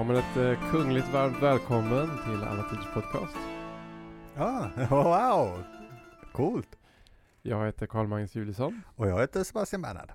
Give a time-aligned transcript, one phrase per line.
[0.00, 3.36] Ja, men ett eh, kungligt varmt välkommen till Alla Tiders Podcast.
[4.36, 5.62] Ja, wow!
[6.32, 6.78] Coolt!
[7.42, 10.12] Jag heter Karl-Magnus Julisson Och jag heter Sebastian Bernhard.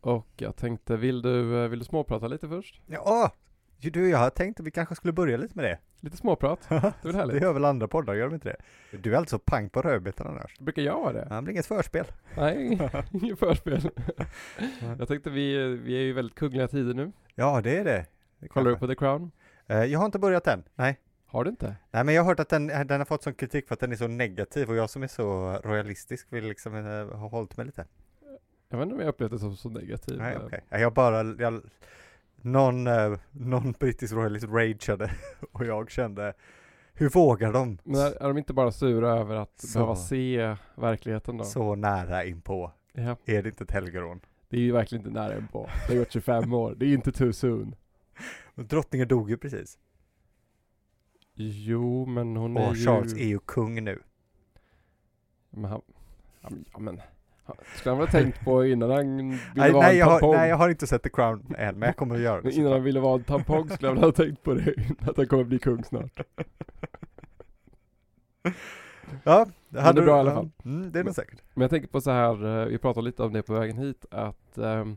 [0.00, 2.80] och jag tänkte, vill du, eh, vill du småprata lite först?
[2.86, 3.32] Ja,
[3.80, 5.78] du, jag har tänkt att vi kanske skulle börja lite med det.
[6.00, 7.42] Lite småprat, det är väl Det härligt?
[7.42, 8.98] gör väl andra poddar, gör de inte det?
[8.98, 10.58] Du är alltså pang på rödbetan annars.
[10.58, 11.26] Brukar jag vara det?
[11.30, 12.04] Ja, det blir inget förspel.
[12.36, 12.78] Nej,
[13.12, 13.90] inget förspel.
[14.98, 17.12] jag tänkte, vi, vi är ju väldigt kungliga tider nu.
[17.34, 18.06] Ja, det är det.
[18.48, 19.30] Kollar du på The Crown?
[19.66, 21.00] Eh, Jag har inte börjat än, nej.
[21.26, 21.76] Har du inte?
[21.90, 23.92] Nej, men jag har hört att den, den har fått sån kritik för att den
[23.92, 27.66] är så negativ och jag som är så royalistisk vill liksom eh, ha hållit mig
[27.66, 27.84] lite.
[28.68, 30.18] Jag vet inte om jag upplevt det som så negativ.
[30.18, 30.64] Nej, okej.
[30.70, 31.60] Jag bara, jag,
[32.36, 35.10] någon, eh, någon brittisk royalist rageade
[35.52, 36.32] och jag kände,
[36.94, 37.78] hur vågar de?
[37.84, 39.78] Men är, är de inte bara sura över att Så.
[39.78, 41.44] behöva se verkligheten då?
[41.44, 42.72] Så nära inpå.
[42.92, 44.20] Ja, Är det inte ett helgerån?
[44.48, 45.68] det är ju verkligen inte nära på.
[45.88, 47.74] Det har gått 25 år, det är inte too soon.
[48.54, 49.78] Drottningen dog ju precis.
[51.34, 52.84] Jo, men hon är Och ju...
[52.84, 54.02] Charles är ju kung nu.
[55.50, 55.82] Men han,
[56.72, 57.00] ja, men-
[57.76, 60.12] skulle han väl ha tänkt på innan han ville Nej, vara nej, en jag har,
[60.12, 60.34] tampong?
[60.36, 62.52] nej, jag har inte sett The Crown än, men jag kommer att göra det.
[62.52, 65.26] innan han ville vara en tampong skulle han väl ha tänkt på det, att han
[65.26, 66.20] kommer bli kung snart.
[69.24, 70.50] Ja, det hade är du- bra i alla fall.
[70.64, 71.42] Mm, det är nog säkert.
[71.54, 74.04] Men jag tänker på så här, eh, vi pratade lite om det på vägen hit,
[74.10, 74.96] att ehm,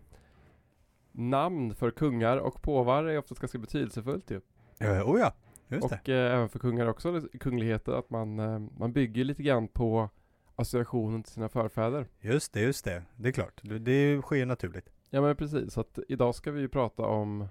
[1.17, 4.41] namn för kungar och påvar är oftast ganska betydelsefullt ju.
[4.81, 5.33] Uh, oh ja,
[5.67, 5.95] just det.
[5.95, 10.09] Och eh, även för kungar också, kungligheter, att man, eh, man bygger lite grann på
[10.55, 12.07] associationen till sina förfäder.
[12.19, 13.03] Just det, just det.
[13.15, 13.61] Det är klart.
[13.63, 14.89] Det, det sker naturligt.
[15.09, 17.47] Ja men precis, så att idag ska vi ju prata om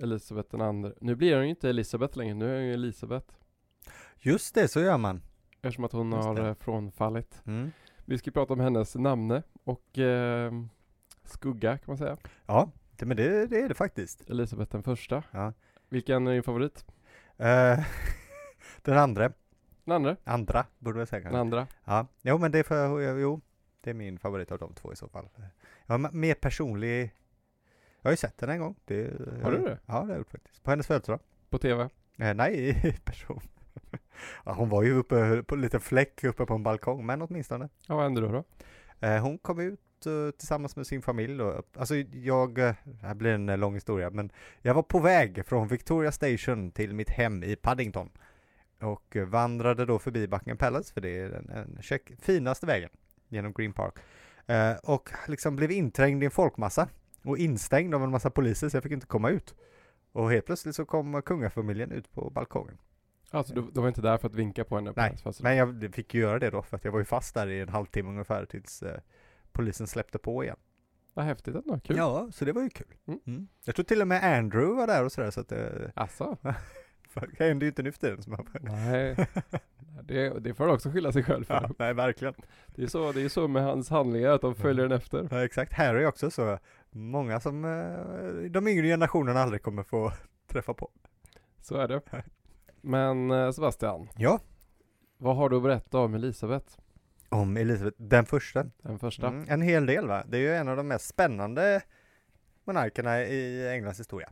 [0.00, 0.92] Elisabeth den andra.
[1.00, 3.34] Nu blir hon ju inte Elisabeth längre, nu är hon ju Elisabeth.
[4.18, 5.22] Just det, så gör man.
[5.62, 6.48] Eftersom att hon Just har det.
[6.48, 7.42] eh, frånfallit.
[7.46, 7.70] Mm.
[8.04, 10.52] Vi ska prata om hennes namne och eh,
[11.24, 12.16] skugga kan man säga.
[12.46, 14.30] Ja, det, men det, det är det faktiskt.
[14.30, 15.22] Elisabeth den första.
[15.30, 15.52] Ja.
[15.88, 16.84] Vilken är din favorit?
[17.36, 17.78] Eh,
[18.82, 19.32] den andra,
[19.84, 20.16] Den andra?
[20.24, 21.40] andra borde jag säga Den kanske.
[21.40, 21.66] andra?
[21.84, 23.40] Ja, jo men det är för, jo,
[23.80, 25.28] det är min favorit av de två i så fall.
[25.86, 27.14] Jag är mer personlig.
[28.02, 28.74] Jag har ju sett den en gång.
[28.84, 29.10] Det,
[29.42, 29.78] Har du det?
[29.86, 30.62] Ja, det har jag gjort faktiskt.
[30.62, 31.20] På hennes födelsedag.
[31.50, 31.82] På TV?
[32.18, 33.40] Eh, nej, i person.
[34.44, 37.68] ja, hon var ju uppe på en liten fläck uppe på en balkong, men åtminstone.
[37.86, 38.28] Ja, vad hände då?
[38.32, 38.44] då?
[39.06, 41.62] Eh, hon kom ut eh, tillsammans med sin familj då.
[41.76, 45.46] Alltså jag, eh, det här blir en eh, lång historia, men jag var på väg
[45.46, 48.10] från Victoria Station till mitt hem i Paddington.
[48.80, 52.90] Och vandrade då förbi Buckingham Palace, för det är den, den check, finaste vägen
[53.28, 53.94] genom Green Park.
[54.46, 56.88] Eh, och liksom blev inträngd i en folkmassa
[57.22, 59.54] och instängd av en massa poliser, så jag fick inte komma ut.
[60.12, 62.78] Och helt plötsligt så kom kungafamiljen ut på balkongen.
[63.30, 64.92] Alltså du, du var inte där för att vinka på henne?
[64.92, 65.16] På Nej?
[65.40, 67.60] Men jag fick ju göra det då, för att jag var ju fast där i
[67.60, 69.00] en halvtimme ungefär tills eh,
[69.56, 70.56] polisen släppte på igen.
[71.14, 71.96] Vad häftigt ändå, kul.
[71.96, 72.94] Ja, så det var ju kul.
[73.06, 73.20] Mm.
[73.26, 73.48] Mm.
[73.64, 76.36] Jag tror till och med Andrew var där och sådär, så att det, Asså?
[77.38, 78.18] det händer ju inte nu för tiden.
[78.26, 79.16] Man, Nej,
[80.02, 81.54] det, det får han också skylla sig själv för.
[81.54, 82.34] ja, nej, verkligen.
[82.66, 85.28] Det är så, det är så med hans handlingar, att de följer den efter.
[85.30, 85.72] Ja, exakt.
[85.72, 86.58] Harry också så.
[86.90, 90.12] Många som eh, de yngre generationerna aldrig kommer få
[90.46, 90.90] träffa på.
[91.60, 92.00] Så är det.
[92.80, 94.38] Men eh, Sebastian, Ja.
[95.18, 96.78] vad har du att berätta om Elisabeth?
[97.28, 98.66] Om Elisabeth den första.
[98.82, 99.28] Den första?
[99.28, 100.24] Mm, en hel del va.
[100.28, 101.82] Det är ju en av de mest spännande
[102.64, 104.30] monarkerna i Englands historia.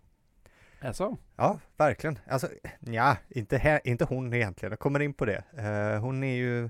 [0.80, 1.16] Alltså?
[1.36, 2.18] Ja, verkligen.
[2.26, 2.48] Alltså,
[2.80, 4.72] ja, inte, här, inte hon egentligen.
[4.72, 5.44] Jag kommer in på det.
[5.56, 6.64] Eh, hon är ju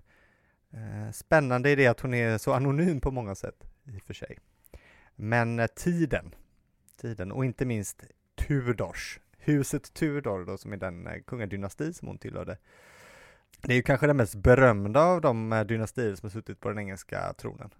[0.72, 4.14] eh, spännande i det att hon är så anonym på många sätt, i och för
[4.14, 4.38] sig.
[5.16, 6.34] Men eh, tiden,
[7.00, 12.58] tiden och inte minst Tudors, huset Tudor då, som är den kungadynasti som hon tillhörde.
[13.60, 16.68] Det är ju kanske den mest berömda av de eh, dynastier som har suttit på
[16.68, 17.70] den engelska tronen.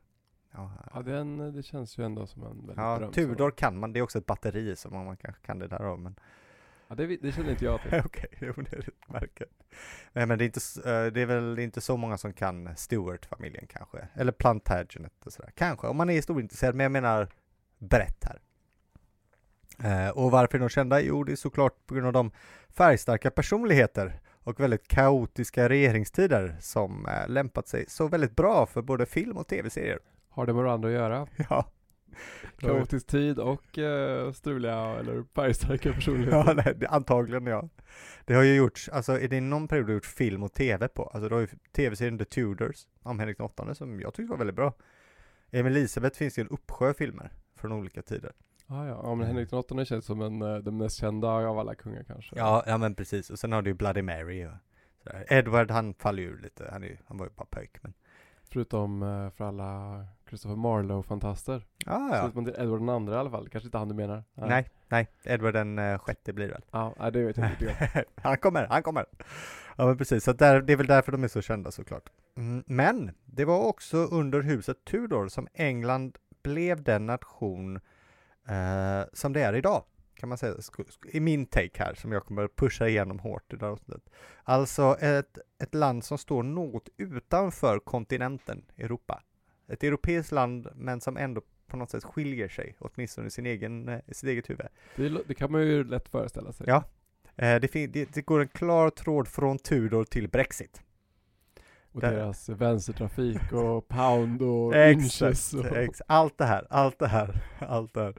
[0.53, 3.93] Ja, Ja, den, det känns ju ändå som en väldigt ja berömd Tudor kan man,
[3.93, 6.15] det är också ett batteri som man kanske kan det där av, men
[6.89, 8.01] Ja, det, det känner inte jag till.
[8.05, 9.45] Okej, jo, det är ett märke.
[10.13, 10.61] Nej, men det är, inte,
[10.91, 15.51] eh, det är väl inte så många som kan Stewart-familjen kanske, eller Plantagenet och sådär.
[15.55, 17.29] Kanske, om man är historieintresserad, men jag menar
[17.79, 18.41] brett här.
[19.79, 21.01] Eh, och varför är de kända?
[21.01, 22.31] Jo, det är såklart på grund av de
[22.69, 29.07] färgstarka personligheter och väldigt kaotiska regeringstider som eh, lämpat sig så väldigt bra för både
[29.07, 29.99] film och tv-serier.
[30.29, 31.27] Har det med varandra att göra?
[31.51, 31.71] Ja.
[32.59, 36.39] Kaotisk tid och uh, struliga eller färgstarka personligheter?
[36.47, 37.69] Ja, nej, det, antagligen ja.
[38.25, 41.03] Det har ju gjorts, alltså är det någon period du gjort film och tv på?
[41.03, 44.57] Alltså du har ju tv-serien The Tudors om Henrik VIII som jag tyckte var väldigt
[44.57, 44.73] bra.
[45.51, 48.33] Med Elisabeth finns det ju en uppsjö filmer från olika tider.
[48.67, 51.75] Ah, ja, ja, men Henrik VIII känns som en, eh, den mest kända av alla
[51.75, 52.39] kungar kanske.
[52.39, 53.31] Ja, ja men precis.
[53.31, 54.51] Och sen har du ju Bloody Mary och
[55.03, 55.27] sådär.
[55.29, 57.95] Edward han faller ur lite, han, är ju, han var ju bara pöjk men
[58.55, 61.63] Förutom eh, för alla Christopher Marlowe-fantaster.
[61.87, 62.31] Ah, Så ja.
[62.35, 64.25] man till Edward den andra i alla fall, kanske inte han du menar?
[64.35, 66.65] Nej, nej, Edward den eh, sjätte blir det väl.
[66.71, 68.05] Ja, nej, det vet jag inte.
[68.23, 69.07] han kommer, han kommer.
[69.77, 72.11] Ja men precis, så där, det är väl därför de är så kända såklart.
[72.37, 77.81] Mm, men det var också under huset Tudor som England blev den nation
[78.49, 79.85] eh, som det är idag.
[80.15, 80.55] Kan man säga,
[81.13, 84.11] i min take här, som jag kommer pusha igenom hårt i det här avsnittet.
[84.43, 89.23] Alltså ett, ett land som står något utanför kontinenten Europa.
[89.69, 93.89] Ett europeiskt land, men som ändå på något sätt skiljer sig, åtminstone i, sin egen,
[93.89, 94.67] eh, i sitt eget huvud.
[94.97, 96.67] Det, det kan man ju lätt föreställa sig.
[96.69, 96.85] Ja.
[97.37, 100.83] Eh, det, det, det går en klar tråd från Tudor till Brexit.
[101.95, 105.55] Och Där- deras vänstertrafik och pound och inches.
[105.55, 105.65] Och,
[106.07, 108.15] allt det här, allt det här, allt det här.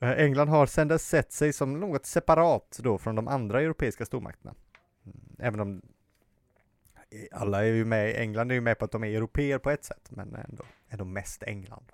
[0.00, 4.04] Eh, England har sedan dess sett sig som något separat då från de andra europeiska
[4.04, 4.54] stormakterna.
[5.06, 5.82] Mm, Även om
[7.32, 9.84] alla är ju med, England är ju med på att de är europeer på ett
[9.84, 11.92] sätt, men ändå, ändå mest England.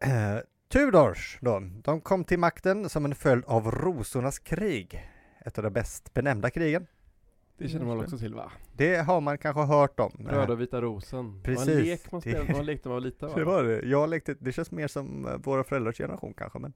[0.00, 0.38] Eh,
[0.68, 5.10] Tudors då, de kom till makten som en följd av rosornas krig.
[5.44, 6.86] Ett av de bäst benämnda krigen.
[7.64, 8.52] Det känner man också till va?
[8.76, 10.26] Det har man kanske hört om.
[10.30, 11.40] Röda och vita rosen.
[11.44, 11.68] Det var Precis.
[11.76, 13.34] en lek man Det- spelade, man lekte när man var liten va?
[13.36, 13.82] Det var det.
[13.86, 16.72] Jag lekte, det känns mer som eh, våra föräldrars generation kanske, men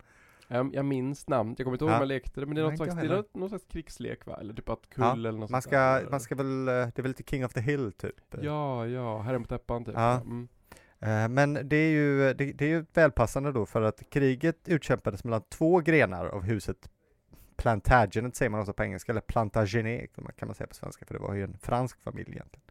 [0.49, 1.95] Jag, jag minns namnet, jag kommer inte ihåg Ja.
[1.95, 4.27] hur man lekte det, men det är något slags, jag det är någon slags krigslek
[4.27, 4.37] va?
[4.41, 6.07] Eller typ att kull Ja, eller något man ska, där.
[6.11, 8.15] man ska väl, eh, det är väl lite King of the Hill typ.
[8.43, 9.95] Ja, ja, Herren på täppan typ.
[9.97, 10.21] Ja.
[10.21, 10.49] Mm.
[11.01, 15.25] Eh, Men det är ju, det, det är ju välpassande då för att kriget utkämpades
[15.25, 16.91] mellan två grenar av huset
[17.65, 21.21] Plantagenet säger man också på engelska, eller Plantagenet kan man säga på svenska, för det
[21.21, 22.65] var ju en fransk familj egentligen.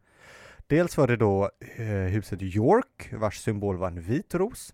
[0.67, 4.73] Dels var det då eh, huset York, vars symbol var en vit ros,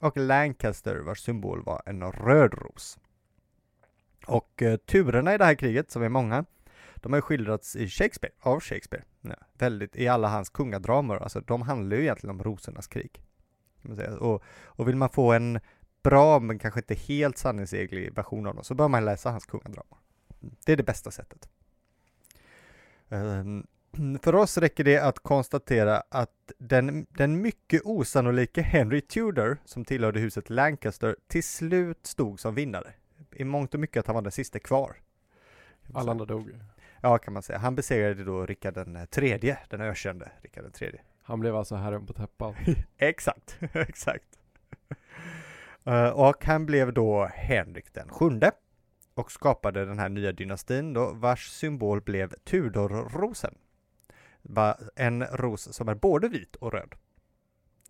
[0.00, 2.98] och Lancaster, vars symbol var en röd ros.
[4.26, 6.44] Och eh, turerna i det här kriget, som är många,
[6.96, 11.62] de har skildrats i Shakespeare, av Shakespeare, ja, väldigt, i alla hans kungadramer, alltså de
[11.62, 13.22] handlar ju egentligen om rosornas krig.
[13.82, 14.16] Kan man säga.
[14.16, 15.60] Och, och vill man få en
[16.10, 19.98] bra, men kanske inte helt sanningsenlig version av dem, så bör man läsa hans kungadramer.
[20.64, 21.48] Det är det bästa sättet.
[23.08, 23.66] Ehm,
[24.22, 30.20] för oss räcker det att konstatera att den, den mycket osannolike Henry Tudor, som tillhörde
[30.20, 32.92] huset Lancaster, till slut stod som vinnare.
[33.32, 34.96] I mångt och mycket att han var den sista kvar.
[35.94, 36.50] Alla andra dog.
[37.00, 37.58] Ja, kan man säga.
[37.58, 41.00] Han besegrade då Rickard den tredje, den ökände Rickard den tredje.
[41.22, 42.54] Han blev alltså Herren på täppan.
[42.98, 44.38] Exakt, exakt.
[45.84, 48.52] Eh, och han blev då Henrik den sjunde
[49.14, 53.54] och skapade den här nya dynastin då, vars symbol blev Tudorrosen.
[54.96, 56.94] En ros som är både vit och röd.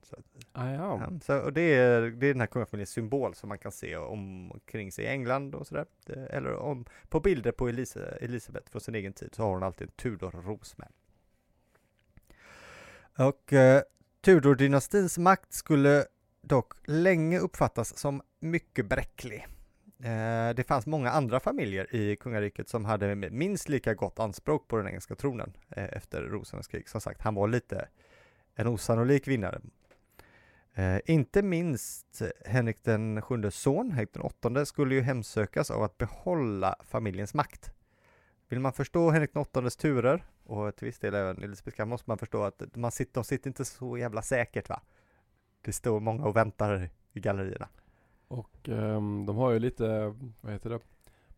[0.03, 0.17] Så,
[0.53, 1.11] Ah, ja.
[1.23, 4.93] så, och det, är, det är den här kungafamiljens symbol som man kan se omkring
[4.93, 5.87] sig i England och sådär.
[6.31, 9.89] Eller om, på bilder på Elisa, Elisabeth från sin egen tid så har hon alltid
[9.89, 10.89] en Tudorros med.
[13.19, 13.83] Och eh,
[14.21, 16.07] Tudor-dynastins makt skulle
[16.49, 19.47] dock länge uppfattas som mycket bräcklig.
[20.03, 24.77] Eh, det fanns många andra familjer i kungariket som hade minst lika gott anspråk på
[24.77, 26.89] den engelska tronen eh, efter rosornas krig.
[26.89, 27.89] Som sagt, han var lite
[28.55, 29.61] en osannolik vinnare.
[30.75, 35.99] Eh, inte minst Henrik den sjunde son, Henrik den åttonde, skulle ju hemsökas av att
[35.99, 37.73] behålla familjens makt.
[38.49, 42.11] Vill man förstå Henrik den åttondes turer, och till viss del även Elisabeth Skamm, måste
[42.11, 44.83] man förstå att man sitter, de sitter inte så jävla säkert va.
[45.63, 47.69] Det står många och väntar i gallerierna.
[48.29, 50.81] Och ehm, de har ju lite, vad heter det,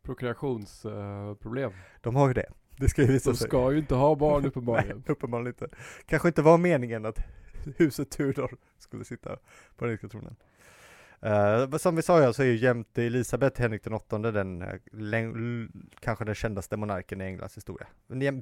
[0.03, 1.73] prokreationsproblem.
[2.01, 2.47] De har ju det.
[2.77, 3.49] Det ska ju visa de sig.
[3.49, 5.05] ska ju inte ha barn Nej, uppenbarligen.
[5.07, 5.69] uppenbarligen inte.
[6.07, 7.19] Kanske inte var meningen att
[7.77, 9.37] huset Tudor skulle sitta
[9.77, 10.37] på den engelska tronen.
[11.25, 15.69] Uh, som vi sa ja, så är ju jämte Elisabeth Henrik den åttonde den eh,
[16.01, 17.87] kanske den kändaste monarken i Englands historia.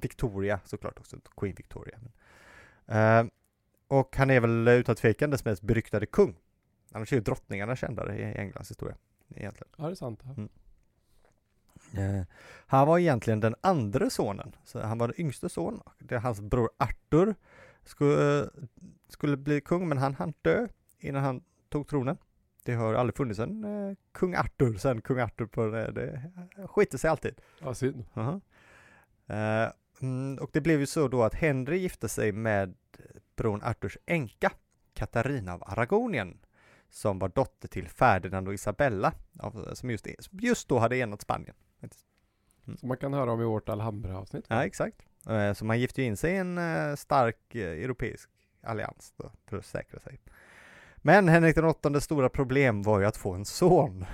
[0.00, 1.98] Victoria såklart också, Queen Victoria.
[2.86, 3.24] Eh,
[3.88, 6.36] och han är väl utan tvekan dess mest beryktade kung.
[6.92, 8.96] Annars är ju drottningarna kändare i Englands historia.
[9.36, 9.72] Egentligen.
[9.76, 10.20] Ja, det är sant.
[10.24, 10.30] Ja.
[10.36, 10.48] Mm.
[11.96, 12.26] Eh,
[12.66, 15.80] han var egentligen den andra sonen, så han var den yngste son.
[15.98, 17.34] Det är hans bror Arthur
[17.84, 18.50] skulle,
[19.08, 20.66] skulle bli kung, men han hann dö
[20.98, 22.16] innan han tog tronen.
[22.64, 25.92] Det har aldrig funnits en eh, kung Arthur sen kung Arthur på det.
[25.92, 26.22] Det
[26.66, 27.40] skiter sig alltid.
[27.58, 28.04] ja, synd.
[28.14, 28.40] Jaha.
[29.26, 32.74] Eh, mm, och det blev ju så då att Henry gifte sig med
[33.38, 34.52] bron Arthurs änka,
[34.94, 36.38] Katarina av Aragonien,
[36.90, 39.12] som var dotter till Ferdinand och Isabella,
[39.72, 41.54] som just, just då hade enat Spanien.
[42.78, 44.44] Som man kan höra om i vårt Alhambra-avsnitt.
[44.48, 44.96] Ja, exakt.
[45.28, 48.30] Eh, Så man gifte ju in sig i en eh, stark eh, europeisk
[48.62, 50.20] allians då, för att säkra sig.
[50.96, 54.04] Men Henrik den åttondes stora problem var ju att få en son.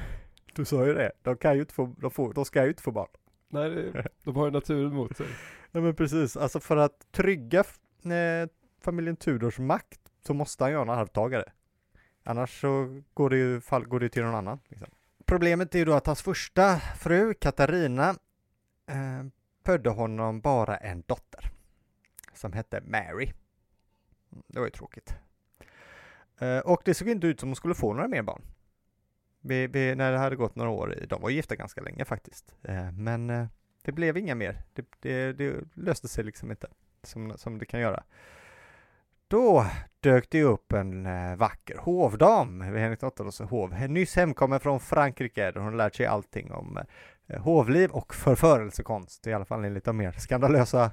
[0.54, 2.82] Du sa ju det, de, kan ju inte få, de, får, de ska ju inte
[2.82, 3.08] få barn.
[3.48, 3.92] Nej,
[4.24, 5.26] de har ju naturen mot sig.
[5.72, 7.64] Ja men precis, alltså för att trygga
[8.84, 11.52] familjen Tudors makt så måste han göra en arvtagare.
[12.24, 14.60] Annars så går det ju fall, går det till någon annan.
[14.68, 14.88] Liksom.
[15.26, 18.08] Problemet är ju då att hans första fru, Katarina,
[18.86, 19.24] eh,
[19.64, 21.50] födde honom bara en dotter
[22.34, 23.32] som hette Mary.
[24.32, 25.14] Mm, det var ju tråkigt.
[26.38, 28.42] Eh, och det såg inte ut som hon skulle få några mer barn.
[29.40, 32.54] Vi, vi, när det hade gått några år, de var gifta ganska länge faktiskt.
[32.62, 33.46] Eh, men eh,
[33.82, 34.62] det blev inga mer.
[34.72, 36.66] Det, det, det, löste sig liksom inte
[37.02, 38.04] som, som det kan göra.
[39.28, 39.66] Då
[40.00, 45.50] dök det upp en eh, vacker hovdam vid Henrik VIIIs hov, nyss hemkommen från Frankrike
[45.50, 46.78] där hon lärt sig allting om
[47.26, 50.90] eh, hovliv och förförelsekonst, i alla fall enligt de mer skandalösa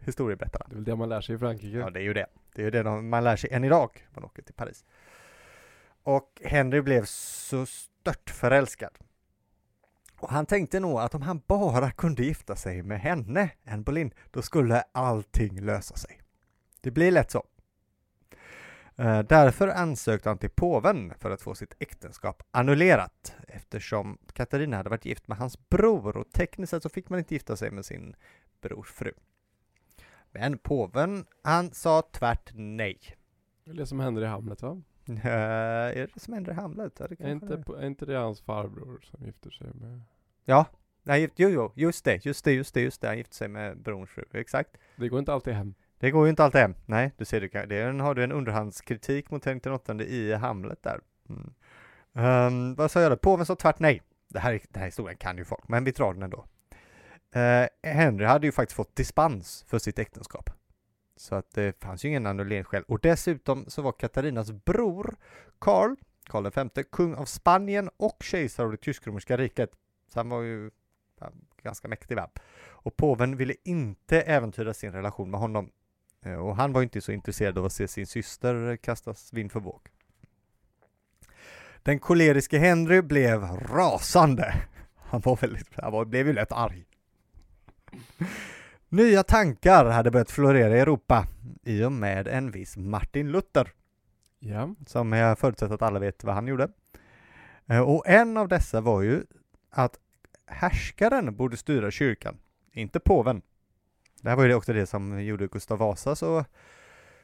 [0.00, 0.66] historieberättarna.
[0.68, 1.76] Det är väl det man lär sig i Frankrike.
[1.78, 2.26] Ja, det är ju det.
[2.54, 4.84] Det är ju det de, man lär sig än idag man åker till Paris.
[6.02, 8.98] Och Henry blev så stört förälskad.
[10.20, 14.14] Och han tänkte nog att om han bara kunde gifta sig med henne, Anne Boleyn,
[14.30, 16.20] då skulle allting lösa sig.
[16.80, 17.44] Det blir lätt så.
[18.96, 24.90] Eh, Därför ansökte han till påven för att få sitt äktenskap annullerat eftersom Katarina hade
[24.90, 27.84] varit gift med hans bror och tekniskt sett så fick man inte gifta sig med
[27.84, 28.16] sin
[28.60, 29.12] brors fru.
[30.32, 32.98] Men påven, han sa tvärt nej.
[33.64, 34.82] Det är det som händer i Hamlet va?
[35.08, 36.92] Uh, är det som händer i Hamlet?
[36.98, 37.86] Ja, det Är inte, det är.
[37.86, 40.00] inte det hans farbror som gifter sig med?
[40.44, 40.66] Ja,
[41.02, 43.06] nej, jo, jo, just det, just det, just det, just det.
[43.08, 44.76] Han gifte sig med brorns fru, exakt.
[44.96, 45.74] Det går inte alltid hem.
[46.04, 46.74] Det går ju inte alltid hem.
[46.86, 49.72] Nej, du ser, du kan, det är en, har du en underhandskritik mot Henrik den
[49.72, 51.00] åttonde i Hamlet där.
[51.28, 51.54] Mm.
[52.12, 53.16] Um, vad sa jag då?
[53.16, 54.02] Påven sa tvärt nej.
[54.28, 56.44] Det här, den här historien kan ju folk, men vi drar den ändå.
[57.36, 60.50] Uh, Henry hade ju faktiskt fått dispens för sitt äktenskap.
[61.16, 62.82] Så att det fanns ju ingen annulleringsskäl.
[62.82, 65.16] Och dessutom så var Katarinas bror
[65.58, 65.94] Karl,
[66.26, 69.70] Karl V, kung av Spanien och kejsare av det tysk-romerska riket.
[70.08, 70.70] Så han var ju
[71.20, 71.32] ja,
[71.62, 72.30] ganska mäktig va?
[72.66, 75.70] Och påven ville inte äventyra sin relation med honom.
[76.24, 79.60] Eh, Och han var inte så intresserad av att se sin syster kastas vind för
[79.60, 79.80] våg.
[81.82, 84.54] Den koleriske Henry blev rasande.
[84.96, 86.84] Han var väldigt, han var, blev ju lätt arg.
[88.88, 91.26] Nya tankar hade börjat florera i Europa
[91.62, 93.72] i och med en viss Martin Luther,
[94.38, 94.74] Ja.
[94.86, 96.68] som jag förutsätter att alla vet vad han gjorde.
[97.66, 99.22] Eh, Och en av dessa var ju
[99.70, 99.98] att
[100.46, 102.38] härskaren borde styra kyrkan,
[102.72, 103.42] inte påven.
[104.24, 106.44] Det här var ju också det som gjorde Gustav Vasa så,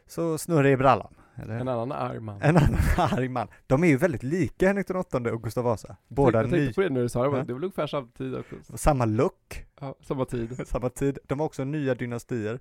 [0.07, 1.14] så snurrig i brallan.
[1.35, 1.54] Eller?
[1.59, 2.42] En annan arg man.
[2.42, 3.49] En annan arg man.
[3.66, 5.97] De är ju väldigt lika Henrik åttonde och Gustav Vasa.
[6.09, 7.45] Båda jag tänkte ny, på det när du sa det, Ja.
[7.45, 8.78] det var väl ungefär samtidigt också.
[8.78, 10.62] samma look, Ja, samma tid.
[10.69, 11.19] samma tid.
[11.25, 12.61] De var också nya dynastier.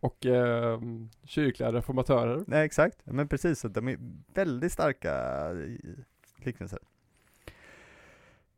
[0.00, 0.80] Och eh,
[1.24, 2.44] kyrkliga reformatörer.
[2.46, 2.98] Nej, exakt.
[3.04, 3.96] Men precis, de är
[4.34, 5.12] väldigt starka
[6.36, 6.78] liknelser.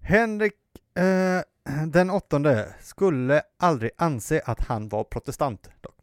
[0.00, 0.54] Henrik
[0.94, 1.42] eh,
[1.86, 5.94] den åttonde skulle aldrig anse att han var protestant dock.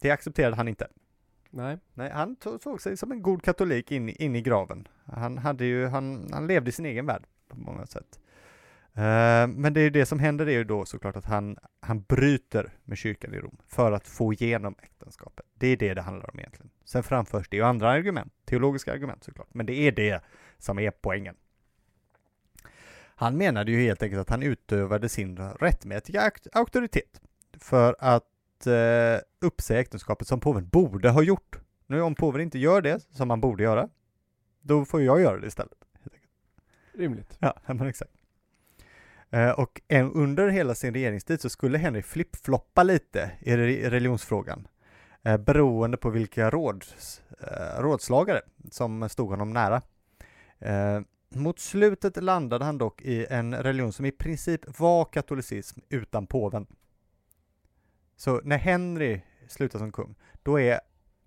[0.00, 0.88] Det accepterade han inte.
[1.50, 1.78] Nej.
[1.94, 4.88] Nej, han såg sig som en god katolik in, i- in i graven.
[5.04, 8.18] Han hade ju, han, han levde i sin egen värld på många sätt.
[8.94, 12.00] Eh, men det är ju det som händer är ju då såklart att han, han
[12.02, 15.46] bryter med kyrkan i Rom för att få igenom äktenskapet.
[15.54, 16.70] Det är det det handlar om egentligen.
[16.84, 20.20] Sen framförs det ju andra argument, teologiska argument såklart, men det är det
[20.58, 21.36] som är poängen.
[23.16, 27.20] Han menade ju helt enkelt att han utövade sin rättmätiga auk- auktoritet
[27.60, 31.58] för att eh, uppsäga äktenskapet som påven borde ha gjort.
[31.86, 33.88] Nu om påven inte gör det som han borde göra,
[34.60, 35.78] då får jag göra det istället.
[36.94, 37.36] Rimligt.
[37.38, 38.10] Ja, men exakt.
[39.30, 44.68] Eh, Och en, under hela sin regeringstid så skulle Henry flippfloppa lite i re- religionsfrågan.
[45.22, 48.40] eh, Beroende på vilka råds, eh, rådslagare
[48.70, 49.82] som stod honom nära.
[51.34, 56.66] Mot slutet landade han dock i en religion som i princip var katolicism utan påven.
[58.16, 60.80] Så när Henry slutar som kung, då är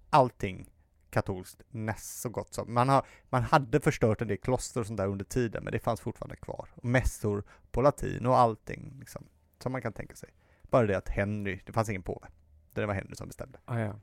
[0.10, 0.70] allting
[1.10, 2.74] katolskt näst så gott som.
[2.74, 5.80] Man, har, man hade förstört en del kloster och sånt där under tiden, men det
[5.80, 6.70] fanns fortfarande kvar.
[6.76, 9.26] Och mässor på latin och allting liksom,
[9.60, 10.30] som man kan tänka sig.
[10.62, 12.28] Bara det att Henry, det fanns ingen påve.
[12.74, 13.60] Det var Henry som bestämde.
[13.66, 14.00] Ah, ja.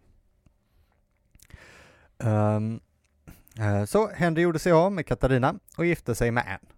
[2.18, 2.60] Eh,
[3.58, 6.72] Eh, så Henry gjorde sig av med Katarina och gifte sig med Anne.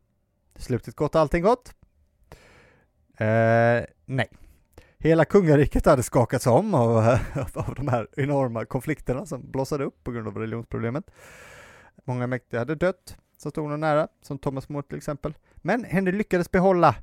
[0.57, 1.75] Slutet gott, allting gott?
[3.19, 4.29] Eh, nej.
[4.99, 6.97] Hela kungariket hade skakats om av,
[7.55, 11.11] av de här enorma konflikterna som blossade upp på grund av religionsproblemet.
[12.05, 15.35] Många mäktiga hade dött, som stod honom nära, som Thomas More till exempel.
[15.57, 16.95] Men Henry lyckades behålla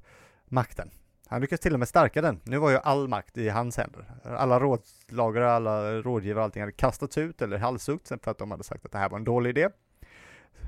[0.46, 0.92] makten.
[1.34, 2.40] Han lyckades till och med stärka den.
[2.44, 4.06] Nu var ju all makt i hans händer.
[4.24, 8.86] Alla rådslagare, alla rådgivare, allting hade kastats ut eller halshuggits för att de hade sagt
[8.86, 9.70] att det här var en dålig idé.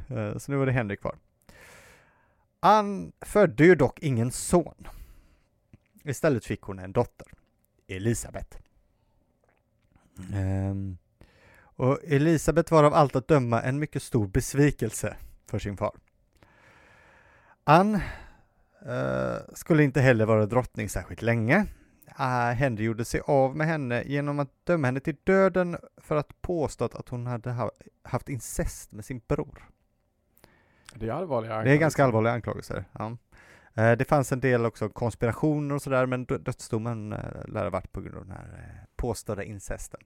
[0.07, 1.15] Eh, så nu var det Henrik kvar.
[2.59, 4.87] Han födde ju dock ingen son.
[6.03, 7.27] Istället fick hon en dotter,
[7.87, 8.57] Elisabet.
[10.19, 10.33] Mm.
[10.33, 10.97] Ehm,
[11.57, 15.17] och Elisabet var av allt att döma en mycket stor besvikelse
[15.47, 15.95] för sin far.
[17.63, 17.99] Ann
[18.85, 21.65] eh, skulle inte heller vara drottning särskilt länge.
[22.19, 26.41] Uh, Henry gjorde sig av med henne genom att döma henne till döden för att
[26.41, 27.71] påstå att hon hade ha
[28.03, 29.69] haft incest med sin bror.
[30.93, 31.71] Det är allvarliga anklagelser.
[31.71, 32.85] Det är ganska allvarliga anklagelser.
[32.91, 33.17] Ja.
[33.75, 37.91] Eh, det fanns en del också konspirationer och sådär, men dödsdomen eh, lär ha varit
[37.91, 39.99] på grund av den här eh, påstådda incesten.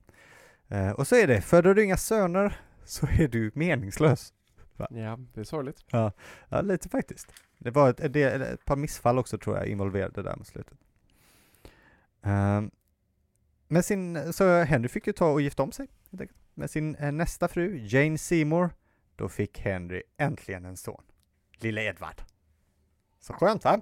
[0.95, 4.33] Och så är det, föder du inga söner så är du meningslös.
[4.77, 4.87] Va?
[4.89, 5.85] Ja, det är sorgligt.
[5.91, 6.11] Ja,
[6.49, 7.33] ja lite faktiskt.
[7.59, 10.77] Det var ett, ett, ett par missfall också tror jag involverade där mot slutet.
[12.21, 12.71] Um,
[13.67, 15.87] med sin, så Henry fick ju ta och gifta om sig
[16.59, 18.69] med sin eh, nästa fru, Jane Seymour.
[19.15, 21.03] Då fick Henry äntligen en son,
[21.57, 22.21] lille Edward.
[23.19, 23.81] Så skönt va?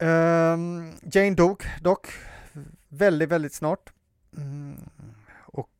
[0.00, 2.08] Um, Jane dog dock
[2.88, 3.92] väldigt, väldigt snart.
[4.36, 4.76] Mm.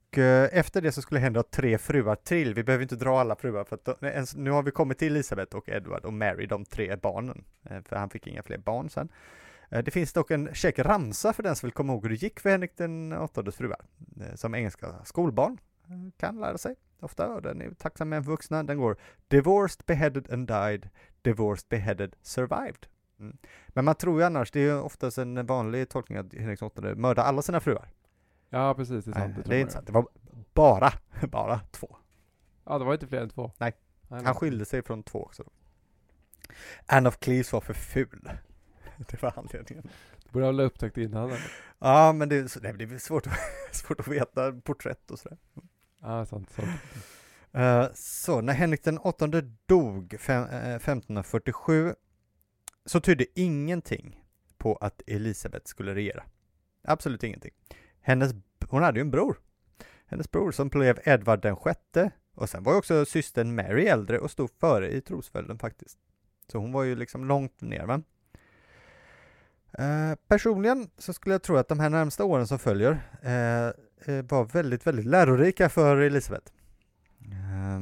[0.09, 2.55] Och eh, efter det så skulle Henry ha tre fruar till.
[2.55, 5.57] Vi behöver inte dra alla fruar för att ens, nu har vi kommit till Elisabeth
[5.57, 7.45] och Edward och Mary, de tre barnen.
[7.71, 9.09] Eh, för han fick inga fler barn sen.
[9.71, 12.23] Eh, det finns dock en käck ramsa för den som vill komma ihåg hur det
[12.23, 13.81] gick för Henrik den åttondes fruar.
[14.35, 15.59] som engelska skolbarn
[16.17, 18.63] kan lära sig ofta, och den är tacksam med vuxna.
[18.63, 18.97] Den går
[19.29, 20.89] Divorced, beheaded and died
[21.23, 22.87] divorced, beheaded, survived.
[23.21, 23.37] Mm.
[23.69, 26.95] Men man tror ju annars, det är ju oftast en vanlig tolkning att Henrik VIII
[26.95, 27.89] mördade alla sina fruar.
[28.51, 29.35] Ja, precis, det är sant.
[29.35, 30.09] Nej, det, det är inte sant, det var
[30.55, 30.93] bara,
[31.29, 31.97] bara två.
[32.65, 33.53] Ja, det var inte fler än två.
[33.59, 33.73] Nej,
[34.09, 35.45] Nej han skilde sig från två också.
[36.87, 38.31] Anne of Cleves var för ful.
[39.11, 39.89] Det var anledningen.
[40.25, 41.53] Du borde ha upptäckt innan eller?
[41.79, 43.27] Ja, men det, är, det är svårt,
[43.73, 45.39] svårt att veta porträtt och sådär.
[46.01, 46.69] Ja, sant, sant.
[47.57, 51.95] Uh, så när Henrik den åttonde dog fem, uh, eh, 1547
[52.85, 54.25] så tydde ingenting
[54.59, 56.25] på att Elisabet skulle regera.
[56.83, 57.53] Absolut ingenting.
[58.01, 58.33] Hennes,
[58.69, 59.41] hon hade ju en bror.
[60.07, 64.19] Hennes bror som blev Edvard den sjätte och sen var ju också systern Mary äldre
[64.19, 65.99] och stod före i trosföljden faktiskt.
[66.53, 68.03] Så hon var ju liksom långt ner va.
[69.73, 73.67] Eh, personligen så skulle jag tro att de här närmsta åren som följer eh,
[74.15, 76.53] eh var väldigt, väldigt lärorika för Elisabeth.
[77.21, 77.81] Eh,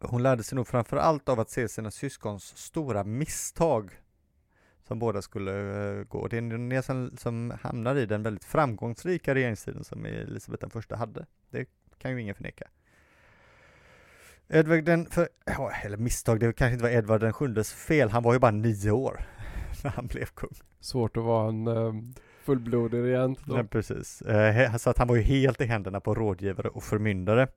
[0.00, 3.90] hon lärde sig nog framför allt av att se sina syskons stora misstag
[4.88, 6.28] som båda skulle uh, gå.
[6.28, 11.26] Det är det som, hamnar i den väldigt framgångsrika regeringstiden som Elisabeth den första hade.
[11.50, 11.68] Det
[11.98, 12.68] kan ju ingen förneka.
[14.48, 15.28] Edvard den, för,
[15.84, 18.90] eller misstag, det kanske inte var Edvard den sjundes fel, han var ju bara nio
[18.90, 19.20] år
[19.84, 20.54] när han blev kung.
[20.80, 23.56] Svårt att vara en um, fullblodig regent då.
[23.58, 24.22] Ja, precis.
[24.22, 27.48] Uh, så att han var ju helt i händerna på rådgivare och förmyndare.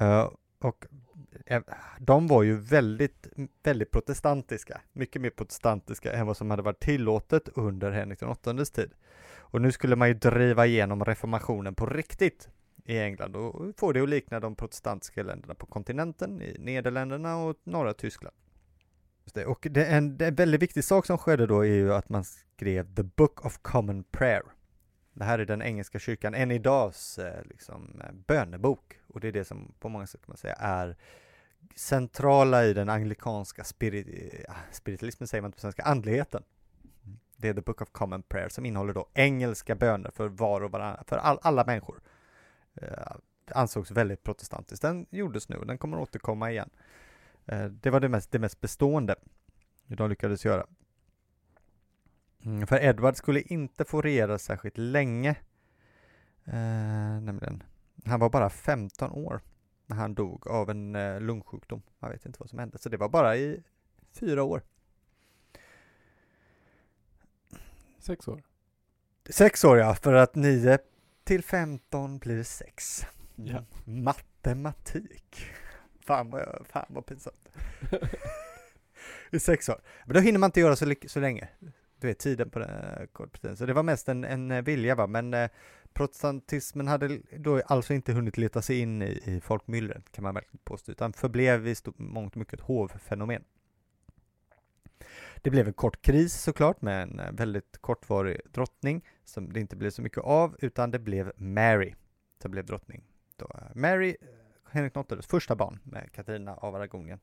[0.00, 0.86] Uh, och
[1.98, 3.26] de var ju väldigt,
[3.62, 8.90] väldigt protestantiska, mycket mer protestantiska än vad som hade varit tillåtet under Henrik VIIIs tid.
[9.38, 12.48] Och nu skulle man ju driva igenom reformationen på riktigt
[12.84, 17.56] i England och få det att likna de protestantiska länderna på kontinenten, i Nederländerna och
[17.64, 18.36] norra Tyskland.
[19.46, 22.94] Och det, en, en väldigt viktig sak som skedde då är ju att man skrev
[22.94, 24.42] The Book of Common Prayer.
[25.12, 29.32] Det här är den engelska kyrkan än idags eh, liksom, eh, bönebok och det är
[29.32, 30.96] det som på många sätt kan man säga är
[31.74, 34.06] centrala i den anglikanska spirit,
[34.48, 36.42] eh, spiritualismen, säger man på svenska, andligheten.
[37.36, 40.70] Det är The Book of Common Prayer som innehåller då engelska böner för var och
[40.70, 42.00] varann, för all, alla människor.
[42.74, 43.16] Eh,
[43.50, 44.82] ansågs väldigt protestantiskt.
[44.82, 46.70] Den gjordes nu, den kommer återkomma igen.
[47.46, 49.16] Eh, det var det mest, det mest bestående
[49.86, 50.66] de lyckades göra.
[52.44, 55.36] Mm, för Edward skulle inte få regera särskilt länge.
[56.44, 57.62] Eh, nämligen.
[58.04, 59.40] Han var bara 15 år
[59.88, 61.82] han dog av en eh, lungsjukdom.
[62.00, 63.62] Jag vet inte vad som hände, så det var bara i
[64.12, 64.62] fyra år.
[67.98, 68.42] Sex år?
[69.30, 70.78] Sex år ja, för att 9
[71.24, 73.06] till 15 blir 6.
[73.34, 73.64] Ja.
[73.84, 75.46] Matematik.
[76.00, 77.48] Fan vad, fan vad pinsamt.
[79.30, 79.80] I sex år.
[80.04, 81.48] Men då hinner man inte göra så, så länge
[82.06, 85.34] du vet, tiden på den Så det var mest en, en eh, vilja va, men
[85.34, 85.50] eh,
[85.92, 90.60] protestantismen hade då alltså inte hunnit leta sig in i, i folkmyllret kan man verkligen
[90.64, 93.44] påstå, utan förblev i mångt och mycket ett hovfenomen.
[95.42, 99.76] Det blev en kort kris såklart med en eh, väldigt kortvarig drottning som det inte
[99.76, 101.94] blev så mycket av, utan det blev Mary
[102.42, 103.04] som blev drottning.
[103.36, 104.28] Då, Mary, eh,
[104.70, 107.18] Henrik VIIIs första barn med Katarina av Aragonien.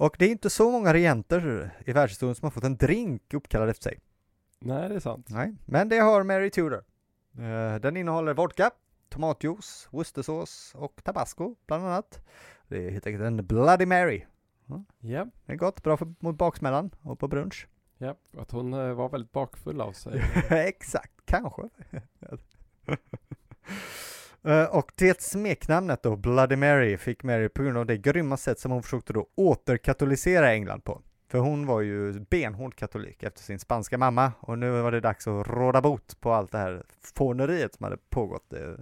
[0.00, 3.68] Och det är inte så många regenter i världshistorien som har fått en drink uppkallad
[3.68, 3.98] efter sig.
[4.60, 5.26] Nej, det är sant.
[5.30, 6.84] Nej, men det har Mary Tudor.
[7.38, 8.70] Uh, den innehåller vodka,
[9.08, 12.26] tomatjuice, worcestersås och tabasco bland annat.
[12.68, 14.24] Det är helt enkelt en Bloody Mary.
[14.66, 15.26] Ja, yeah.
[15.46, 17.68] det är gott, bra för, mot baksmällan och på brunch.
[17.98, 18.16] Ja, yeah.
[18.38, 20.22] att hon uh, var väldigt bakfull av sig.
[20.50, 21.62] Exakt, kanske.
[24.44, 28.58] Eh, och det smeknamnet då, Bloody Mary, fick Mary på grund av det grymma sätt
[28.58, 31.02] som hon försökte då återkatolicera England på.
[31.28, 35.26] För hon var ju benhård katolik efter sin spanska mamma och nu var det dags
[35.26, 36.82] att råda bot på allt det här
[37.14, 38.74] fåneriet som hade pågått eh,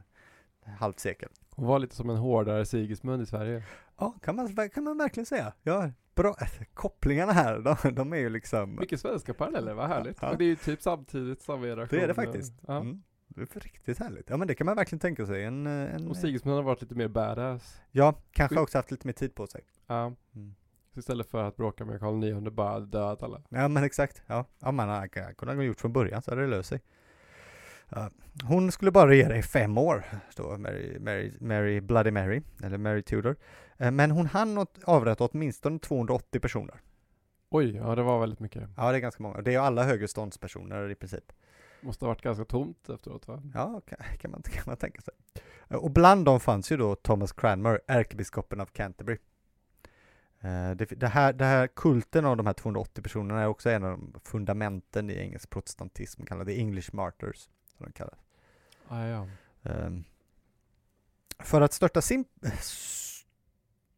[0.79, 1.29] halvt sekel.
[1.51, 3.63] Hon var lite som en hårdare Sigismund i Sverige.
[3.99, 5.53] Ja, kan man, kan man verkligen säga.
[5.63, 6.37] Ja, bra.
[6.75, 8.77] Kopplingarna här, de, de är ju liksom...
[8.77, 10.19] Mycket svenska paralleller, vad härligt.
[10.21, 10.31] Ja.
[10.31, 11.99] Och det är ju typ samtidigt samma generation.
[11.99, 12.53] Det är det faktiskt.
[12.67, 12.77] Ja.
[12.77, 13.03] Mm.
[13.29, 14.31] Det är riktigt härligt.
[14.31, 15.45] Ja men det kan man verkligen tänka sig.
[15.45, 17.81] En, eh, en, Och Sigismund har varit lite mer badass.
[17.91, 19.65] ja, kanske också haft lite mer tid på sig.
[19.87, 20.13] Ja.
[20.35, 20.55] Mm.
[20.95, 23.43] Så istället för att bråka med Karl IX bara dödat alla.
[23.49, 24.23] Ja men exakt.
[24.27, 26.81] Ja, ja man hade kunnat ha gjort från början så hade det löst sig.
[27.89, 28.11] Ja.
[28.45, 33.03] Hon skulle bara regera i fem år, står Mary, Mary, Mary Bloody Mary, eller Mary
[33.03, 33.37] Tudor.
[33.77, 36.81] Eh, Men hon hann avrätta åtminstone 280 personer.
[37.51, 38.69] Oj, ja det var väldigt mycket.
[38.77, 39.41] Ja, det är ganska många.
[39.43, 41.33] Det är alla högreståndspersoner i princip.
[41.81, 43.43] Måste ha varit ganska tomt efteråt va?
[43.55, 45.15] Ja, kan, kan, man, kan man tänka sig.
[45.69, 49.19] Eh, Och bland dem fanns ju då Thomas Cranmer, ärkebiskopen av Canterbury.
[50.41, 53.85] Eh, Det, det, här, det här kulten av de här 280 personerna är också en
[53.85, 57.49] av de fundamenten i engelsk protestantism, kallad the English Martyrs.
[57.77, 58.19] Som de kallas.
[58.89, 59.29] Ah, ja.
[59.63, 60.05] Ehm,
[61.39, 62.25] För att störta sin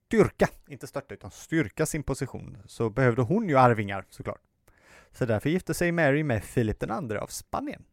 [0.09, 4.41] styrka, inte störta utan styrka sin position, så behövde hon ju arvingar såklart.
[5.13, 7.85] Så därför gifte sig Mary med Philip II av Spanien.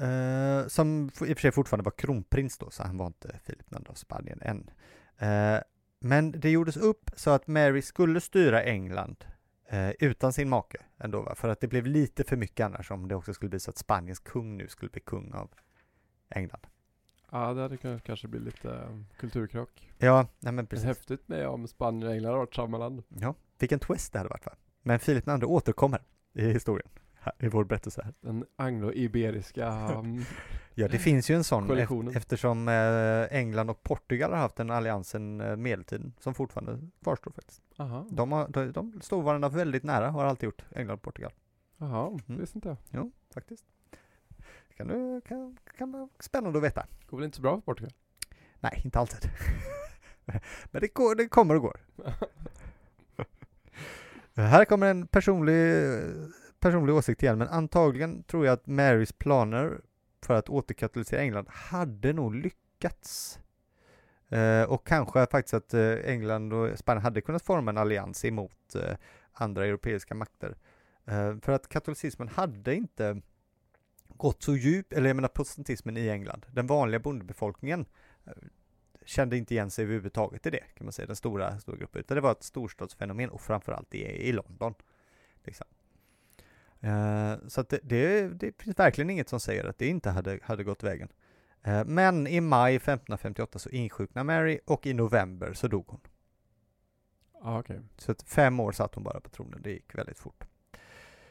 [0.00, 3.72] Eh, som i och för sig fortfarande var kronprins då, så han var inte Philip
[3.72, 4.70] II av Spanien än.
[5.18, 5.60] Eh,
[6.00, 9.24] men det gjordes upp så att Mary skulle styra England
[9.68, 11.34] eh, utan sin make ändå, va?
[11.34, 13.78] för att det blev lite för mycket annars om det också skulle bli så att
[13.78, 15.50] Spaniens kung nu skulle bli kung av
[16.28, 16.66] England.
[17.30, 19.92] Ja, det hade kunnat kanske bli lite um, kulturkrock.
[19.98, 20.86] Ja, nej men Men precis.
[20.86, 23.02] häftigt med om Spanien och England har varit samma land.
[23.08, 24.52] Ja, vilken twist det hade varit va?
[24.86, 26.88] Men Filip II återkommer i historien,
[27.38, 28.14] i vår berättelse här.
[28.20, 30.24] Den anglo-iberiska um,
[30.74, 34.70] Ja, det finns ju en sån ef- eftersom eh, England och Portugal har haft en
[34.70, 37.62] allians sedan eh, medeltiden som fortfarande kvarstår faktiskt.
[37.78, 41.32] Aha, De, har, de, de står varandra väldigt nära, har alltid gjort, England och Portugal.
[41.78, 42.40] aha, det Mm.
[42.40, 42.76] visste inte jag.
[42.90, 43.64] Jo, faktiskt.
[44.76, 46.86] Kan, du, kan, kan vara spännande att veta.
[47.06, 47.92] Går väl inte så bra för Portugal?
[48.60, 49.30] Nej, inte alltid.
[50.70, 51.76] Men det, går, det kommer och går.
[54.36, 55.86] Här kommer en personlig,
[56.60, 59.80] personlig åsikt igen, men antagligen tror jag att Marys planer
[60.22, 63.38] för att återkatalysera England hade nog lyckats.
[64.28, 68.74] Eh, och kanske faktiskt att eh, England och Spanien hade kunnat forma en allians emot
[68.74, 68.96] eh,
[69.32, 70.56] andra europeiska makter.
[71.04, 73.22] Eh, för att katolicismen hade inte
[74.08, 76.46] gått så djupt, eller jag menar protestantismen i England.
[76.50, 77.86] Den vanliga bondebefolkningen
[78.26, 78.32] eh,
[79.06, 82.14] kände inte igen sig överhuvudtaget i det, kan man säga, den stora, stora gruppen, utan
[82.14, 84.74] det var ett storstadsfenomen och framförallt i, i London.
[85.44, 85.66] Liksom.
[86.80, 90.38] Eh, så att det, det, det finns verkligen inget som säger att det inte hade,
[90.42, 91.08] hade gått vägen.
[91.62, 96.00] Eh, men i maj 1558 så insjuknade Mary och i november så dog hon.
[97.42, 97.80] Ja, okej.
[97.96, 100.44] Så att fem år satt hon bara på tronen, det gick väldigt fort.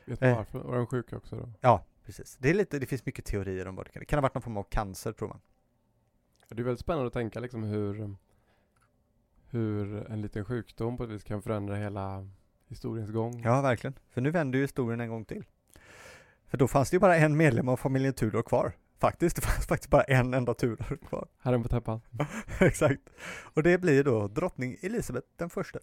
[0.05, 0.35] Vet du Eh.
[0.35, 0.59] varför?
[0.59, 1.49] Var de sjuka också då?
[1.61, 2.37] Ja, precis.
[2.39, 4.33] Det, är lite, det finns mycket teorier om vad det kan Det kan ha varit
[4.33, 5.41] någon form av cancer, tror man.
[6.49, 8.15] Det är väldigt spännande att tänka liksom hur,
[9.49, 12.27] hur en liten sjukdom på ett vis kan förändra hela
[12.67, 13.41] historiens gång.
[13.43, 13.93] Ja, verkligen.
[14.09, 15.43] För nu vänder ju historien en gång till.
[16.47, 18.71] För då fanns det ju bara en medlem av familjen Tudor kvar.
[18.97, 21.27] Faktiskt, det fanns faktiskt bara en enda Tudor kvar.
[21.39, 22.01] Herren på täppan.
[22.59, 23.01] Exakt.
[23.53, 25.79] Och det blir då drottning Elisabeth den första.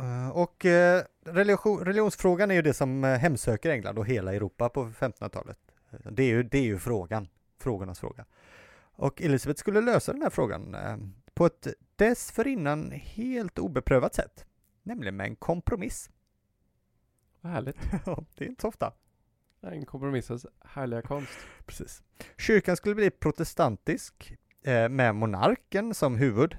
[0.00, 4.68] Eh, Och eh, religion, religionsfrågan är ju det som eh, hemsöker England och hela Europa
[4.68, 5.58] på 1500-talet.
[5.90, 7.28] Eh, Det är ju, det är ju frågan,
[7.58, 8.24] frågornas fråga.
[8.96, 10.96] Och Elisabeth skulle lösa den här frågan eh,
[11.34, 14.46] på ett dessförinnan helt obeprövat sätt.
[14.82, 16.10] Nämligen med en kompromiss.
[17.40, 17.76] Vad härligt.
[18.36, 18.92] Det är inte så ofta.
[19.60, 21.32] Det är En kompromissens härliga konst.
[21.66, 22.02] Precis.
[22.38, 26.56] Kyrkan skulle bli protestantisk eh, med monarken som huvud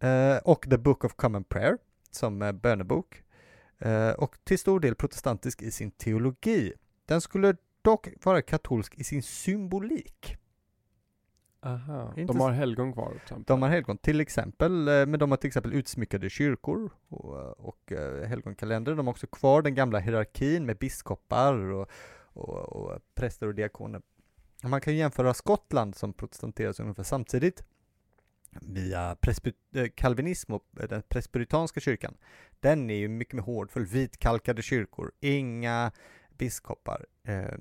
[0.00, 1.78] eh, och The Book of Common Prayer
[2.10, 3.22] som bönebok
[4.16, 6.72] och till stor del protestantisk i sin teologi.
[7.06, 10.39] Den skulle dock vara katolsk i sin symbolik.
[11.62, 12.14] Aha.
[12.16, 13.44] Inte De har helgon kvar till exempel.
[13.46, 17.92] De har helgon till exempel, eh, men de har till exempel utsmyckade kyrkor och, och
[17.92, 18.94] eh, helgonkalender.
[18.94, 21.90] De har också kvar den gamla hierarkin med biskopar och,
[22.32, 24.02] och, och präster och diakoner.
[24.62, 27.64] Man kan jämföra Skottland som protestanteras ungefär samtidigt
[28.50, 29.16] via
[29.74, 32.16] eh, kalvinism och eh, den presbyterianska kyrkan.
[32.60, 35.92] Den är ju mycket mer hårdfull, vitkalkade kyrkor, inga
[36.38, 37.54] biskopar, eh,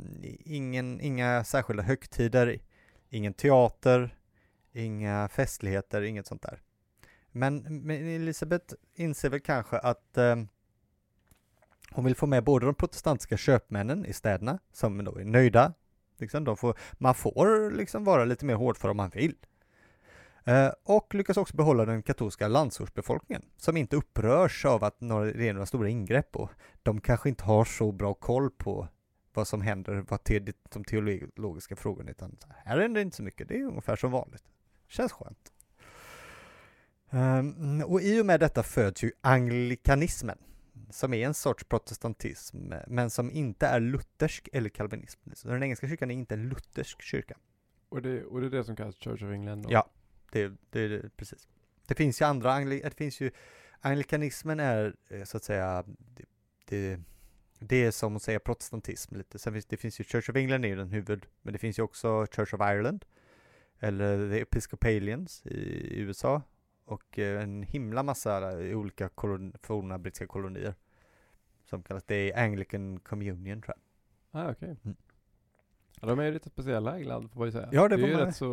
[0.45, 2.59] ingen, inga särskilda högtider,
[3.09, 4.15] ingen teater,
[4.71, 6.61] inga festligheter, inget sånt där.
[7.31, 10.35] Men, men Elisabeth inser väl kanske att eh,
[11.91, 15.73] hon vill få med både de protestantiska köpmännen i städerna, som då är nöjda
[16.19, 19.35] Liksom de får, man får liksom vara lite mer hårdför om man vill.
[20.43, 25.49] Eh, och lyckas också behålla den katolska landsortsbefolkningen som inte upprörs av att några, det
[25.49, 26.49] är några stora ingrepp och
[26.83, 28.87] de kanske inte har så bra koll på
[29.39, 33.57] vad som händer, vad te, de teologiska frågorna, utan här händer inte så mycket, det
[33.59, 34.43] är ungefär som vanligt.
[34.87, 35.53] Känns skönt.
[37.09, 40.37] Um, och i och med detta föds ju anglikanismen,
[40.89, 45.19] som är en sorts protestantism, men som inte är luthersk eller kalvinism.
[45.33, 47.37] Så den engelska kyrkan är inte en luthersk kyrka.
[47.89, 49.63] Och det, och det är det som kallas Church of England?
[49.63, 49.69] Då?
[49.71, 49.89] Ja,
[50.31, 51.47] det, det, det, precis.
[51.87, 53.31] Det finns ju andra, angli, det finns ju,
[53.81, 56.25] anglikanismen är eh, så att säga, det,
[56.65, 56.99] det,
[57.59, 59.39] det är som att säga protestantism lite.
[59.39, 61.83] Sen finns, det finns ju Church of England är den huvud, men det finns ju
[61.83, 63.05] också Church of Ireland,
[63.79, 66.41] eller The Episcopalians i USA,
[66.85, 70.75] och eh, en himla massa i olika kolon, forna brittiska kolonier.
[71.65, 74.41] Som kallas, det är Anglican Communion tror jag.
[74.41, 74.71] Ah, okej.
[74.71, 74.75] Okay.
[74.85, 74.97] Mm.
[76.01, 77.69] Ja, de är ju lite speciella England får man ju säga.
[77.71, 78.47] Ja, det, det är ju rätt så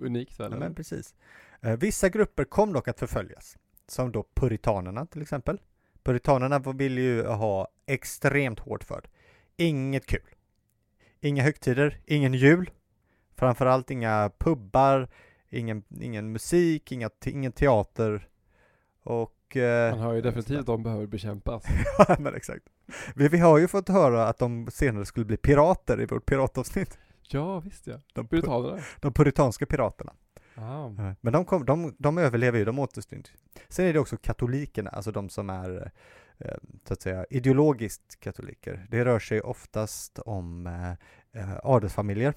[0.00, 0.52] unikt väl?
[0.52, 1.14] Ja, men precis.
[1.60, 3.58] Eh, vissa grupper kom dock att förföljas.
[3.86, 5.60] Som då puritanerna till exempel.
[6.06, 9.04] Puritanerna vill ju ha extremt hårt för.
[9.56, 10.34] Inget kul.
[11.20, 12.70] Inga högtider, ingen jul.
[13.36, 15.08] Framförallt inga pubbar,
[15.48, 18.28] ingen, ingen musik, inga, ingen teater.
[19.02, 19.56] Och...
[19.56, 21.64] Eh, Man hör ju definitivt att de behöver bekämpas.
[21.98, 22.64] ja, men exakt.
[23.14, 26.98] Vi, vi har ju fått höra att de senare skulle bli pirater i vårt piratavsnitt.
[27.22, 28.00] Ja, visst ja.
[28.12, 28.82] De puritanerna.
[29.00, 30.12] De puritanska piraterna.
[30.56, 30.90] Ah.
[31.20, 33.30] Men de, kom, de, de överlever ju, de återstår inte.
[33.68, 35.92] Sen är det också katolikerna, alltså de som är
[36.38, 38.86] eh, så att säga ideologiskt katoliker.
[38.90, 40.90] Det rör sig oftast om eh,
[41.42, 42.34] eh, adelsfamiljer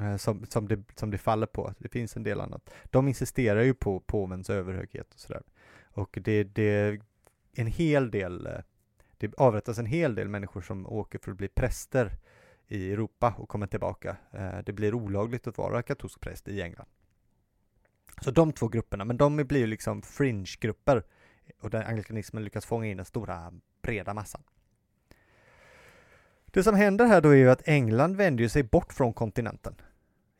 [0.00, 1.74] Eh, som, som, det, som det faller på.
[1.78, 2.70] Det finns en del annat.
[2.84, 5.42] De insisterar ju på påvens överhöghet och sådär.
[5.84, 7.00] Och det, det
[7.52, 8.48] en hel del,
[9.18, 12.12] det avrättas en hel del människor som åker för att bli präster
[12.66, 14.16] i Europa och kommer tillbaka.
[14.32, 16.88] Eh, det blir olagligt att vara katolsk präst i England.
[18.20, 21.02] Så de två grupperna, men de blir ju liksom fringe-grupper
[21.60, 24.42] och där anglikanismen lyckas fånga in den stora breda massan.
[26.46, 29.74] Det som händer här då är ju att England vänder sig bort från kontinenten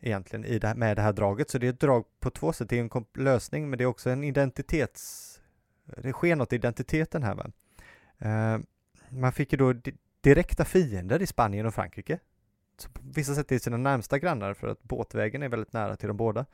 [0.00, 2.52] egentligen i det här, med det här draget, så det är ett drag på två
[2.52, 2.68] sätt.
[2.68, 5.30] Det är en lösning, men det är också en identitets...
[5.84, 7.34] Det sker något i identiteten här.
[7.34, 7.50] Va?
[8.24, 8.60] Uh,
[9.08, 9.74] man fick ju då
[10.20, 12.18] direkta fiender i Spanien och Frankrike.
[12.78, 16.08] Så på vissa sätt är sina närmsta grannar för att båtvägen är väldigt nära till
[16.08, 16.46] de båda.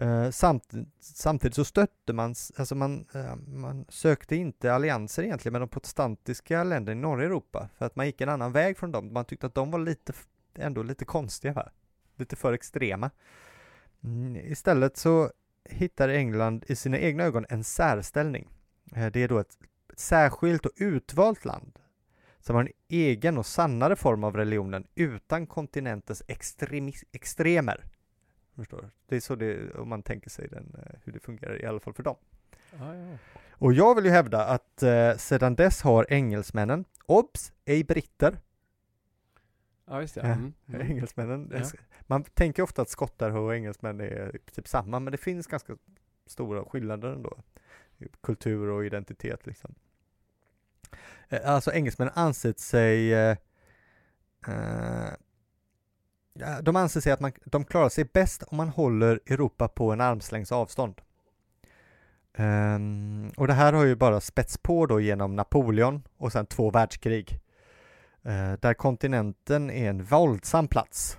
[0.00, 5.62] Uh, samt, samtidigt så stötte man, alltså man, uh, man sökte inte allianser egentligen med
[5.62, 9.12] de protestantiska länderna i norra Europa för att man gick en annan väg från dem.
[9.12, 10.12] Man tyckte att de var lite,
[10.54, 11.72] ändå lite konstiga här,
[12.16, 13.10] lite för extrema.
[14.04, 15.30] Mm, istället så
[15.64, 18.48] hittar England i sina egna ögon en särställning.
[18.96, 19.58] Uh, det är då ett,
[19.92, 21.78] ett särskilt och utvalt land
[22.40, 26.22] som har en egen och sannare form av religionen utan kontinentens
[27.12, 27.84] extremer.
[28.56, 31.66] Förstår Det är så det, om man tänker sig den, eh, hur det fungerar, i
[31.66, 32.16] alla fall för dem.
[32.80, 33.18] Ah, ja.
[33.50, 38.38] Och jag vill ju hävda att eh, sedan dess har engelsmännen, obs, ej britter.
[39.84, 40.20] Ja, just det.
[40.20, 40.52] Mm.
[40.66, 40.80] Mm.
[40.90, 41.64] Engelsmännen, ja.
[42.00, 45.76] man tänker ofta att skottar och engelsmän är typ samma, men det finns ganska
[46.26, 47.38] stora skillnader ändå.
[48.20, 49.74] Kultur och identitet liksom.
[51.28, 53.36] Eh, alltså engelsmännen ansett sig eh,
[54.46, 55.12] eh
[56.62, 60.00] de anser sig att man, de klarar sig bäst om man håller Europa på en
[60.00, 61.00] armslängds avstånd.
[62.38, 66.70] Um, och det här har ju bara spets på då genom Napoleon och sen två
[66.70, 67.40] världskrig.
[68.26, 71.18] Uh, där kontinenten är en våldsam plats.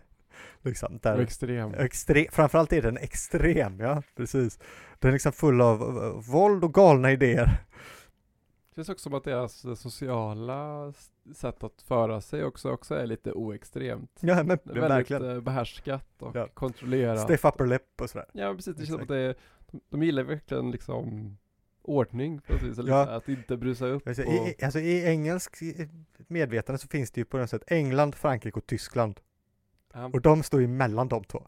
[0.62, 1.74] liksom, där, extrem.
[1.74, 2.26] extrem.
[2.32, 4.58] Framförallt är den extrem, ja precis.
[4.98, 7.64] Den är liksom full av uh, våld och galna idéer.
[8.74, 10.92] Det känns också som att deras sociala
[11.34, 14.18] sätt att föra sig också, också är lite oextremt.
[14.20, 15.30] Ja men Väldigt verkligen.
[15.30, 16.48] Eh, behärskat och ja.
[16.54, 17.20] kontrollerat.
[17.20, 18.26] Stiff upper lip och sådär.
[18.32, 19.34] Ja precis, det känns som att det är,
[19.70, 21.36] de, de gillar verkligen liksom
[21.82, 23.08] ordning något vis, ja.
[23.08, 24.08] att inte brusa upp.
[24.08, 24.48] Alltså, och...
[24.48, 25.56] i, alltså i engelsk
[26.16, 29.20] medvetande så finns det ju på något sätt England, Frankrike och Tyskland.
[29.94, 30.10] Um.
[30.12, 31.46] Och de står ju mellan de två.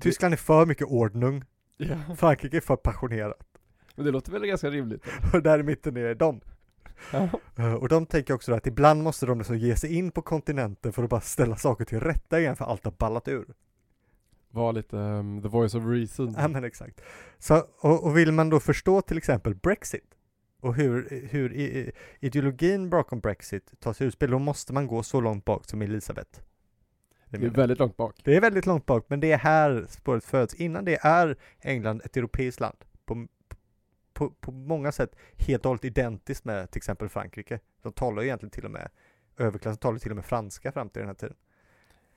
[0.00, 1.44] Tyskland är för mycket ordning.
[1.76, 1.96] Ja.
[2.16, 3.46] Frankrike är för passionerat.
[3.94, 5.06] Men det låter väl ganska rimligt?
[5.32, 6.40] och där i mitten är de.
[7.56, 10.92] Eh, och de tänker också att ibland måste de liksom ge sig in på kontinenten
[10.92, 13.54] för att bara ställa saker till rätta igen för allt har ballat ur.
[14.50, 16.34] Var lite um, the voice of reason.
[16.38, 17.00] Ja men exakt.
[17.38, 20.14] Så, och, och vill man då förstå till exempel Brexit
[20.60, 21.52] och hur, hur
[22.20, 26.40] ideologin bakom Brexit tar sig utspel, då måste man gå så långt bak som Elisabeth.
[27.28, 28.20] Det, det är väldigt långt bak.
[28.24, 30.54] Det är väldigt långt bak, men det är här spåret föds.
[30.54, 32.76] Innan det är England ett europeiskt land
[33.06, 33.26] på
[34.14, 37.60] på, på många sätt helt och hållet identiskt med till exempel Frankrike.
[37.82, 38.90] De talar ju egentligen till och med,
[39.36, 41.36] överklassen talar till och med franska fram till den här tiden.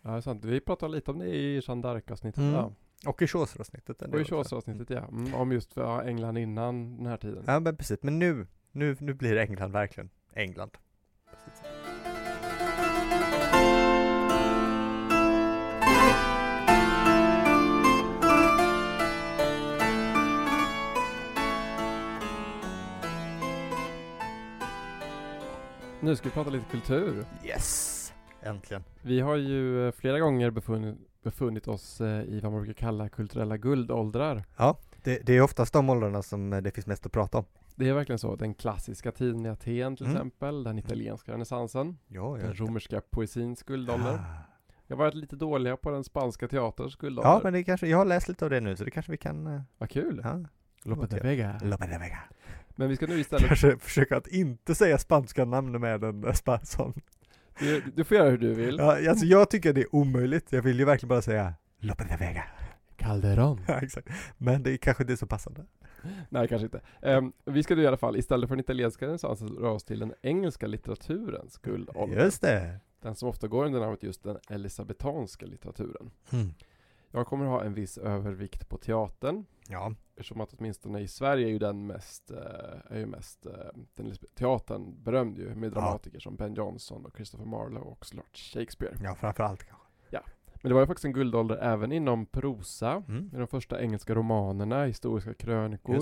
[0.01, 0.45] Ja, det är sant.
[0.45, 2.37] Vi pratade lite om det i Jeanne d'Arc-avsnittet.
[2.37, 2.53] Mm.
[2.53, 2.73] Ja.
[3.05, 4.01] Och i Chaucer-avsnittet.
[4.01, 4.23] Och i.
[4.23, 5.07] Chaucer-avsnittet ja.
[5.07, 7.43] Mm, om just ja, England innan den här tiden.
[7.47, 10.77] Ja men precis, men nu, nu, nu blir England verkligen England.
[26.07, 27.25] Nu ska vi prata lite kultur.
[27.45, 28.13] Yes!
[28.41, 28.83] Äntligen.
[29.01, 33.09] Vi har ju eh, flera gånger befunnit, befunnit oss eh, i vad man brukar kalla
[33.09, 34.43] kulturella guldåldrar.
[35.03, 37.45] Det, det är oftast de åldrarna som eh, det finns mest att prata om.
[37.75, 38.35] Det är verkligen så.
[38.35, 40.17] Den klassiska tiden i Aten till Mm.
[40.17, 44.13] exempel, den italienska renässansen, Ja, den romerska poesins guldålder.
[44.13, 44.37] Ah.
[44.87, 47.29] Vi har varit lite dåliga på den spanska teaterns guldålder.
[47.31, 49.17] Ja, men det kanske, jag har läst lite av det nu så det kanske vi
[49.17, 49.61] kan...
[49.77, 50.21] Vad kul!
[50.23, 50.39] Ja.
[50.83, 51.23] Lope de Ja.
[51.23, 51.59] Vega.
[51.63, 52.19] Lope de Vega.
[52.79, 56.33] Men vi ska nu istället, Kanske försöka att inte säga spanska namn med en eh,
[56.33, 56.93] spanson.
[57.59, 58.75] du, du får göra hur du vill.
[58.79, 60.51] Ja, alltså jag tycker det är omöjligt.
[60.51, 62.43] Jag vill ju verkligen bara säga Lope de Vega.
[62.97, 63.61] Calderon.
[63.67, 64.07] Ja, exakt.
[64.37, 65.65] Men det är kanske inte så passande.
[66.29, 66.81] Nej, kanske inte.
[67.01, 69.99] Ehm, vi ska nu i alla fall, istället för den italienska renässansen, röra oss till
[69.99, 72.23] den engelska litteraturens guldålder.
[72.23, 72.79] Just det.
[73.01, 76.11] Den som ofta går under namnet just den elisabetanska litteraturen.
[76.31, 76.53] Mm.
[77.11, 79.45] Jag kommer ha en viss övervikt på teatern.
[79.69, 79.93] Ja.
[80.15, 82.37] Eftersom att åtminstone i Sverige är ju den mest, eh,
[82.89, 83.51] är ju mest, eh,
[83.95, 88.95] den teatern berömd ju med dramatiker som Ben Jonson och Christopher Marlowe och såklart Shakespeare.
[89.03, 89.83] ja, framförallt kanske.
[90.61, 93.29] Men det var ju faktiskt en guldålder även inom prosa, Mm.
[93.31, 95.95] med de första engelska romanerna, historiska krönikor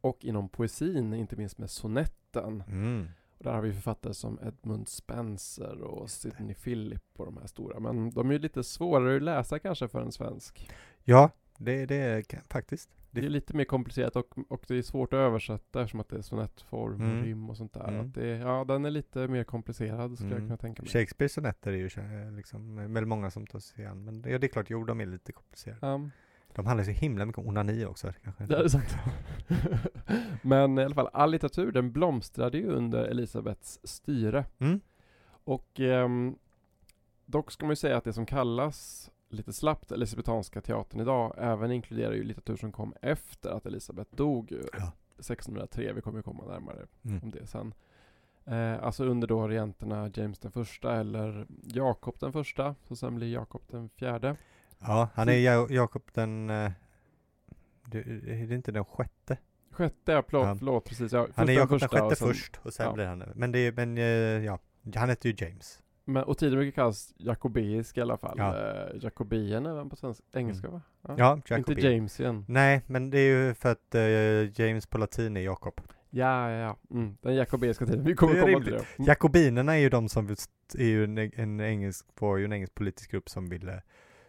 [0.00, 2.64] och inom poesin, inte minst med sonetten.
[2.68, 3.08] Mm.
[3.42, 6.10] Och där har vi författare som Edmund Spencer och.
[6.10, 7.80] Sidney Philip och de här stora.
[7.80, 10.70] Men de är ju lite svårare att läsa kanske för en svensk.
[11.04, 12.90] Ja, det, det är faktiskt.
[13.10, 16.08] Det Det- är lite mer komplicerat och, och det är svårt att översätta eftersom att
[16.08, 17.18] det är sonettform Mm.
[17.18, 17.88] och rim och sånt där.
[17.88, 18.12] Mm.
[18.12, 20.48] Det, ja, den är lite mer komplicerad skulle jag Mm.
[20.48, 20.90] kunna tänka mig.
[20.90, 24.04] Shakespeares sonetter är ju kä- liksom, eh, väl många som tar sig an.
[24.04, 25.86] Men det, ja, det är klart, jo, de är lite komplicerade.
[25.86, 26.10] Um,
[26.54, 28.12] De handlar så himla mycket om onani också.
[28.24, 28.56] Kanske.
[28.56, 28.96] är sant.
[30.42, 34.44] Men i alla fall, all litteratur den blomstrade ju under Elisabeths styre.
[34.58, 34.80] Mm.
[35.44, 36.36] Och ehm,
[37.26, 41.72] dock ska man ju säga att det som kallas lite slappt Elisabetanska teatern idag även
[41.72, 44.52] inkluderar ju litteratur som kom efter att Elisabeth dog.
[44.72, 44.92] Ja.
[45.18, 47.20] 1603, vi kommer ju komma närmare Mm.
[47.22, 47.74] om det sen.
[48.44, 53.32] Eh, alltså under då regenterna James den första eller Jakob den första, som sen blir
[53.32, 54.36] Jakob den fjärde.
[54.86, 56.50] Ja, han är ja, Jakob den...
[56.50, 56.70] eh,
[57.86, 59.38] Det, är det inte den sjätte?
[59.70, 60.54] Sjätte, ja, förlåt, Ja.
[60.58, 61.12] förlåt precis.
[61.12, 62.92] Ja, Han är Jakob den första och sjätte sen- först och sen ja.
[62.92, 63.24] blir han...
[63.34, 64.04] Men det är, men eh,
[64.44, 64.58] ja,
[64.94, 65.82] han heter ju James.
[66.04, 68.34] Men, och tiden brukar kallas jakobeisk i alla fall.
[68.38, 68.58] Ja.
[68.58, 70.80] Eh, Jakobien även på svenska, engelska va?
[71.18, 71.82] Ja, Inte Jacobi.
[71.94, 72.44] Jamesien.
[72.48, 75.80] Nej, men det är ju för att eh, James på latin är Jakob.
[76.10, 76.76] Ja, ja, ja.
[76.90, 78.04] Mm, den jakobeiska tiden.
[78.04, 78.86] Vi kommer är komma till rimligt.
[78.96, 78.98] det.
[78.98, 79.08] Mm.
[79.08, 80.26] Jakobinerna är ju de som
[80.78, 83.82] är ju en, en engelsk, var ju en engelsk politisk grupp som ville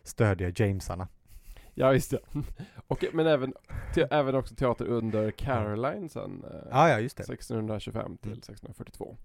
[0.04, 1.08] stödja Jamesarna.
[1.74, 2.20] Ja, visst ja.
[2.88, 3.54] Och, men även,
[3.94, 6.44] te, även också teater under Caroline sen.
[6.44, 7.24] Eh, Ja, ja, just det.
[7.24, 8.40] 1625 till Mm.
[8.40, 9.18] 1642.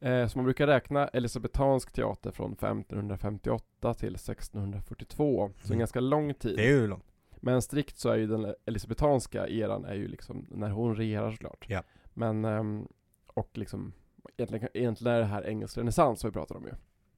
[0.00, 5.50] Eh, så man brukar räkna elisabetansk teater från 1558 till 1642.
[5.56, 5.78] Så en Mm.
[5.78, 6.56] ganska lång tid.
[6.56, 7.04] Det är ju långt.
[7.42, 11.64] Men strikt så är ju den elisabetanska eran är ju liksom när hon regerar såklart.
[11.68, 11.82] Ja.
[12.14, 12.88] Men, ehm,
[13.26, 13.92] och liksom
[14.36, 16.72] egentligen, egentligen är det här engelsk renässans som vi pratar om ju.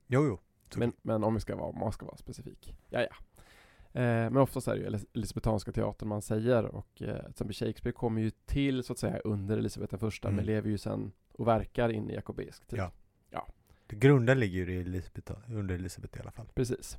[0.06, 0.38] Jo, jo.
[0.72, 2.74] Så- Men, men om vi ska vara, man ska vara specifik.
[2.90, 3.08] Ja, ja.
[4.00, 7.54] Eh, men oftast är det ju elis- elisabetanska teatern man säger och eh, till exempel
[7.54, 10.36] Shakespeare kommer ju till så att säga under Elisabeth den första Mm.
[10.36, 12.78] men lever ju sen och verkar in i jakobeisk tid.
[12.78, 12.92] Ja.
[13.88, 16.46] Grunden ligger ju i Elisabeth, under Elisabeth i alla fall.
[16.54, 16.98] Precis.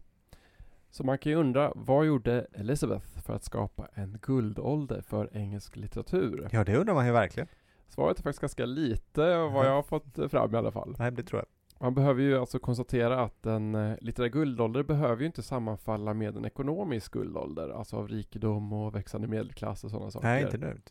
[0.91, 5.75] Så man kan ju undra, vad gjorde Elizabeth för att skapa en guldålder för engelsk
[5.75, 6.49] litteratur?
[6.51, 7.47] Ja, det undrar man ju verkligen.
[7.87, 10.95] Svaret är faktiskt ganska lite av vad jag har fått fram i alla fall.
[10.99, 11.47] Nej, det tror jag.
[11.83, 16.37] Man behöver ju alltså konstatera att en eh, litterär guldålder behöver ju inte sammanfalla med
[16.37, 20.27] en ekonomisk guldålder, alltså av rikedom och växande medelklass och sådana saker.
[20.27, 20.81] Nej, inte nu.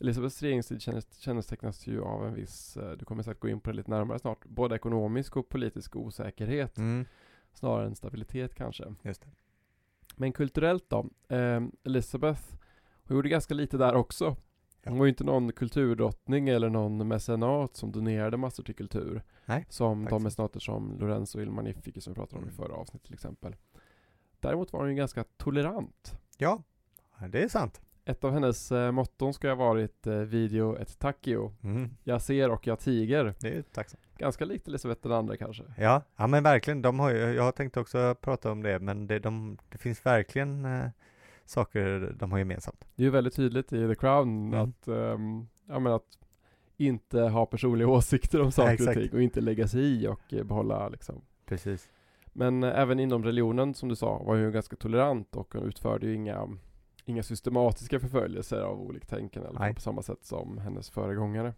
[0.00, 0.82] Elisabeths regeringstid
[1.18, 4.18] kännetecknas ju av en viss, eh, du kommer säkert gå in på det lite närmare
[4.18, 7.04] snart, både ekonomisk och politisk osäkerhet Mm,
[7.52, 8.94] snarare än stabilitet kanske.
[9.02, 9.28] just det.
[10.16, 11.10] Men kulturellt då?
[11.28, 12.42] Eh, Elisabeth,
[13.08, 14.36] hon gjorde ganska lite där också.
[14.84, 19.22] Hon var ju inte någon kulturdrottning eller någon mecenat som donerade massor till kultur.
[19.44, 22.56] Nej, Som de mecenater som Lorenzo Il Magnifico som vi pratade om i Mm.
[22.56, 23.56] förra avsnittet till exempel.
[24.40, 26.18] Däremot var hon ju ganska tolerant.
[26.38, 26.62] Ja,
[27.28, 27.80] det är sant.
[28.04, 31.52] Ett av hennes eh, motton ska ha varit eh, video et taccio.
[31.62, 33.34] Mm, Jag ser och jag tiger.
[33.40, 34.02] det är tacksamt.
[34.18, 35.62] Ganska likt Elisabeth den andra kanske.
[35.78, 36.82] Ja, ja men verkligen.
[36.82, 40.06] De har ju, jag har tänkt också prata om det, men det, de, det finns
[40.06, 40.86] verkligen eh,
[41.52, 42.84] saker de har gemensamt.
[42.94, 44.60] Det är ju väldigt tydligt i The Crown Mm.
[44.60, 46.18] att, ehm, ja, men att
[46.76, 50.44] inte ha personliga åsikter om saker och ting och inte lägga sig i och eh,
[50.44, 51.20] behålla liksom.
[51.46, 51.90] Precis.
[52.32, 55.62] Men eh, även inom religionen, som du sa, var hon ju ganska tolerant och hon
[55.62, 56.48] utförde ju inga,
[57.04, 61.54] inga systematiska förföljelser av oliktänkande, eller på samma sätt som hennes föregångare.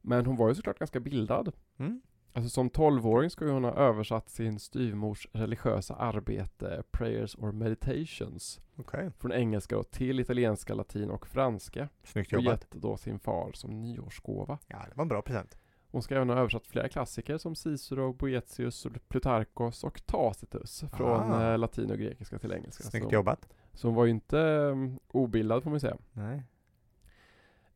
[0.00, 1.52] Men hon var ju såklart ganska bildad.
[1.76, 2.00] Mm.
[2.36, 9.10] Alltså som 12-åring ska hon ha översatt sin styvmors religiösa arbete Prayers or Meditations Okej,
[9.18, 12.60] från engelska till italienska, latin och franska snyggt och jobbat.
[12.60, 14.58] gett då sin far som nyårsgåva.
[14.68, 15.58] Ja, det var en bra present.
[15.90, 21.32] Hon ska även ha översatt flera klassiker som Cicero, Boetius, och Plutarkos och Tacitus från
[21.32, 21.52] Ah.
[21.52, 22.84] eh, latin och grekiska till engelska.
[22.84, 23.48] Snyggt så, jobbat.
[23.72, 25.96] så hon var ju inte um, obildad får man säga.
[26.12, 26.42] Nej.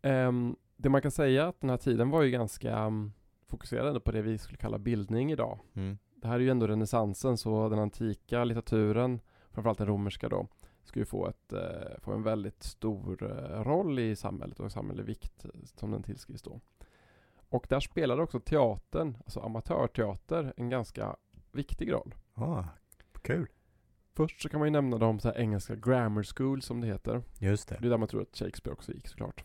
[0.02, 3.12] Ehm, det man kan säga att den här tiden var ju ganska um,
[3.48, 5.58] fokuserad på det vi skulle kalla bildning idag.
[5.74, 5.98] Mm.
[6.14, 9.20] Det här är ju ändå renässansen så den antika litteraturen,
[9.50, 10.46] framförallt den romerska då,
[10.84, 15.06] ska ju få, ett, eh, få en väldigt stor eh, roll i samhället och samhällelig
[15.06, 16.60] vikt eh, som den tillskrivs då.
[17.48, 21.16] Och där spelade också teatern, alltså amatörteater, en ganska
[21.52, 22.14] viktig roll.
[22.34, 22.64] Ah,
[23.22, 23.48] kul.
[24.14, 27.22] Först så kan man ju nämna de så här engelska grammar school som det heter.
[27.38, 27.76] Just det.
[27.80, 29.44] Det är där man tror att Shakespeare också gick såklart.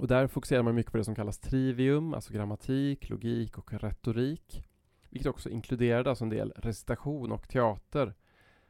[0.00, 4.64] Och där fokuserar man mycket på det som kallas trivium, alltså grammatik, logik och retorik.
[5.10, 8.14] Vilket också inkluderade alltså en del recitation och teater.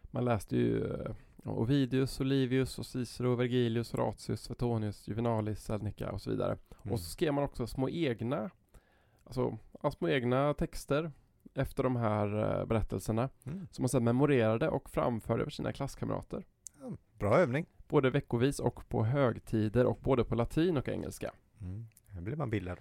[0.02, 1.14] Man läste ju eh,
[1.44, 6.58] Ovidius, Olivius, och Cicero, Vergilius, Horatius, Suetonius, Juvenalis, Seneca och så vidare.
[6.82, 6.92] Mm.
[6.92, 8.50] Och så skrev man också små egna,
[9.24, 9.58] alltså
[9.98, 11.12] små egna texter
[11.54, 13.66] efter de här eh, berättelserna Mm.
[13.70, 16.44] som man sedan memorerade och framförde för sina klasskamrater.
[17.18, 17.66] Bra övning.
[17.90, 21.30] Både veckovis och på högtider och både på latin och engelska.
[21.60, 21.86] Mm.
[22.06, 22.78] Här blir man bildad.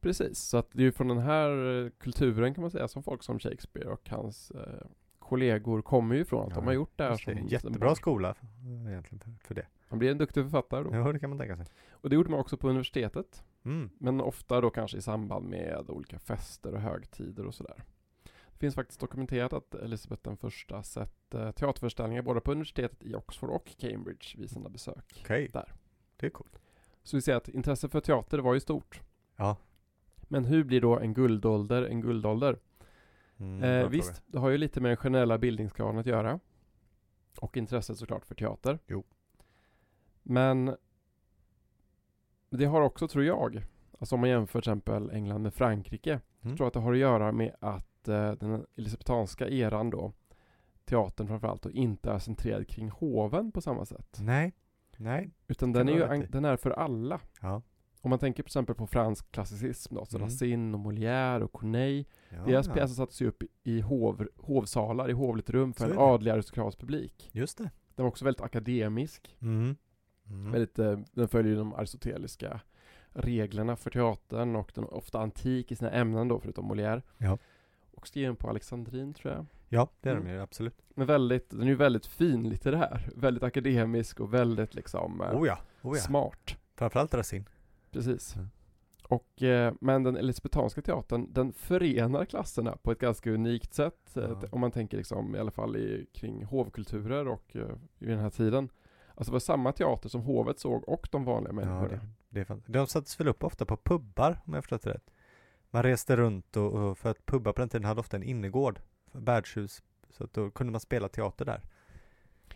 [0.00, 3.02] Precis, så att det är ju från den här eh, kulturen kan man säga som
[3.02, 4.86] folk som Shakespeare och hans eh,
[5.18, 6.46] kollegor kommer ju ifrån.
[6.48, 8.46] Att de Ja, har gjort det här som En jättebra skola för-
[8.90, 9.66] egentligen för det.
[9.88, 10.94] Man blir en duktig författare då.
[10.96, 11.66] Ja, det kan man tänka sig.
[11.90, 13.44] Och det gjorde man också på universitetet.
[13.64, 13.90] Mm.
[13.98, 17.84] Men ofta då kanske i samband med olika fester och högtider och sådär.
[18.56, 23.14] Det finns faktiskt dokumenterat att Elisabeth den första sett eh, teaterföreställningar både på universitetet i
[23.14, 25.20] Oxford och Cambridge vid sina besök.
[25.24, 25.72] Okej, Där.
[26.16, 26.58] det är coolt.
[27.02, 29.00] Så vi ser att intresset för teater var ju stort.
[29.36, 29.56] Ja.
[30.20, 32.58] Men hur blir då en guldålder en guldålder?
[33.38, 36.40] Mm, Eh, visst, det har ju lite med den generella bildningsgraden att göra.
[37.40, 38.78] Och intresset såklart för teater.
[38.86, 39.04] Jo.
[40.22, 40.76] Men
[42.50, 43.62] det har också, tror jag,
[43.98, 46.52] alltså om man jämför till exempel England med Frankrike, Mm.
[46.52, 50.12] jag tror att det har att göra med att den elisabetanska eran då,
[50.84, 54.18] teatern framförallt, då, inte är centrerad kring hoven på samma sätt.
[54.20, 54.52] Nej,
[54.96, 55.30] nej.
[55.48, 57.20] Utan den är ju den är för alla.
[57.40, 57.62] Ja.
[58.00, 60.28] Om man tänker till exempel på fransk klassicism då, så Mm.
[60.28, 62.04] Racine och Molière och Corneille.
[62.30, 62.42] ja.
[62.46, 65.98] Deras pjäser sattes ju upp i- i hov, hovsalar, i hovligt rum för Så en
[65.98, 67.30] adlig aristokratisk publik.
[67.32, 67.70] Just det.
[67.94, 69.36] Den var också väldigt akademisk.
[69.40, 69.76] Mm.
[70.28, 70.52] Mm.
[70.52, 72.60] Väldigt, eh, den följer ju de aristoteliska
[73.12, 77.02] reglerna för teatern och den är ofta antik i sina ämnen då, förutom Molière.
[77.18, 77.38] Ja.
[77.96, 79.46] Och skriven på alexandrin tror jag.
[79.68, 80.28] Ja, det är Mm.
[80.28, 80.82] ju absolut.
[80.94, 83.10] Men väldigt, den är ju väldigt fin litterär.
[83.16, 86.02] Väldigt akademisk och väldigt liksom eh, Oh ja, oh ja.
[86.02, 86.56] smart.
[86.74, 87.44] Framförallt Racine.
[87.90, 88.34] Precis.
[88.36, 88.48] Mm.
[89.08, 94.16] Och, eh, men den elisabetanska teatern, den förenar klasserna på ett ganska unikt sätt.
[94.16, 94.42] eh, Ja.
[94.50, 97.62] Om man tänker liksom, i alla fall i, kring hovkulturer och eh,
[97.98, 98.68] i den här tiden.
[99.14, 101.88] Alltså det var samma teater som hovet såg och de vanliga Ja, människorna.
[101.88, 102.62] det, det är fan.
[102.66, 105.10] De sattes väl upp ofta på pubbar om jag förstått det rätt.
[105.76, 108.80] Man reste runt och, och för att pubbar på den tiden hade ofta en innergård,
[109.12, 111.60] värdshus, så att då kunde man spela teater där.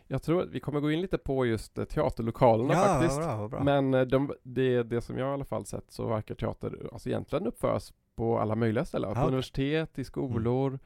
[0.07, 3.17] Jag tror att vi kommer gå in lite på just eh, teaterlokalerna faktiskt.
[3.17, 3.65] vad bra, bra.
[3.65, 7.09] Men eh, de, det, det som jag i alla fall sett så verkar teater alltså
[7.09, 9.13] egentligen uppföras på alla möjliga ställen.
[9.15, 10.79] Ja, på universitet, i skolor,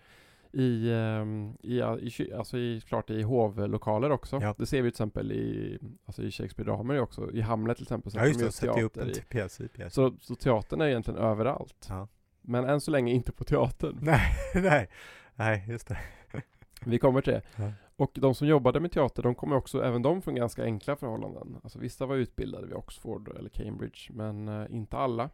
[0.52, 4.38] i, ehm, i, i, alltså i, klart i hovlokaler också.
[4.42, 4.54] Ja.
[4.58, 7.32] Det ser vi till exempel i, alltså i Shakespeare-dramer också.
[7.32, 8.12] I Hamlet till exempel.
[8.14, 9.94] ja sätter just de det, sätter upp en pjäs i pjäs.
[9.94, 11.86] Så, så teatern är egentligen överallt.
[11.88, 12.08] Ja.
[12.46, 13.98] Men än så länge inte på teatern.
[14.02, 14.88] Nej, nej,
[15.34, 15.98] nej, just det.
[16.86, 17.42] Vi kommer till det.
[17.56, 17.72] Ja.
[17.96, 21.56] Och de som jobbade med teater, de kommer också, även de från ganska enkla förhållanden.
[21.62, 25.30] Alltså vissa var utbildade vid Oxford eller Cambridge, men eh, inte alla.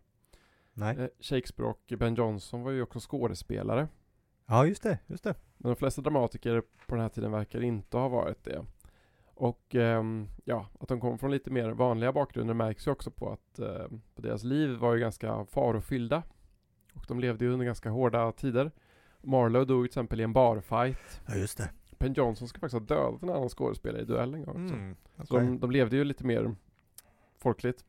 [0.72, 0.96] Nej.
[0.98, 3.88] Eh, Shakespeare och Ben Jonson var ju också skådespelare.
[4.46, 5.34] Ja, just det, just det.
[5.56, 8.64] Men de flesta dramatiker på den här tiden verkar inte ha varit det.
[9.34, 13.32] Och ehm, ja, att de kom från lite mer vanliga bakgrunder märks ju också på
[13.32, 16.22] att eh, på deras liv var ju ganska farofyllda.
[16.94, 18.70] Och de levde ju under ganska hårda tider.
[19.22, 21.20] Marlowe dog till exempel i en barfight.
[21.26, 21.70] Ja, just det.
[21.98, 24.74] Ben Johnson ska faktiskt ha dödat en annan skådespelare i duell en gång också.
[24.74, 25.46] Mm, Så okej.
[25.46, 26.54] de, de levde ju lite mer
[27.38, 27.84] folkligt.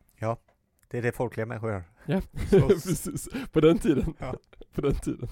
[0.87, 1.83] Det är det folkliga människor gör.
[2.05, 3.29] Ja, precis.
[3.51, 4.13] På den tiden.
[4.19, 4.35] Ja.
[4.73, 5.27] På den tiden.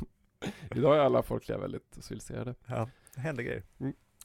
[0.75, 2.55] Idag är alla folkliga väldigt civiliserade.
[2.65, 3.63] Ja, det händer grejer.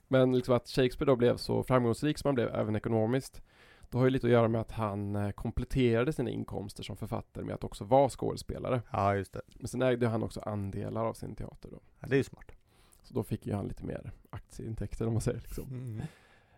[0.09, 3.43] Men liksom att Shakespeare då blev så framgångsrik som han blev, även ekonomiskt,
[3.95, 7.45] det har ju lite att göra med att han eh, kompletterade sina inkomster som författare
[7.45, 8.83] med att också vara skådespelare.
[8.93, 9.41] Ja, just det.
[9.55, 11.81] Men sen ägde han också andelar av sin teater då.
[12.01, 12.53] Ja, det är ju smart.
[13.03, 15.69] Så då fick ju han lite mer aktieintäkter om man säger liksom.
[15.69, 16.03] Mm.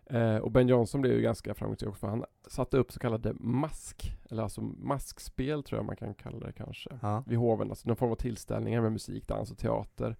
[0.05, 3.33] Eh, och Ben Johnson blev ju ganska framgångsrik också för han satte upp så kallade
[3.33, 6.89] mask, eller alltså maskspel tror jag man kan kalla det kanske.
[7.01, 7.23] Ja.
[7.27, 10.15] Vid hoven, alltså någon form av tillställningar med musik, dans och teater.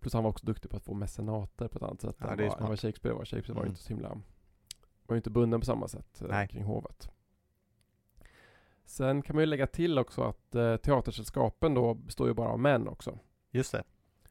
[0.00, 2.56] Plus han var också duktig på att få mecenater på ett annat sätt Ja, smart.
[2.60, 3.24] vad Shakespeare var.
[3.24, 3.72] Shakespeare var ju Mm.
[3.72, 4.18] inte så himla,
[5.08, 6.48] var ju inte bunden på samma sätt eh, Nej.
[6.48, 7.10] kring hovet.
[8.84, 12.60] Sen kan man ju lägga till också att eh, teatersällskapen då består ju bara av
[12.60, 13.18] män också.
[13.50, 13.84] Just det.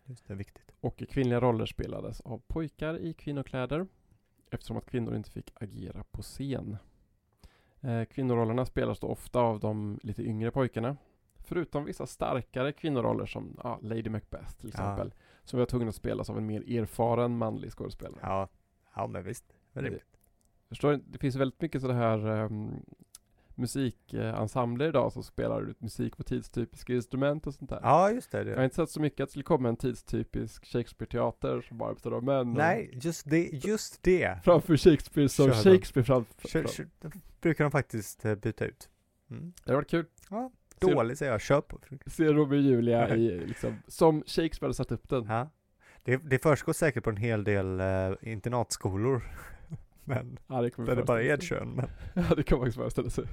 [0.04, 0.72] Just det, viktigt.
[0.80, 3.88] Och kvinnliga roller spelades av pojkar i kvinnokläder
[4.52, 6.78] eftersom att kvinnor inte fick agera på scen.
[7.82, 10.98] Eh, kvinnorollerna spelas då ofta av de lite yngre pojkarna.
[11.40, 14.70] Förutom vissa starkare kvinnoroller som ja, Lady Macbeth till Ja.
[14.70, 15.14] exempel.
[15.44, 18.20] Som var tvungna att spelas av en mer erfaren manlig skådespelare.
[18.22, 18.48] Ja,
[18.96, 19.54] ja men visst.
[19.74, 20.17] Rimligt.
[20.70, 21.00] Förstår?
[21.08, 22.72] Det finns väldigt mycket sådana här um,
[23.56, 27.80] musikensembler idag som spelar ut musik på tidstypiska instrument och sånt där.
[27.84, 28.44] Ja, just det.
[28.44, 31.94] Jag har inte sett så mycket att det skulle komma en tidstypisk Shakespeare-teater som bara
[31.94, 32.54] består av män.
[32.54, 33.50] Nej, just det.
[33.54, 34.40] Just det.
[34.44, 35.64] Framför Shakespeare som Kör de.
[35.64, 36.48] Shakespeare framför.
[36.48, 36.88] Kör, kör,
[37.42, 38.90] brukar de faktiskt eh, byta ut.
[39.32, 39.54] Mm.
[39.66, 40.06] Det varit kul.
[40.30, 41.80] Ser- Dåligt säger jag, kör på.
[42.06, 45.26] Se Romeo och Julia i, liksom, som Shakespeare hade satt upp den.
[45.26, 45.50] Ja.
[46.04, 49.24] Det, det försiggår säkert på en hel del eh, internatskolor.
[50.08, 51.70] Men Ja, det, kommer där det bara är ett kön.
[51.70, 51.88] Men.
[52.30, 53.26] Ja, det kan man faktiskt föreställa sig.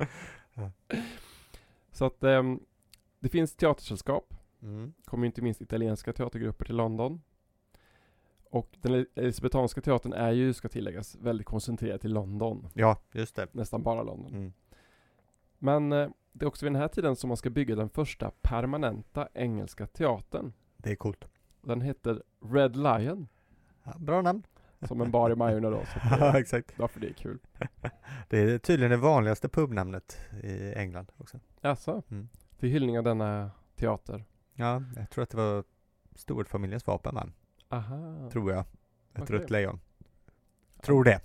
[0.55, 0.70] Ja.
[1.93, 2.61] Så att ehm,
[3.20, 4.35] det finns teatersällskap.
[4.62, 4.95] Mm.
[5.05, 7.22] kommer inte minst italienska teatergrupper till London.
[8.51, 12.68] Och den elisabetanska teatern är ju, ska tilläggas, väldigt koncentrerad till London.
[12.75, 13.55] Ja, just det.
[13.55, 14.35] Nästan bara London.
[14.35, 14.53] Mm.
[15.59, 18.31] Men eh, det är också vid den här tiden som man ska bygga den första
[18.43, 20.53] permanenta engelska teatern.
[20.77, 21.25] Det är coolt.
[21.62, 23.29] Den heter Red Lion,
[23.83, 24.43] Ja, bra namn.
[24.87, 25.76] Som en bar i Majorna då.
[25.85, 26.72] Så att Ja, det, exakt.
[26.76, 27.39] därför det är kul.
[28.28, 31.41] Det är tydligen det vanligaste pubnamnet i England också.
[31.61, 32.28] Alltså, Mm.
[32.59, 34.24] till hyllning av denna teater.
[34.55, 35.64] Ja, jag tror att det var
[36.14, 37.32] Storfamiljens vapen, man.
[37.68, 38.61] Aha, Tror jag.
[39.14, 39.37] Ett Okej.
[39.39, 39.80] rött lejon.
[40.82, 41.20] Tror det.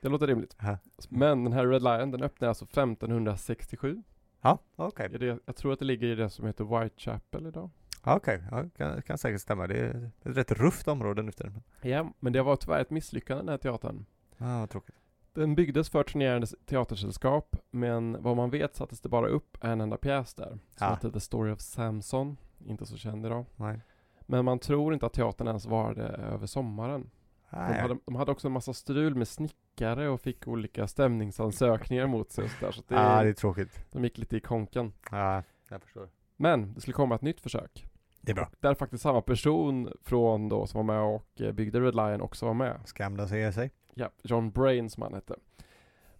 [0.00, 0.56] det låter rimligt.
[0.60, 0.78] Ja,
[1.08, 4.02] Men den här Red Lion, den öppnar alltså 1567.
[4.40, 5.08] ja okej.
[5.08, 7.70] Det, jag tror att det ligger i det som heter Whitechapel idag.
[8.04, 9.66] Ja, Okej, ja, kan, kan säkert stämma.
[9.66, 11.62] Det är ett rätt rufft område nu för tiden.
[11.82, 14.04] Ja, men det var tyvärr ett misslyckande den här teatern.
[14.36, 14.94] Ja, vad tråkigt.
[15.34, 19.96] Den byggdes för turnerande teatersällskap, men vad man vet sattes det bara upp en enda
[19.96, 20.58] pjäs där.
[20.76, 20.90] Som Ah.
[20.90, 22.36] heter The Story of Samson.
[22.66, 23.44] Inte så känd idag.
[23.56, 23.80] Nej.
[24.20, 27.10] Men man tror inte att teatern ens varade över sommaren.
[27.50, 32.30] De hade, de hade också en massa strul med snickare och fick olika stämningsansökningar mot
[32.32, 33.86] sig och så där, så att det, Ja, det är tråkigt.
[33.92, 34.92] de gick lite i konken.
[35.10, 36.08] Ja, jag förstår.
[36.36, 37.86] Men det skulle komma ett nytt försök.
[38.24, 38.50] Det är bra.
[38.60, 42.46] Där faktiskt samma person från då som var med och eh, byggde Red Lion också
[42.46, 42.80] var med.
[42.84, 43.70] Skam sig sig.
[43.94, 45.34] Ja, John Brain som han hette.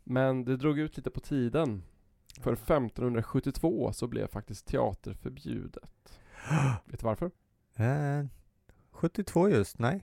[0.05, 1.82] Men det drog ut lite på tiden.
[2.40, 6.20] För 1572 så blev faktiskt teater förbjudet.
[6.84, 7.30] Vet du varför?
[7.76, 8.26] Eh,
[8.90, 10.03] 72 just, nej.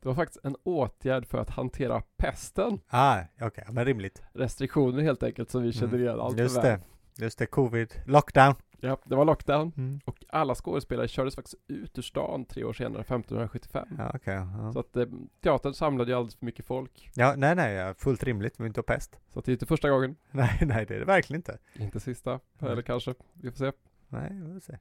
[0.00, 2.80] Det var faktiskt en åtgärd för att hantera pesten.
[2.88, 4.22] Ah, okej, men rimligt.
[4.32, 6.00] Restriktioner helt enkelt som vi känner Mm.
[6.06, 6.62] igen allt för Just väl.
[6.64, 6.80] det.
[7.24, 7.94] Just det, covid.
[8.06, 8.54] Lockdown.
[8.80, 9.72] Ja, det var lockdown.
[9.76, 10.00] Mm.
[10.04, 13.88] Och alla skådespelare kördes faktiskt ut ur stan tre år senare, 1575.
[13.98, 14.34] Ja, okej.
[14.34, 14.72] ja.
[14.72, 15.06] Så att eh,
[15.40, 17.10] teatern samlade ju alldeles för mycket folk.
[17.14, 19.20] ja, nej, nej, ja, fullt rimligt, men inte pest.
[19.28, 21.58] Så att det är inte första gången, Nej, nej, det är det verkligen inte.
[21.74, 23.72] inte sista, eller kanske, vi får se.
[24.08, 24.78] Nej, vi får se.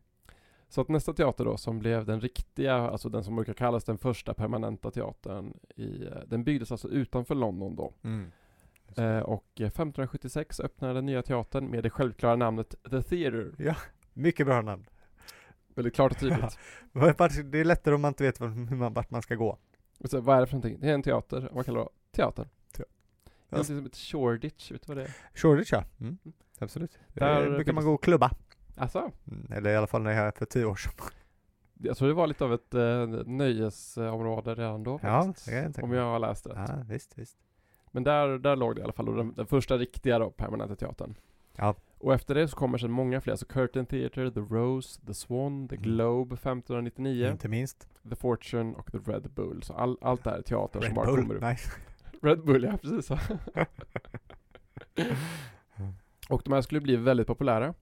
[0.70, 3.98] Så att nästa teater då, som blev den riktiga, alltså den som brukar kallas den
[3.98, 7.94] första permanenta teatern, i, eh, den byggdes alltså utanför London då.
[8.04, 8.32] Mm.
[8.96, 13.76] Eh, och eh, 1576 öppnade den nya teatern med det självklara namnet The Theatre.
[14.14, 14.86] Mycket bra namn.
[15.76, 16.58] Väldigt klart och tydligt.
[17.52, 19.58] Det är lättare om man inte vet hur man, vart man ska gå.
[20.00, 20.80] och så, vad är det för någonting?
[20.82, 21.90] Det är en teater, vad kallar det?
[22.12, 22.50] Teater.
[22.74, 22.84] Te-
[23.50, 25.16] Någonting som heter Shoreditch, vet du vad det är?
[25.34, 25.84] Shoreditch ja.
[26.00, 26.18] Mm.
[26.60, 27.00] Absolut.
[27.14, 28.32] Där brukar man gå och klubba.
[28.78, 29.52] Alltså, Mm.
[29.52, 30.94] Eller i alla fall när jag är för tio år sedan.
[31.74, 35.48] jag tror det var lite av ett eh, nöjesområde redan då Ja, faktiskt.
[35.48, 36.56] jag Om jag har läst rätt.
[36.70, 37.38] Ja, visst, visst.
[37.98, 40.76] Men där, där låg det i alla fall, och den, den första riktiga då, permanenta
[40.76, 41.16] teatern.
[41.56, 41.76] Ja.
[41.98, 45.68] Och efter det så kommer sen många fler, så Curtain Theatre, The Rose, The Swan,
[45.68, 45.84] The Mm.
[45.84, 47.90] Globe 1599, Inte minst.
[48.10, 49.64] The Fortune och The Red Bull.
[49.64, 51.22] Så all, allt det här är teater som Red bara Bull.
[51.22, 51.42] kommer upp.
[51.42, 51.72] Nice.
[52.22, 53.12] Red Bull, ja precis.
[56.30, 57.74] och de här skulle bli väldigt populära.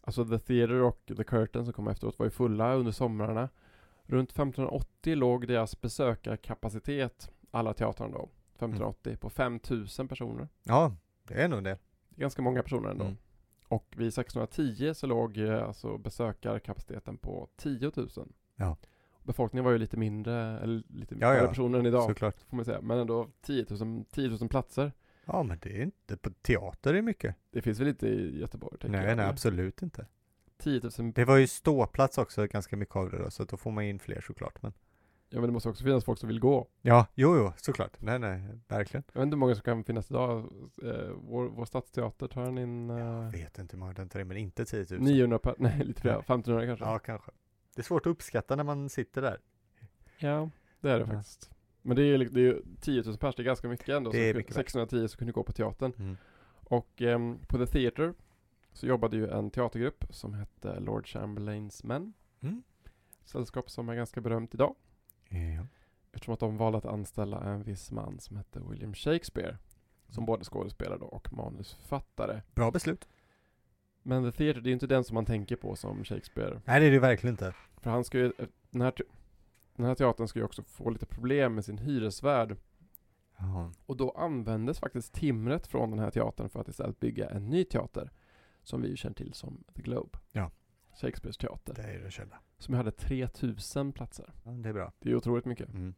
[0.00, 3.48] Alltså The Theatre och The Curtain som kom efteråt var ju fulla under somrarna.
[4.06, 8.28] Runt 1580 låg deras besökarkapacitet, alla teatrarna då,
[8.64, 10.48] 1580, på 5000 personer.
[10.62, 11.78] Ja, det är nog det.
[12.08, 13.04] Det är ganska många personer ändå.
[13.04, 13.16] Mm.
[13.68, 18.08] Och vid 1610 så låg eh, alltså besökarkapaciteten på 10 000.
[18.56, 18.76] Ja.
[19.22, 21.48] Befolkningen var ju lite mindre, eller lite Ja, färre ja.
[21.48, 22.40] personer än idag, Såklart.
[22.48, 22.80] får man säga.
[22.80, 24.92] Men ändå 10 000, 10 000 platser.
[25.24, 27.36] Ja, men det är inte på teater är mycket.
[27.50, 28.76] Det finns väl inte i Göteborg?
[28.82, 29.28] Nej, jag, nej, eller?
[29.28, 30.06] absolut inte.
[30.58, 33.70] 10 000, Det var ju ståplats också ganska mycket av det då, så då får
[33.70, 34.62] man in fler såklart.
[34.62, 34.72] Men
[35.34, 36.68] Ja men det måste också finnas folk som vill gå.
[36.82, 37.96] Ja, jo, jo, såklart.
[38.00, 39.04] Nej, nej, verkligen.
[39.12, 40.38] Jag vet inte hur många som kan finnas idag.
[40.82, 44.20] Eh, vår, vår stadsteater tar den in Jag eh, vet inte hur många den tar
[44.20, 45.00] in, men inte 10 000.
[45.00, 46.20] 900 per, nej lite fler, Nej.
[46.20, 46.84] 1500 kanske.
[46.84, 47.30] Ja, kanske.
[47.74, 49.38] Det är svårt att uppskatta när man sitter där.
[50.18, 51.06] Ja, det är det Ja.
[51.06, 51.50] faktiskt.
[51.82, 53.88] Men det är ju li- det är ju 10 000 pers, det är ganska mycket
[53.88, 54.10] ändå.
[54.10, 54.56] Det är mycket värt.
[54.70, 55.92] 610 så kunde gå på teatern.
[55.98, 56.16] Mm.
[56.52, 58.14] Och ehm, på The Theatre
[58.72, 62.12] så jobbade ju en teatergrupp som hette Lord Chamberlains Men.
[62.40, 62.62] Mm.
[63.24, 64.74] Sällskap som är ganska berömt idag.
[65.32, 65.66] Ja.
[66.12, 69.56] Eftersom att de valde att anställa en viss man som hette William Shakespeare.
[70.08, 72.42] Som både skådespelare då och manusförfattare.
[72.54, 73.08] Bra beslut.
[74.02, 76.60] Men The Theatre, det är ju inte den som man tänker på som Shakespeare.
[76.64, 77.54] Nej, det är det verkligen inte.
[77.80, 78.32] För han ska ju,
[78.70, 78.94] den här,
[79.76, 82.56] den här teatern ska ju också få lite problem med sin hyresvärd.
[83.38, 83.72] Jaha.
[83.86, 87.64] Och då användes faktiskt timret från den här teatern för att istället bygga en ny
[87.64, 88.10] teater.
[88.62, 90.18] Som vi ju känner till som The Globe.
[90.32, 90.50] Ja.
[91.00, 91.74] Shakespeares teater.
[91.74, 92.38] Det är det kända.
[92.62, 94.32] Som hade 3000 platser.
[94.44, 94.92] Ja, det är bra.
[94.98, 95.68] Det är otroligt mycket.
[95.68, 95.94] Mm.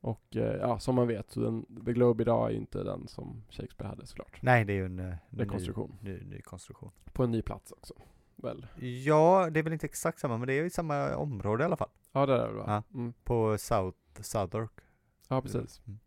[0.00, 3.08] Och eh, ja, som man vet så den, The Globe idag är ju inte den
[3.08, 4.42] som Shakespeare hade såklart.
[4.42, 5.98] Nej, det är ju en eh, Rekonstruktion.
[6.00, 6.90] Ny, ny, ny konstruktion.
[7.12, 7.94] På en ny plats också.
[8.36, 8.66] Väl?
[9.04, 11.76] Ja, det är väl inte exakt samma, men det är ju samma område i alla
[11.76, 11.90] fall.
[12.12, 12.64] Ja det är det va?
[12.66, 12.98] Ja.
[12.98, 13.12] Mm.
[13.24, 14.72] På South, Southwark.
[15.28, 15.82] Ja precis.
[15.86, 15.98] Mm.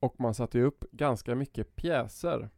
[0.00, 2.50] Och man satte ju upp ganska mycket pjäser.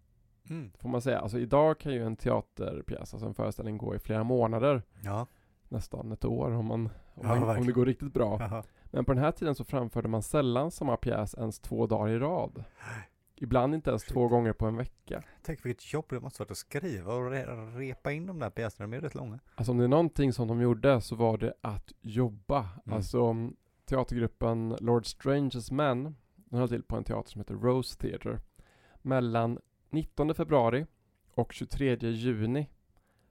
[0.50, 0.72] Mm.
[0.78, 1.18] Får man säga.
[1.18, 4.82] Alltså idag kan ju en teaterpjäs, alltså en föreställning gå i flera månader.
[5.04, 5.26] Ja.
[5.72, 6.80] Nästan ett år om, man,
[7.14, 8.36] om, Ja, man, om det går riktigt bra.
[8.40, 8.62] Jaha.
[8.84, 12.18] Men på den här tiden så framförde man sällan samma pjäs ens två dagar i
[12.18, 12.64] rad.
[13.34, 14.12] Ibland inte ens Shit.
[14.12, 15.22] två gånger på en vecka.
[15.42, 18.86] Tänk vilket jobb det måste varit att skriva och re- repa in de där pjäserna,
[18.86, 19.38] de är rätt långa.
[19.54, 22.68] Alltså om det är någonting som de gjorde så var det att jobba.
[22.86, 22.96] Mm.
[22.96, 23.34] Alltså
[23.84, 28.38] teatergruppen Lord Stranges Men, den höll till på en teater som heter Rose Theatre.
[29.02, 29.58] Mellan
[29.90, 30.86] 19 februari
[31.34, 32.68] och 23 juni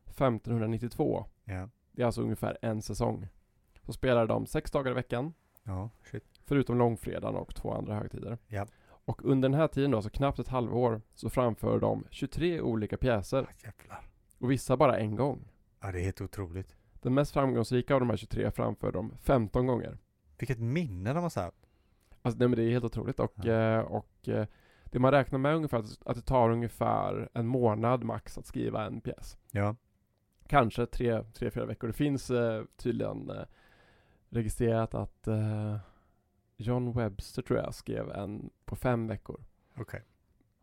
[0.05, 1.25] 1592.
[1.43, 1.69] Ja.
[2.01, 3.27] Det är alltså ungefär en säsong.
[3.85, 5.33] Så spelade de sex dagar i veckan,
[5.63, 6.23] Ja, shit.
[6.45, 8.37] förutom långfredagen och två andra högtider.
[8.47, 8.65] Ja.
[8.83, 12.97] Och under den här tiden då, alltså knappt ett halvår, så framför de 23 olika
[12.97, 13.43] pjäser.
[13.43, 14.07] Ah, jävlar.
[14.39, 15.47] Och vissa bara en gång.
[15.81, 16.75] Ja, det är helt otroligt.
[16.93, 19.97] Den mest framgångsrika av de här 23 framför de 15 gånger.
[20.39, 21.65] Vilket minne de måste ha haft.
[22.21, 23.53] Alltså nej, men det är helt otroligt och, Ja.
[23.53, 24.47] eh, och eh,
[24.85, 28.85] det man räknar med ungefär att- att det tar ungefär en månad max att skriva
[28.85, 29.37] en pjäs.
[29.51, 29.75] Ja.
[30.51, 31.87] Kanske tre, tre fyra veckor.
[31.87, 33.43] Det finns eh, tydligen eh,
[34.29, 35.77] registrerat att eh,
[36.57, 39.43] John Webster tror jag skrev en på fem veckor.
[39.77, 40.03] Okej.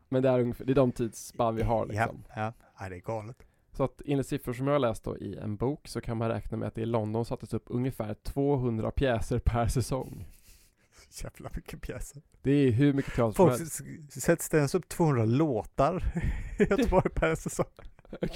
[0.09, 2.25] Men det är, ungefär, det är de tidsspann vi har liksom.
[2.29, 2.53] Ja, ja.
[2.81, 3.47] ja, det är galet.
[3.73, 6.29] Så att enligt siffror som jag har läst då i en bok så kan man
[6.29, 10.27] räkna med att det i London sattes upp ungefär 200 pjäser per säsong.
[11.23, 12.23] Jävla mycket pjäser.
[12.43, 14.23] Det är hur mycket teater som helst.
[14.23, 16.03] sätts det ens upp 200 låtar
[16.59, 17.67] i Göteborg per säsong?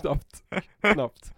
[0.00, 0.44] knappt.
[0.80, 1.34] knappt.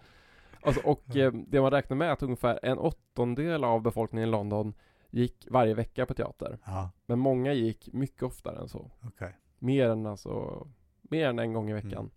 [0.65, 4.31] Alltså, och eh, det man räknar med är att ungefär en åttondel av befolkningen i
[4.31, 4.73] London
[5.09, 6.59] gick varje vecka på teater.
[6.65, 8.91] Ja, Men många gick mycket oftare än så.
[9.03, 9.37] okej.
[9.59, 10.67] Mer än alltså,
[11.01, 11.91] mer än en gång i veckan.
[11.93, 12.09] Mm.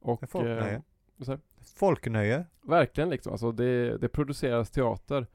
[0.00, 0.74] Och är folknöje.
[0.74, 1.38] eh, så
[1.76, 2.46] Folknöje.
[2.62, 5.26] verkligen liksom, alltså det, det produceras teater.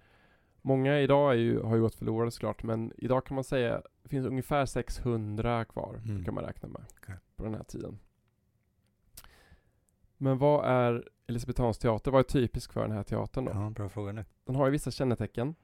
[0.62, 4.26] Många idag ju, har ju gått förlorade såklart, men idag kan man säga det finns
[4.28, 6.24] ungefär 600 kvar, Mm.
[6.26, 7.16] kan man räkna med, Okej.
[7.36, 8.00] på den här tiden.
[10.24, 12.12] Men vad är Elisabethans teater?
[12.12, 13.52] Vad är typisk för den här teatern då?
[13.52, 14.26] Ja, bra fråga nu.
[14.46, 15.56] Den har ju vissa kännetecken.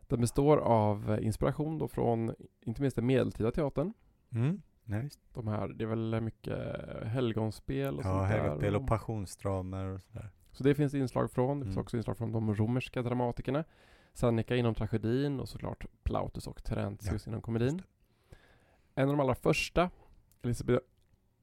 [0.00, 3.92] Den består av eh, inspiration då från, inte minst den medeltida teatern.
[4.32, 4.62] Mm.
[4.84, 5.20] Visst.
[5.34, 6.58] De här, det är väl mycket
[7.04, 8.38] helgonspel och Ja, sånt där.
[8.38, 10.30] helgonspel och passionsdramer och sådär.
[10.52, 11.58] Så det finns inslag från.
[11.60, 11.82] Det finns Mm.
[11.82, 13.64] också inslag från de romerska dramatikerna.
[14.12, 17.82] Seneca inom tragedin och såklart Plautus och Terentius inom komedin.
[18.94, 19.90] En av de allra första
[20.42, 20.84] Elisabeth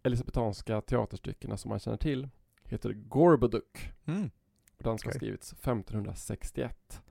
[0.07, 2.29] elisabetanska teaterstyckena som man känner till
[2.63, 3.63] heter Gorboduc.
[4.05, 4.29] Mm.
[4.77, 5.19] Och den ska ha Okej.
[5.19, 7.01] skrivits 1561.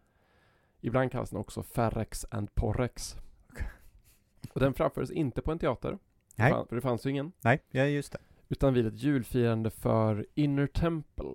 [0.80, 3.16] Ibland kallas den också Ferrex and Porrex.
[3.50, 3.66] Okej.
[4.52, 5.98] Och den framfördes inte på en teater,
[6.34, 8.18] Nej, för det fanns ju ingen, nej, ja just det.
[8.48, 11.34] utan vid ett julfirande för Inner Temple.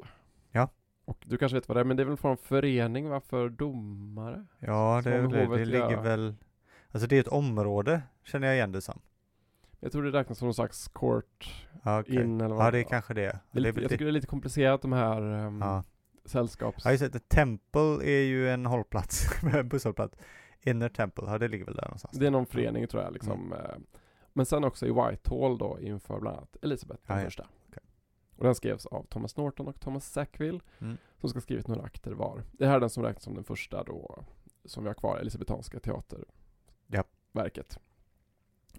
[0.51, 0.70] Ja.
[1.05, 3.49] Och du kanske vet vad det är, men det är väl från förening va, för
[3.49, 4.45] domare?
[4.59, 6.36] Ja, det, det, det ligger väl...
[6.91, 9.01] Alltså det är ett område, känner jag igen det som.
[9.84, 11.54] Jag tror det räknas som någon slags court
[11.86, 12.16] okej.
[12.16, 13.22] in eller vad Ja, det är kanske det.
[13.22, 13.94] det är det lite, väl Jag det.
[13.94, 15.84] tycker det är lite komplicerat de här um, Ja.
[16.26, 16.86] sällskaps...
[16.86, 17.30] Ja, just det.
[17.30, 20.18] Temple är ju en hållplats, en busshållplats.
[20.64, 22.18] Inner Temple, ja det ligger väl där någonstans.
[22.18, 23.54] Det är någon förening tror jag liksom.
[23.54, 23.60] eh,
[24.34, 27.24] Men sen också i Whitehall då inför bland annat Elizabeth den ja.
[27.26, 27.48] första.
[27.70, 27.84] Okej.
[28.38, 30.98] Och den skrevs av Thomas Norton och Thomas Sackville Mm.
[31.18, 32.44] som ska ha skrivit några akter var.
[32.52, 34.24] Det här är den som räknas som den första då
[34.66, 35.80] som vi har kvar, Elisabetanska
[36.88, 37.04] Ja.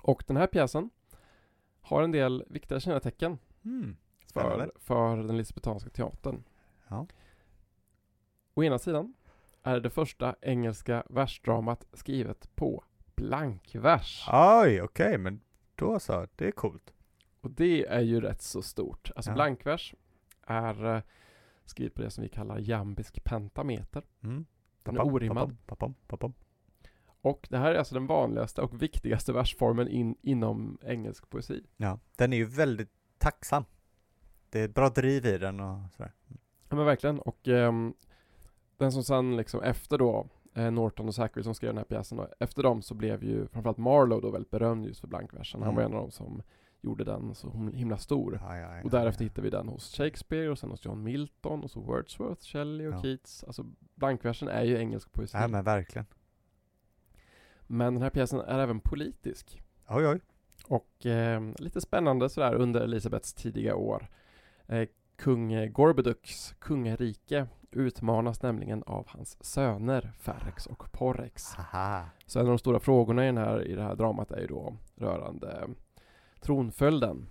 [0.02, 0.90] Och den här pjäsen
[1.80, 3.96] har en del viktiga kännetecken Mm.
[4.32, 6.44] för, för den Elisabetanska teatern.
[6.88, 7.06] Ja.
[8.54, 9.14] Å ena sidan
[9.62, 12.84] är det första engelska versdramat skrivet på
[13.14, 14.28] blankvers.
[14.32, 15.40] Oj, okej, men
[15.74, 16.92] då så, det är coolt.
[17.40, 19.10] Och det är ju rätt så stort.
[19.16, 19.34] Alltså Ja.
[19.34, 19.94] blankvers
[20.46, 21.02] är eh,
[21.64, 24.02] skrivet på det som vi kallar jambisk pentameter.
[24.22, 24.46] Mm.
[24.82, 25.56] Den är orimmad.
[25.66, 26.32] Papam, papam.
[27.22, 31.62] Och det här är alltså den vanligaste och viktigaste versformen in, inom engelsk poesi.
[31.76, 33.64] Ja, den är ju väldigt tacksam.
[34.50, 36.12] Det är ett bra driv i den och sådär.
[36.68, 37.18] Ja men verkligen.
[37.20, 37.94] Och ehm,
[38.76, 42.18] den som sen liksom efter då eh, Norton och Zachary som skrev den här pjäsen
[42.18, 45.62] och efter dem så blev ju framförallt Marlowe då väldigt berömd just för blankversen.
[45.62, 45.96] Han var en Mm.
[45.98, 46.42] av dem som
[46.80, 48.38] gjorde den så himla stor.
[48.42, 49.28] Ja, ja, ja, Och därefter ja.
[49.28, 53.02] hittar vi den hos Shakespeare och sen hos John Milton och så Wordsworth, Shelley och.
[53.02, 53.44] Keats.
[53.44, 55.36] Alltså blankversen är ju engelsk poesi.
[55.40, 56.06] Ja, men verkligen.
[57.66, 59.62] Men den här pjäsen är även politisk.
[59.88, 60.20] Oj, oj.
[60.66, 64.08] Och eh, lite spännande sådär under Elisabeths tidiga år.
[64.66, 71.54] Eh, kung Gorboduks kungarike utmanas nämligen av hans söner Ferrex och Porrex.
[71.54, 72.04] Haha.
[72.26, 74.46] Så en av de stora frågorna i, den här, i det här dramat är ju
[74.46, 75.68] då rörande
[76.40, 77.26] tronföljden.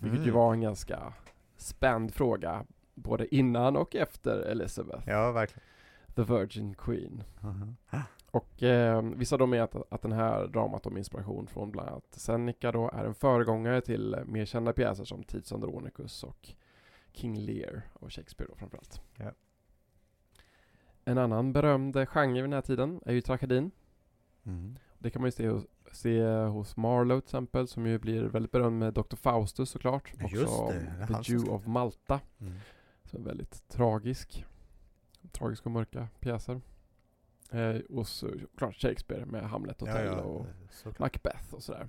[0.00, 1.12] Vilket ju var en ganska
[1.56, 2.64] spänd fråga
[2.94, 5.62] både innan och efter Elizabeth, Ja, verkligen.
[6.14, 7.22] the Virgin Queen.
[7.40, 7.76] Mhm.
[8.36, 12.04] Och eh, vissa de är att, att den här dramat om inspiration från bland annat
[12.10, 16.48] Seneca då är en föregångare till mer kända pjäser som Tids Andronicus och
[17.12, 19.00] King Lear av Shakespeare då framförallt.
[19.16, 19.32] Ja.
[21.04, 23.70] En annan berömd genre vid den här tiden är ju tragedin.
[24.42, 24.78] Mhm.
[24.98, 28.52] Det kan man ju se hos, se hos Marlowe till exempel som ju blir väldigt
[28.52, 29.16] berömd med Dr.
[29.16, 30.12] Faustus såklart.
[30.30, 32.20] Just Också det, The Jew of Malta.
[32.40, 32.54] Mm.
[33.04, 34.44] Som är väldigt tragisk.
[35.32, 36.60] Tragiska och mörka pjäser.
[37.52, 40.98] Eh, och så, klart Shakespeare med Hamlet och Ja, ja, och såklart.
[40.98, 41.88] Macbeth och sådär.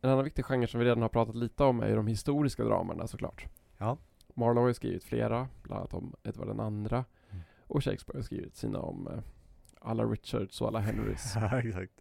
[0.00, 2.64] En annan viktig genre som vi redan har pratat lite om är ju de historiska
[2.64, 3.46] dramerna såklart.
[3.78, 3.98] Ja.
[4.34, 7.04] Marlowe har ju skrivit flera, bland annat om Edvard andra.
[7.30, 7.42] Mm.
[7.66, 9.18] Och Shakespeare har skrivit sina om eh,
[9.80, 11.32] alla Richards och alla Henrys.
[11.36, 11.92] Ja, exakt.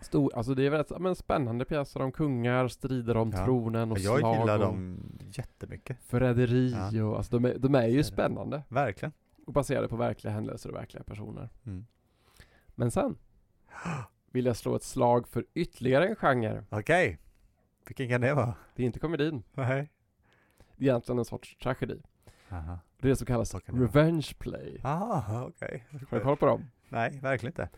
[0.00, 3.44] Stor, alltså det är väldigt ja, men spännande pjäser om kungar, strider om Ja.
[3.44, 5.98] tronen och Jag slag gillar och dem jättemycket.
[6.02, 8.62] förräderi och alltså de är, de är ju spännande.
[8.68, 9.12] Verkligen.
[9.46, 11.48] Och baserade på verkliga händelser och verkliga personer.
[11.66, 11.86] Mm.
[12.74, 13.18] Men sen
[14.30, 16.64] vill jag slå ett slag för ytterligare en genre.
[16.70, 17.18] Okej.
[17.86, 18.54] Vilken kan det vara?
[18.74, 19.42] Det är inte komedin.
[19.52, 19.90] Nej.
[20.76, 22.02] Det är egentligen en sorts tragedi.
[22.50, 22.78] Aha.
[23.00, 24.80] Det är det som kallas det revenge play.
[24.84, 25.86] Aha, okej.
[25.90, 26.70] Har du koll på dem?
[26.88, 27.68] Nej, verkligen inte.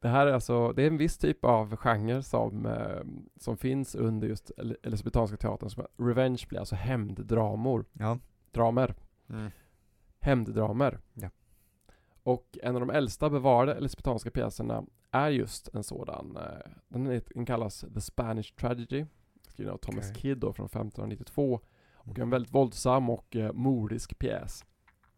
[0.00, 3.02] Det här är alltså, det är en viss typ av genre som, eh,
[3.40, 7.84] som finns under just El- Elisabetanska teatern som revenge play, alltså hämnddramor.
[7.92, 8.18] Ja.
[8.52, 8.94] Dramer.
[9.28, 9.50] Mm.
[10.20, 10.98] Hämnddramer.
[11.14, 11.28] Ja.
[12.24, 16.36] Och en av de äldsta bevarade elisabetanska pjäserna är just en sådan.
[16.36, 19.04] eh, Den, den kallas The Spanish Tragedy.
[19.48, 20.20] Skriven av Thomas Okej.
[20.22, 21.60] Kidd då från 1592.
[21.94, 22.30] Och en Mm.
[22.30, 24.64] väldigt våldsam och eh, mordisk pjäs.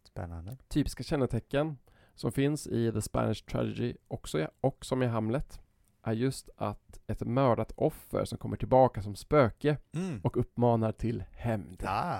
[0.03, 0.57] Spännande.
[0.67, 1.77] Typiska kännetecken
[2.15, 5.61] som finns i The Spanish Tragedy också, och som i Hamlet
[6.03, 10.19] är just att ett mördat offer som kommer tillbaka som spöke Mm.
[10.23, 11.83] och uppmanar till hämnd.
[11.87, 12.19] Ah.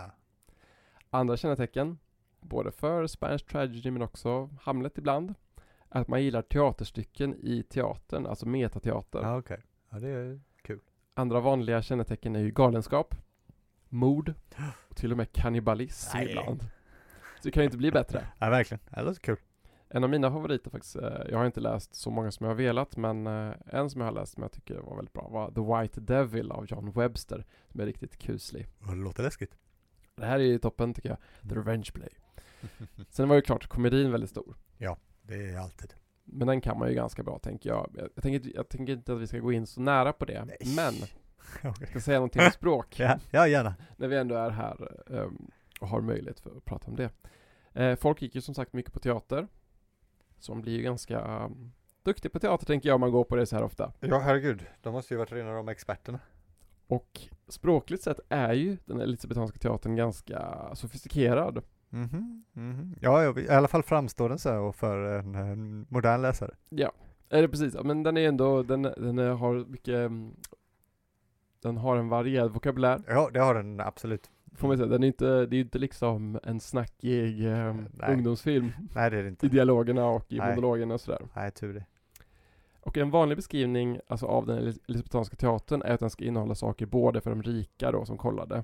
[1.09, 1.97] Andra kännetecken,
[2.41, 5.33] både för Spanish Tragedy men också Hamlet ibland,
[5.89, 9.19] att man gillar teaterstycken i teatern, alltså metateater.
[9.21, 9.61] Ja, okej.
[9.89, 10.79] Ja, det är kul.
[11.13, 13.15] Andra vanliga kännetecken är ju galenskap,
[13.89, 14.33] mord
[14.89, 16.29] och till och med kannibalism Nej.
[16.29, 16.61] ibland.
[17.38, 18.27] Så det kan ju inte bli bättre.
[18.39, 18.79] Ja, verkligen.
[18.89, 19.38] Det låter kul.
[19.89, 22.57] En av mina favoriter faktiskt, eh, jag har inte läst så många som jag har
[22.57, 25.51] velat, men eh, en som jag har läst som jag tycker var väldigt bra var
[25.51, 28.67] The White Devil av John Webster, som är riktigt kuslig.
[28.79, 29.57] Det låter läskigt.
[30.15, 31.17] Det här är ju toppen tycker jag,
[31.49, 32.09] The Revenge Play.
[33.09, 34.55] Sen var ju klart komedin väldigt stor.
[35.22, 35.93] Det är alltid.
[36.24, 37.91] Men den kan man ju ganska bra tänker jag.
[37.97, 40.45] Jag, jag, tänker, jag tänker inte att vi ska gå in så nära på det.
[40.45, 40.57] Nej.
[40.76, 40.93] Men
[41.80, 42.95] jag ska säga någonting om språk.
[42.99, 43.76] Ja, ja, gärna.
[43.97, 47.09] När vi ändå är här ehm, och har möjlighet för att prata om det.
[47.74, 49.47] Eh, folk gick ju som sagt mycket på teater.
[50.39, 51.72] Som blir ju ganska um,
[52.03, 53.93] duktig på teater tänker jag om man går på det så här ofta.
[53.99, 54.65] Ja, herregud.
[54.82, 56.20] De måste ju varit rena de experterna.
[56.88, 61.63] Och språkligt sett är ju den elisabetanska teatern ganska sofistikerad.
[61.89, 62.95] Mhm, mhm.
[63.01, 66.51] Ja, jag, i alla fall framstår den så för en, en modern läsare.
[66.69, 66.91] Ja,
[67.29, 67.73] är det precis.
[67.73, 70.31] Ja, Men den är ändå, den, den har mycket mm,
[71.61, 73.01] den har en varierad vokabulär.
[73.07, 74.29] Ja, det har den absolut.
[74.55, 74.89] Får man säga.
[74.89, 78.13] Den är inte, det är ju inte liksom en snackig eh, Nej.
[78.13, 79.47] ungdomsfilm Nej, det är det i inte.
[79.47, 80.49] dialogerna och i Nej.
[80.49, 81.21] monologerna och sådär.
[81.35, 81.85] Nej, tur det.
[82.79, 86.55] Och en vanlig beskrivning alltså av den elis- elisabetanska teatern är att den ska innehålla
[86.55, 88.63] saker både för de rika då som kollade,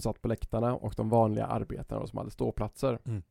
[0.00, 2.98] som satt på läktarna, och de vanliga arbetarna som hade ståplatser.
[3.06, 3.22] Mm.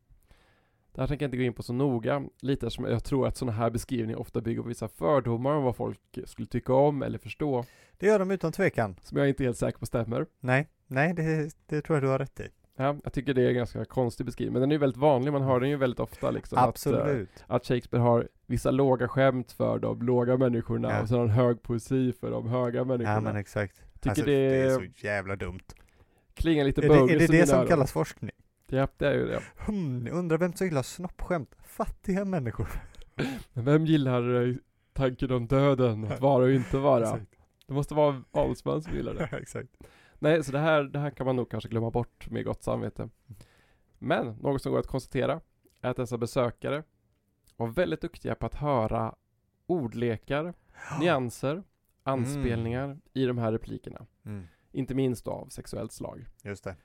[0.91, 3.37] Det här tänker jag inte gå in på så noga, lite som jag tror att
[3.37, 7.17] sådana här beskrivningar ofta bygger på vissa fördomar om vad folk skulle tycka om eller
[7.17, 7.65] förstå,
[7.97, 8.95] Det gör de utan tvekan.
[9.01, 10.25] som jag inte är helt säker på stämmer.
[10.39, 12.47] Nej, nej, det, det tror jag du har rätt i.
[12.75, 15.31] Ja, jag tycker det är en ganska konstig beskrivning, men den är ju väldigt vanlig,
[15.33, 16.57] man hör den ju väldigt ofta liksom.
[16.57, 17.29] Att, eh, Absolut.
[17.47, 21.01] att Shakespeare har vissa låga skämt för de låga människorna Ja.
[21.01, 23.13] och sen har han hög poesi för de höga människorna.
[23.15, 23.75] Ja men exakt.
[23.93, 25.59] Tycker Alltså, det, det är så jävla dumt.
[26.37, 27.67] Klingar lite Är det, är det det som öron.
[27.67, 28.31] kallas forskning?
[28.67, 29.41] Ja, det är ju det.
[29.57, 31.55] Hmm, undrar vem som gillar snoppskämt?
[31.63, 32.67] Fattiga människor.
[33.53, 34.55] Men vem gillar eh,
[34.93, 37.19] tanken om döden, att vara och inte vara?
[37.67, 39.29] Det måste vara adelsmän som gillar det.
[39.41, 39.69] exakt.
[40.19, 43.09] Nej, så det här, det här kan man nog kanske glömma bort med gott samvete.
[43.99, 45.41] Men något som går att konstatera
[45.81, 46.83] är att dessa besökare
[47.57, 49.15] var väldigt duktiga på att höra
[49.65, 50.53] ordlekar,
[50.99, 51.63] nyanser,
[52.03, 54.05] anspelningar i de här replikerna.
[54.25, 54.47] Mm,
[54.77, 56.25] Inte minst då av sexuellt slag.
[56.43, 56.75] just det.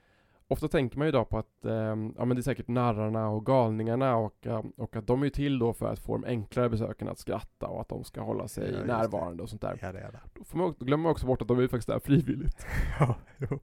[0.49, 3.47] Ofta tänker man ju idag på att ehm, ja, men det är säkert narrarna och
[3.47, 7.11] galningarna och, och att de är ju till då för att få de enklare besökarna
[7.11, 8.87] att skratta och att de ska hålla sig Ja, just det.
[8.97, 9.79] närvarande och sånt där.
[9.83, 10.21] Ja det är det.
[10.35, 12.67] Då, får man, då glömmer man också bort att de är faktiskt där frivilligt.
[13.01, 13.59] Ja, jo.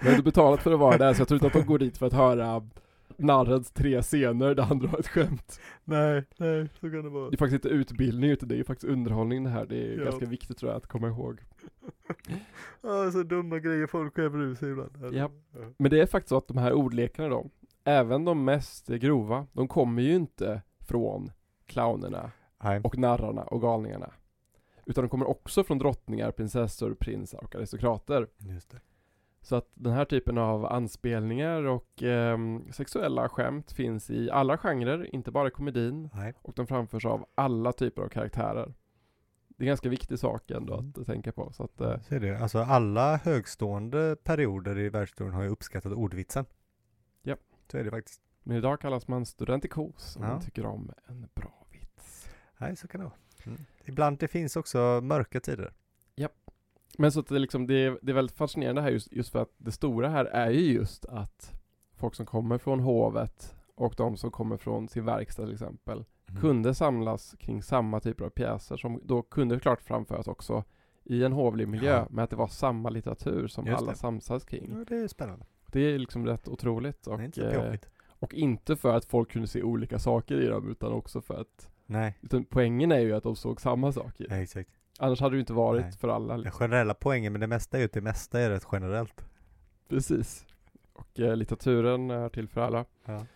[0.00, 1.78] De har inte betalat för att vara där så jag tror inte att de går
[1.78, 2.68] dit för att höra
[3.16, 5.60] narrens tre scener där han drar ett skämt.
[5.84, 7.30] Nej, nej, så kan det vara.
[7.30, 9.66] Det är faktiskt inte utbildning utan det är faktiskt underhållning det här.
[9.66, 10.04] Det är Ja.
[10.04, 11.40] ganska viktigt tror jag att komma ihåg.
[12.80, 15.14] Ja, så dumma grejer folk skämmer ur sig ibland.
[15.14, 15.30] Ja.
[15.76, 17.46] Men det är faktiskt så att de här ordlekarna då,
[17.84, 21.30] även de mest grova, de kommer ju inte från
[21.66, 22.30] clownerna
[22.62, 22.80] Nej.
[22.84, 24.12] och narrarna och galningarna.
[24.86, 28.28] Utan de kommer också från drottningar, prinsessor, prinsar och aristokrater.
[28.38, 28.80] Just det.
[29.40, 35.14] Så att den här typen av anspelningar och ehm, sexuella skämt finns i alla genrer,
[35.14, 36.10] inte bara komedin.
[36.14, 36.34] Nej.
[36.42, 38.74] Och de framförs av alla typer av karaktärer.
[39.58, 40.92] Det är en ganska viktig sak ändå Mm.
[41.00, 41.52] att tänka på.
[41.52, 42.38] Så att, eh, Så är det.
[42.38, 46.44] Alltså alla högstående perioder i världshistorien har ju uppskattat ordvitsen.
[47.22, 47.36] Ja.
[47.70, 48.20] Så är det faktiskt.
[48.42, 50.28] men idag kallas man studentikos om Ja.
[50.28, 52.28] man tycker om en bra vits.
[52.58, 53.16] Nej, så kan det vara.
[53.46, 53.58] Mm.
[53.84, 55.72] Ibland det finns också mörka tider.
[56.98, 59.30] Men så att det, är liksom, det, är, det är väldigt fascinerande här just, just
[59.32, 61.60] för att det stora här är ju just att
[61.94, 66.40] folk som kommer från hovet och de som kommer från sin verkstad till exempel Mm.
[66.40, 70.64] kunde samlas kring samma typer av pjäser som då kunde klart framföras också
[71.04, 72.06] i en hovlig miljö Ja.
[72.10, 73.98] med att det var samma litteratur som Just alla det.
[73.98, 74.74] samsades kring.
[74.78, 75.46] Ja, det är spännande.
[75.66, 77.74] Det är liksom rätt otroligt och, inte eh,
[78.08, 81.70] och inte för att folk kunde se olika saker i dem utan också för att
[81.86, 84.26] Nej, utan poängen är ju att de såg samma saker.
[84.30, 84.70] nej, exakt.
[84.98, 85.92] Annars hade det ju inte varit Nej.
[85.92, 86.32] för alla.
[86.34, 86.58] Den Liksom.
[86.58, 89.24] generella poängen med det mesta är ju att det mesta är rätt generellt.
[89.88, 90.46] Precis.
[90.92, 92.84] Och eh, litteraturen är till för alla.
[93.04, 93.26] Ja.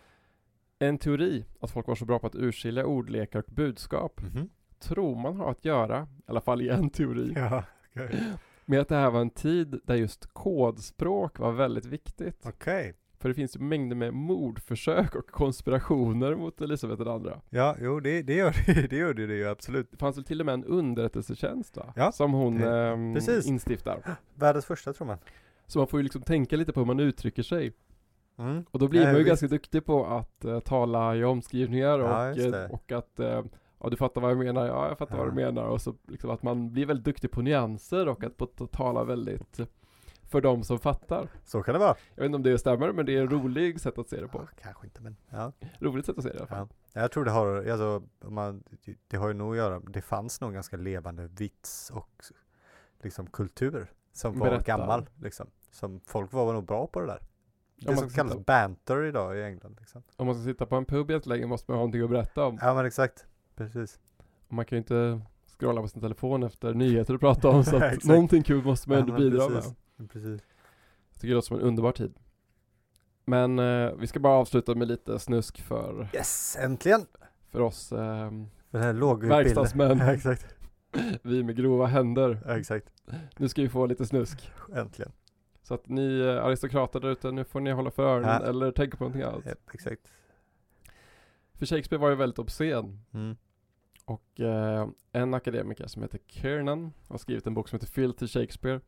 [0.87, 4.49] En teori att folk var så bra på att urskilja ordlekar och budskap Mhm.
[4.79, 7.63] tror man har att göra, i alla fall i en teori, Ja,
[7.95, 8.19] okej.
[8.65, 12.45] med att det här var en tid där just kodspråk var väldigt viktigt.
[12.45, 12.93] Okej.
[13.19, 17.31] För det finns ju mängder med mordförsök och konspirationer mot Elisabeth II.
[17.49, 19.91] Ja, jo det, det gör det, det gör det, det ju absolut.
[19.91, 21.93] Det fanns väl till och med en underrättelsetjänst va?
[21.95, 23.47] Ja, Som hon det- precis.
[23.47, 24.17] instiftar.
[24.35, 25.17] Världens första tror man.
[25.67, 27.73] Så man får ju liksom tänka lite på hur man uttrycker sig.
[28.37, 28.65] Mm.
[28.71, 29.27] Och då blir Ja, man ju visst.
[29.27, 33.43] ganska duktig på att eh, tala i omskrivningar Ja, och, eh, och att eh,
[33.79, 35.29] Ja du fattar vad jag menar, ja jag fattar vad Ja.
[35.29, 38.43] du menar och så liksom att man blir väldigt duktig på nyanser och att på
[38.59, 39.59] att tala väldigt
[40.23, 41.27] för de som fattar.
[41.43, 41.95] Så kan det vara.
[42.15, 44.27] Jag vet inte om det stämmer men det är en rolig sätt att se det
[44.27, 44.37] på.
[44.37, 45.51] Ja, kanske inte men ja.
[45.79, 46.67] Roligt sätt att se det i alla fall.
[46.93, 47.01] ja.
[47.01, 48.63] Jag tror det har, alltså, man,
[49.07, 52.23] det har ju nog att göra, det fanns nog ganska levande vits och
[53.01, 54.63] liksom kultur som var Berätta.
[54.77, 55.47] gammal liksom.
[55.71, 57.19] Som folk var nog bra på det där.
[57.79, 60.03] Om Det man som kallas sitta- banter idag i England liksom.
[60.15, 62.57] Om man ska sitta på en pub jättelänge måste man ha någonting att berätta om.
[62.61, 63.99] Ja men exakt, precis.
[64.47, 65.21] Man kan ju inte
[65.59, 68.97] scrolla på sin telefon efter nyheter att prata om så att någonting kul måste man
[68.97, 69.73] Ja, ändå men bidra precis.
[69.97, 70.09] med.
[70.11, 70.41] precis.
[71.11, 72.13] Jag tycker det låter som en underbar tid.
[73.25, 77.05] Men eh, vi ska bara avsluta med lite snusk för, Yes, äntligen!
[77.49, 80.55] för oss ehm, För det här verkstadsmän, Ja, exakt.
[81.21, 82.41] vi med grova händer.
[82.45, 82.89] Ja, exakt.
[83.37, 84.51] Nu ska vi få lite snusk.
[84.75, 85.11] Äntligen.
[85.73, 88.49] Så att ni eh, aristokrater där ute, nu får ni hålla för öronen Ja.
[88.49, 89.45] eller tänka på någonting annat.
[89.45, 90.11] Japp, exakt.
[91.53, 92.99] För Shakespeare var ju väldigt obscen.
[93.13, 93.35] Mm.
[94.05, 98.79] Och eh, en akademiker som heter Kiernan har skrivit en bok som heter Filthy Shakespeare.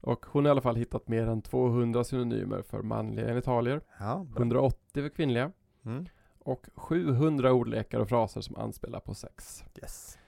[0.00, 4.26] Och hon har i alla fall hittat mer än 200 synonymer för manliga genitalier, Ja,
[4.30, 4.38] bra.
[4.38, 5.52] 180 för kvinnliga
[5.84, 6.06] Mm.
[6.38, 9.64] och 700 ordlekar och fraser som anspelar på sex.
[9.82, 10.18] Yes.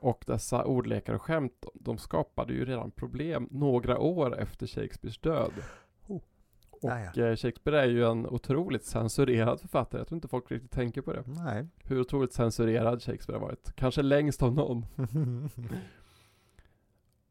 [0.00, 5.52] Och dessa ordlekar och skämt, de skapade ju redan problem några år efter Shakespeares död.
[6.06, 6.20] Oh.
[6.70, 7.36] Och Ah, ja.
[7.36, 11.24] Shakespeare är ju en otroligt censurerad författare, jag tror inte folk riktigt tänker på det.
[11.26, 11.66] Nej.
[11.84, 13.72] Hur otroligt censurerad Shakespeare har varit.
[13.76, 14.86] Kanske längst av någon.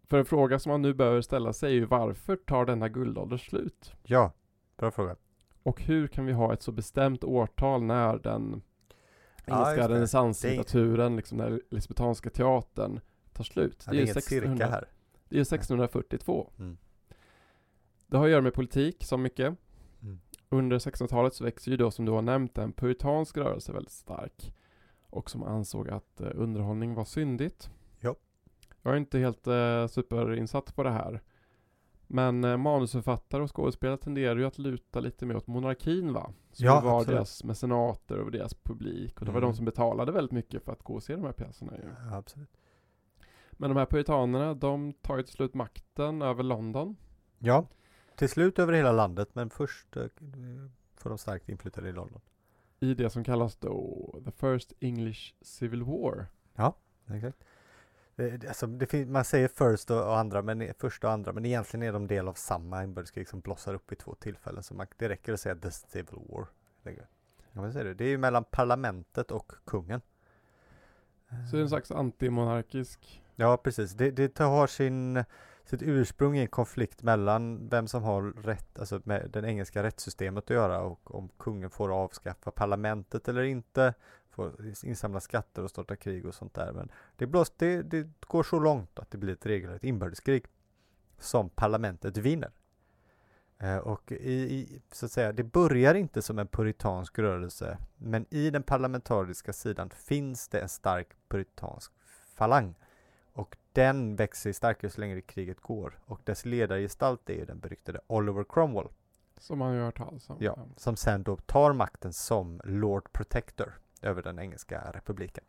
[0.10, 3.38] För en fråga som man nu behöver ställa sig är ju varför tar denna guldålder
[3.38, 3.94] slut?
[4.04, 4.32] ja,
[4.78, 5.16] bra fråga.
[5.64, 8.62] Och hur kan vi ha ett så bestämt årtal när den
[9.46, 9.96] engelska det.
[9.96, 13.00] renässanslitteraturen, liksom den elisabetanska teatern
[13.34, 13.86] tar slut?
[13.90, 14.86] Det är inget cirka här.
[15.30, 16.52] Det är 1642.
[16.60, 16.78] Mm.
[18.08, 19.56] Det har att göra med politik som mycket.
[20.02, 20.20] Mm.
[20.50, 24.54] Under 1600-talet så växer ju då som du har nämnt en puritansk rörelse väldigt stark.
[25.10, 27.70] Och som ansåg att eh, underhållning var syndigt.
[28.00, 28.16] Ja.
[28.82, 31.22] Jag är inte helt eh, superinsatt på det här.
[32.12, 36.32] Men eh, manusförfattare och skådespelare tenderar ju att luta lite mer åt monarkin va?
[36.52, 37.16] Som Ja, var absolut.
[37.18, 39.20] deras mecenater och deras publik.
[39.20, 39.50] Och det var Mm.
[39.50, 41.84] de som betalade väldigt mycket för att gå och se de här pjäserna ju.
[42.12, 42.50] Ja, absolut.
[43.52, 46.96] Men de här puritanerna, de tar ju till slut makten över London.
[47.40, 47.66] Ja,
[48.16, 50.06] till slut över hela landet, men först eh,
[50.96, 52.22] får de starkt inflytande i London.
[52.80, 56.28] I det som kallas då The First English Civil War.
[57.14, 57.44] Exakt.
[58.20, 61.84] Det- alltså, det man säger first och, andra, men e- första och andra, men egentligen
[61.88, 64.64] är de del av samma inbördeskrig som blossar upp i två tillfällen.
[64.64, 66.48] Så man, det räcker att säga the civil war.
[67.52, 70.02] Ja, men säger du, det är ju mellan parlamentet och kungen.
[71.50, 73.92] Så det är en slags antimonarkisk Ja, precis.
[73.94, 75.24] Det, det tar- har sin,
[75.66, 80.44] sitt ursprung i en konflikt mellan vem som har rätt, alltså med det engelska rättssystemet
[80.44, 83.94] att göra och om kungen får avskaffa parlamentet eller inte,
[84.40, 86.72] får insamla skatter och starta krig och sånt där.
[86.72, 90.46] Men det, blås, det, det går så långt att det blir ett regelrätt inbördeskrig
[91.18, 92.52] som parlamentet vinner.
[93.58, 98.26] Eh, och i, i, så att säga, det börjar inte som en puritansk rörelse, men
[98.30, 101.92] i den parlamentariska sidan finns det en stark puritansk
[102.36, 102.76] falang.
[103.34, 106.00] Och den växer sig starkare så länge kriget går.
[106.06, 108.88] Och dess ledargestalt är den beryktade Oliver Cromwell.
[109.38, 110.38] som man ju har hört talas om.
[110.40, 115.44] Ja, som sen då tar makten som Lord Protector över den engelska republiken.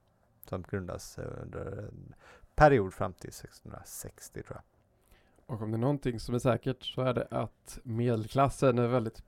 [0.48, 2.14] Som grundas under en
[2.54, 4.62] period fram till 1660 tror jag.
[5.56, 9.22] Och om det är någonting som är säkert så är det att medelklassen är väldigt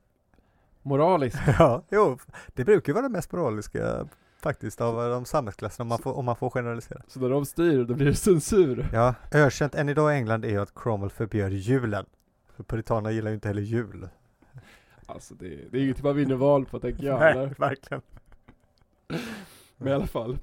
[0.82, 1.38] moralisk.
[1.58, 6.12] ja, jo, det brukar vara det mest moraliska faktiskt av de samhällsklasserna om man får,
[6.12, 7.02] om man får generalisera.
[7.06, 8.88] Så när de styr, då blir det censur.
[8.92, 12.06] Ja, ökänt än idag i England är ju att Cromwell förbjöd julen.
[12.56, 14.08] För puritanerna gillar ju inte heller jul.
[15.06, 17.20] Alltså det, det är inget man vinner val på tänker jag.
[17.20, 18.02] Nej, verkligen.
[19.76, 20.38] Men i alla fall.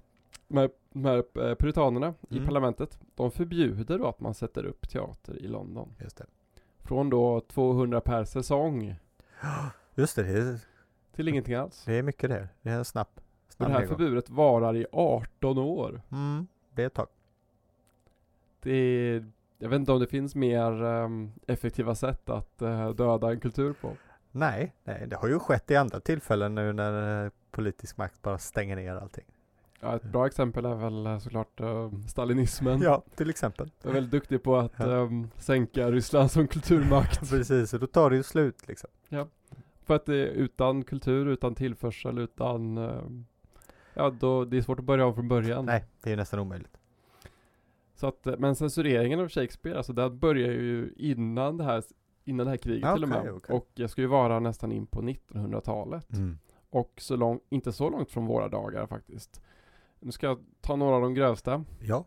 [0.47, 1.17] De här, de här
[1.49, 2.47] eh, puritanerna i Mm.
[2.47, 5.95] parlamentet, de förbjuder då att man sätter upp teater i London.
[5.99, 6.25] Just det.
[6.79, 8.95] Från då 200 per säsong
[9.95, 10.59] Just det, det är,
[11.15, 11.83] till ingenting alls.
[11.85, 12.47] det är mycket det.
[12.61, 13.07] Det är en snabb,
[13.57, 16.01] det här förbudet varar i 18 år.
[16.11, 17.07] Mm, det är ett tag.
[18.61, 23.31] Det är, jag vet inte om det finns mer ehm, effektiva sätt att eh, döda
[23.31, 23.91] en kultur på.
[24.31, 28.37] Nej, nej, det har ju skett i andra tillfällen nu när eh, politisk makt bara
[28.37, 29.23] stänger ner allting.
[29.81, 32.81] Ja, ett bra exempel är väl eh, såklart eh, stalinismen.
[32.81, 33.71] Ja, till exempel.
[33.81, 35.03] Jag är väldigt duktig på att Ja.
[35.03, 37.19] ehm, sänka Ryssland som kulturmakt.
[37.29, 38.89] Precis, och då tar det ju slut liksom.
[39.83, 43.25] För att det är utan kultur, utan tillförsel, utan ehm,
[43.93, 45.65] Ja, då, det är svårt att börja om från början.
[45.65, 46.77] Nej, det är ju nästan omöjligt.
[47.95, 51.83] Så att, eh, men censureringen av Shakespeare, alltså den börjar ju innan det här,
[52.25, 53.31] innan det här kriget Ja, till och med.
[53.31, 53.55] okej.
[53.55, 56.13] Och jag ska ju vara nästan in på 1900-talet.
[56.13, 56.37] Mm.
[56.69, 59.41] Och så långt, inte så långt från våra dagar faktiskt.
[59.99, 61.65] Nu ska jag ta några av de grövsta.
[61.81, 62.05] Ja,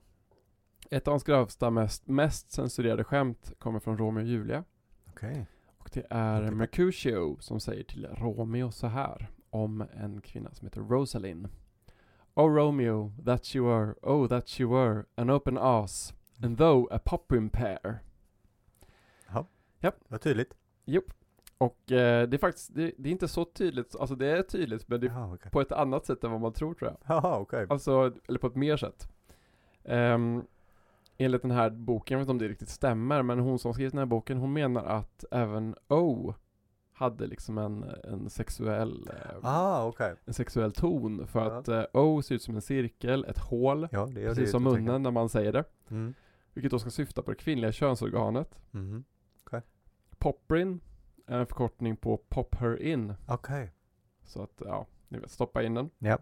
[0.90, 4.64] Ett av hans grövsta, mest, mest censurerade skämt kommer från Romeo och Julia.
[5.08, 5.46] okej.
[5.78, 6.50] Och det är.
[6.50, 11.48] Mercutio som säger till Romeo så här om en kvinna som heter Rosalind.
[12.34, 16.98] Oh Romeo, that you were, oh that you were, an open ass, and though a
[17.04, 17.98] popping pear.
[20.08, 20.54] Vad tydligt.
[21.62, 24.88] Och eh, det är faktiskt, det, det är inte så tydligt, alltså det är tydligt
[24.88, 25.50] men det är Jaha, okej.
[25.50, 27.16] på ett annat sätt än vad man tror tror jag.
[27.16, 27.66] Jaha, okej.
[27.70, 29.08] Alltså, eller på ett mer sätt.
[29.84, 30.44] Um,
[31.18, 33.92] enligt den här boken, jag vet inte om det riktigt stämmer, men hon som skrivit
[33.92, 36.34] den här boken, hon menar att även O
[36.92, 40.14] hade liksom en, en sexuell eh, Ah, okej.
[40.24, 41.58] en sexuell ton för Ja.
[41.58, 45.02] att eh, O ser ut som en cirkel, ett hål, Ja, det precis som munnen
[45.02, 45.64] när man säger det.
[45.90, 46.14] Mm.
[46.54, 48.60] Vilket då ska syfta på det kvinnliga könsorganet.
[48.70, 49.04] Mhm.
[50.18, 50.80] Poprin
[51.26, 53.14] är en förkortning på pop her in.
[53.26, 53.72] Okej.
[54.24, 55.90] Så att, ja, ni vet, stoppa in den.
[55.98, 56.18] Ja,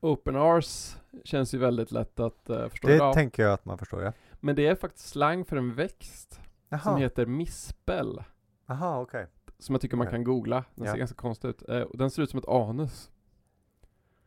[0.00, 2.88] Open arse känns ju väldigt lätt att uh, förstå.
[2.88, 4.12] det Ja, tänker jag att man förstår, ja.
[4.40, 8.22] Men det är faktiskt slang för en växt som Jaha, heter mispel.
[8.66, 9.26] Jaha okej.
[9.58, 10.16] Som jag tycker man Okej.
[10.18, 10.64] kan googla.
[10.74, 10.92] Den Ja.
[10.92, 11.62] ser ganska konstig ut.
[11.62, 13.10] Och den ser ut som ett anus.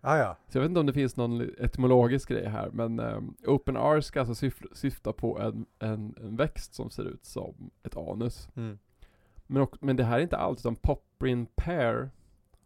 [0.02, 0.38] Ah, ja.
[0.48, 2.70] Så jag vet inte om det finns någon etymologisk grej här.
[2.74, 7.04] Men um, open arse ska alltså syf- syfta på en, en, en växt som ser
[7.04, 8.50] ut som ett anus.
[8.56, 8.80] Mm.
[9.48, 12.10] Men, och, men det här är inte allt, utan poprin pear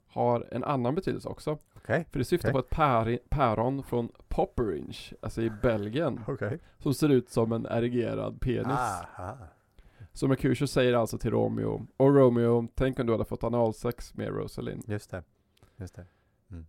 [0.07, 1.57] har en annan betydelse också.
[1.75, 2.05] Okej.
[2.11, 2.53] För det syftar Okej.
[2.53, 6.19] på ett päri- päron från Popperinge, alltså i Belgien.
[6.27, 6.59] Okej.
[6.77, 8.67] Som ser ut som en erigerad penis.
[9.17, 9.37] Aha.
[10.13, 14.27] Så Mercutio säger alltså till Romeo, och Romeo, tänk om du hade fått analsex med
[14.27, 14.83] Rosalind.
[14.87, 15.23] Just det.
[15.77, 16.05] Just det.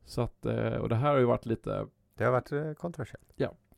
[0.04, 3.32] Så att, eh, och det här har ju varit lite Det har varit eh, kontroversiellt.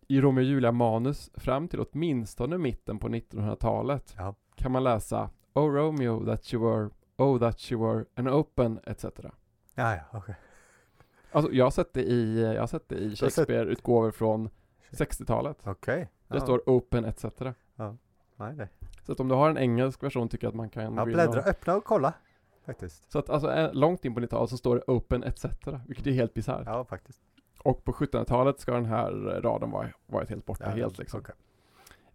[0.09, 4.35] i Romeo och Julia manus fram till åtminstone mitten på 1900-talet Ja.
[4.55, 9.05] kan man läsa Oh Romeo that you were, Oh that she were an open etc.
[9.75, 10.35] Ja, ja, okej.
[11.33, 14.51] Alltså jag har sett det i, jag har sett det i Shakespeare-utgåvor från
[14.91, 15.57] 60-talet.
[15.65, 16.09] Okej.
[16.29, 16.41] Det Ja.
[16.41, 17.25] står open etc.
[18.37, 18.69] Nej, nej.
[19.07, 20.99] Så att om du har en engelsk version tycker jag att man kan Ja, in
[20.99, 22.13] och- bläddra, öppna och kolla.
[22.65, 23.13] Faktiskt.
[23.13, 25.45] Så att alltså eh, långt in på 90-talet så står det open etc.
[25.87, 26.67] Vilket är helt bisarrt.
[26.67, 27.21] Ja, faktiskt.
[27.65, 29.11] Och på 1700-talet ska den här
[29.43, 31.21] raden vara, varit helt borta Ja, helt liksom.
[31.21, 31.35] okej.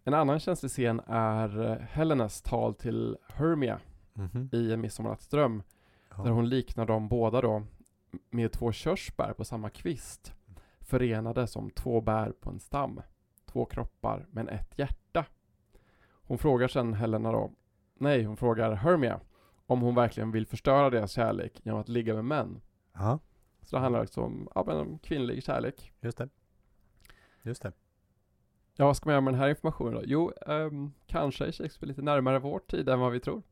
[0.08, 3.80] En annan känslig scen är eh, Helenas tal till Hermia
[4.12, 4.48] Mhm.
[4.52, 5.62] i En midsommarnattsdröm.
[6.16, 6.22] Ja.
[6.22, 7.62] Där hon liknar dem båda då
[8.30, 10.32] med två körsbär på samma kvist.
[10.80, 13.00] Förenade som två bär på en stam.
[13.46, 15.24] Två kroppar men ett hjärta.
[16.10, 17.50] Hon frågar sen Helena då,
[17.94, 19.20] nej hon frågar Hermia
[19.66, 22.60] om hon verkligen vill förstöra deras kärlek genom att ligga med män.
[22.92, 23.18] Ja,
[23.62, 25.92] Så det handlar alltså om, ja, men om kvinnlig kärlek.
[26.00, 26.28] just det.
[27.42, 27.72] Just det.
[28.80, 30.02] Ja, vad ska man göra med den här informationen då?
[30.04, 33.42] Jo, ehm, kanske är Shakespeare lite närmare vår tid än vad vi tror.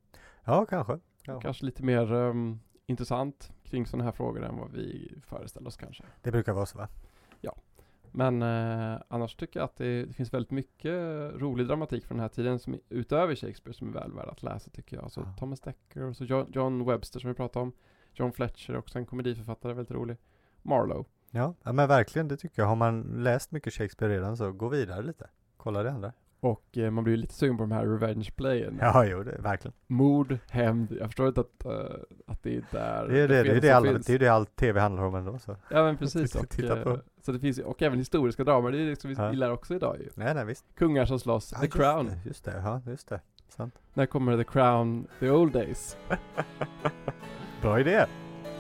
[0.45, 0.99] Ja, kanske.
[1.25, 1.41] Ja.
[1.41, 6.05] Kanske lite mer ehm, intressant kring sådana här frågor än vad vi föreställer oss kanske.
[6.23, 6.89] Det brukar vara så va?
[8.17, 10.93] Men eh, annars tycker jag att det, det finns väldigt mycket
[11.35, 14.71] rolig dramatik från den här tiden som utöver Shakespeare som är väl värd att läsa
[14.71, 15.05] tycker jag.
[15.05, 15.35] Alltså Ja.
[15.39, 17.73] Thomas Dekker och så John, John Webster som vi pratade om.
[18.13, 20.17] John Fletcher också en komediförfattare, väldigt rolig.
[20.63, 21.05] Marlowe.
[21.37, 22.67] Ja, men verkligen det tycker jag.
[22.69, 25.29] Har man läst mycket Shakespeare redan så gå vidare lite.
[25.57, 26.13] Kolla det andra.
[26.41, 28.79] Och eh, man blir ju lite sugen på de här revenge-playen.
[28.81, 29.73] Ja, jo, det, verkligen.
[29.87, 30.93] Mord, hämnd.
[31.01, 31.73] Jag förstår inte att, eh,
[32.27, 34.57] att det är där Det är det, det, är det, alla, det är det allt
[34.57, 35.57] tv handlar om ändå så.
[35.71, 36.35] Ja men precis.
[36.43, 36.91] Och, titta på.
[36.91, 39.31] eh, så det finns och även historiska dramer, det är det som vi Ja.
[39.31, 40.09] gillar också idag ju.
[40.15, 40.65] Nej, nej, visst.
[40.75, 42.07] Kungar som slåss, Ja, The just Crown.
[42.07, 43.21] Det, just det, ja, just det.
[43.49, 43.75] Sant.
[43.95, 45.97] När kommer The Crown, The Old Days?
[47.63, 48.07] Bra idé.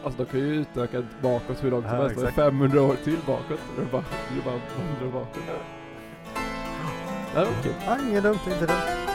[0.04, 2.36] Alltså de kan ju utöka bakåt hur långt som helst, exakt.
[2.36, 3.60] 500 år till bakåt.
[3.76, 4.60] Det är bara, det bara
[5.00, 5.42] 100 bakåt.
[7.32, 7.72] Det här var kul.
[7.86, 9.06] Ja, inget dumt, inte dumt.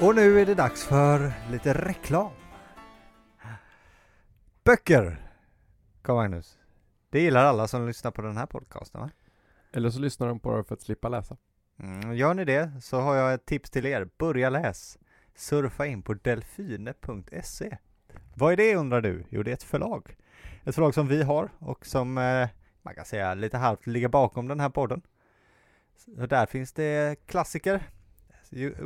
[0.00, 2.30] Och nu är det dags för lite reklam.
[4.64, 5.30] Böcker!
[6.02, 6.58] Kom Magnus.
[7.16, 9.10] Det gillar alla som lyssnar på den här podcasten va?
[9.72, 11.36] Eller så lyssnar de på det för att slippa läsa.
[11.78, 14.08] Mm, gör ni det så har jag ett tips till er.
[14.18, 14.98] Börja läs.
[15.34, 17.76] Surfa in på delfine.se.
[18.34, 19.24] Vad är det undrar du?
[19.28, 20.16] Jo, det är ett förlag.
[20.64, 22.48] Ett förlag som vi har och som eh,
[22.82, 25.02] man kan säga lite halvt ligger bakom den här podden.
[25.96, 27.82] Så där finns det klassiker
[28.50, 28.82] eh,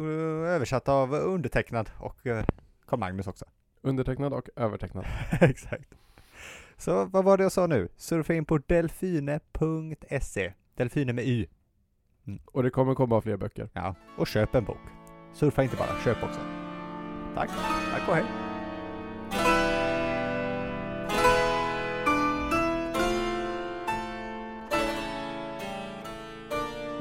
[0.54, 2.44] översatta av undertecknad och eh,
[2.86, 3.44] Carl Magnus också.
[3.80, 5.04] Undertecknad och övertecknad.
[5.40, 5.94] Exakt.
[6.80, 7.88] Så vad var det jag sa nu?
[7.96, 10.52] Surfa in på delfine.se.
[10.76, 11.46] Delfine med Y.
[12.46, 13.68] Och det kommer komma fler böcker.
[13.72, 14.78] Ja, och köp en bok.
[15.32, 16.40] Surfa inte bara, köp också.
[17.34, 17.50] Tack,
[17.92, 18.24] tack och hej.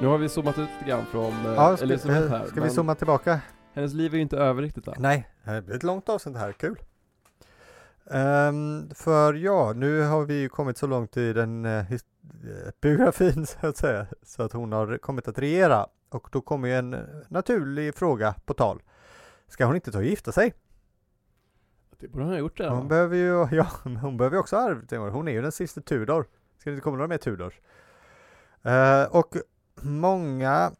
[0.01, 2.45] Nu har vi zoomat ut lite grann från eh, Ja, Elisabeth här.
[2.45, 3.41] ska vi zooma tillbaka?
[3.73, 4.95] Hennes liv är ju inte över riktigt än.
[4.99, 6.79] Nej, det blir ett långt avsnitt här, kul.
[8.09, 11.85] Ehm, för ja, nu har vi ju kommit så långt i den uh,
[12.81, 15.87] biografin så att säga, så att hon har kommit att regera.
[16.09, 18.81] Och då kommer ju en eh, naturlig fråga på tal.
[19.47, 20.53] Ska hon inte ta och gifta sig?
[21.99, 22.75] Det borde hon ha gjort redan.
[22.75, 22.89] Hon va?
[22.89, 23.67] behöver ju, ja,
[24.01, 25.11] hon behöver ju också arv.
[25.11, 26.25] Hon är ju den sista Tudor.
[26.57, 27.59] Ska det inte komma några mer Tudors?
[28.63, 29.35] Eh, och
[29.81, 30.71] många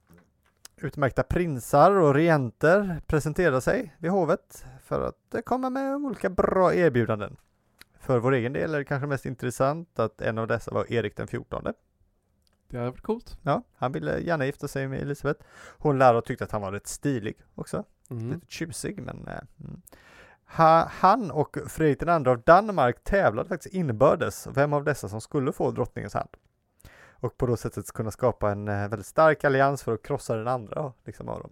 [0.76, 7.38] utmärkta prinsar och regenter presenterar sig vid hovet för att komma med olika bra erbjudanden.
[8.00, 11.18] För vår egen del är det kanske mest intressant att en av dessa var Erik
[11.18, 11.74] den fjortonde.
[12.68, 13.38] Det hade varit coolt.
[13.44, 15.46] Ja, han ville gärna gifta sig med Elisabeth.
[15.78, 17.84] Hon lär ha tyckt att han var rätt stilig också.
[18.10, 18.32] Mm.
[18.32, 19.28] Lite tjusig men...
[19.28, 19.82] eh, mm.
[20.46, 25.52] Ha, han och Fredrik II av Danmark tävlade faktiskt inbördes vem av dessa som skulle
[25.52, 26.30] få drottningens hand.
[27.12, 30.48] Och på det sättet kunna skapa en eh, väldigt stark allians för att krossa den
[30.48, 31.52] andra liksom, av dem.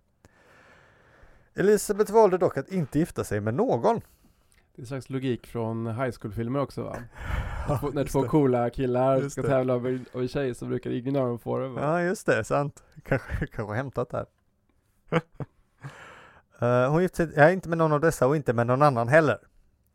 [1.57, 3.95] Elisabeth valde dock att inte gifta sig med någon.
[4.75, 6.97] Det är en slags logik från high school-filmer också va?
[7.79, 8.27] Två- när två det.
[8.29, 9.47] coola killar Just ska det.
[9.47, 11.81] tävla över en tjej så brukar ingen av dem få det va?
[11.81, 12.84] Ja, just det, sant.
[13.03, 14.25] Kanske, kanske hämtat där.
[16.59, 19.07] Eh, hon gifte sig ja, inte med någon av dessa och inte med någon annan
[19.07, 19.38] heller.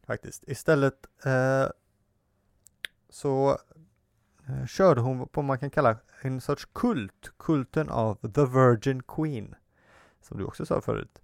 [0.06, 0.44] Faktiskt.
[0.46, 0.94] Istället
[1.24, 1.66] eh,
[3.10, 3.58] så
[4.48, 7.32] eh, körde hon på vad man kan kalla en sorts kult.
[7.38, 9.54] Kulten av The Virgin Queen.
[10.20, 11.22] Som du också sa förut.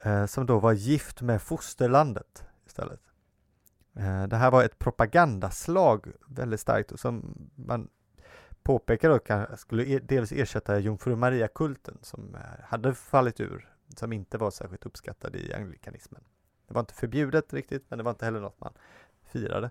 [0.00, 3.00] Eh, som då var gift med fosterlandet istället.
[3.96, 7.88] Eh, det här var ett propagandaslag väldigt starkt som man
[8.62, 14.12] påpekar då kan, skulle er, dels ersätta Jungfru Maria-kulten som eh, hade fallit ur, som
[14.12, 16.24] inte var särskilt uppskattad i anglikanismen.
[16.68, 18.72] Det var inte förbjudet riktigt, men det var inte heller något man
[19.22, 19.70] firade.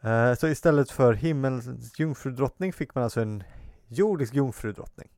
[0.00, 3.42] Eh, så istället för himmelens jungfrudrottning fick man alltså en
[3.86, 5.08] jordisk jungfrudrottning.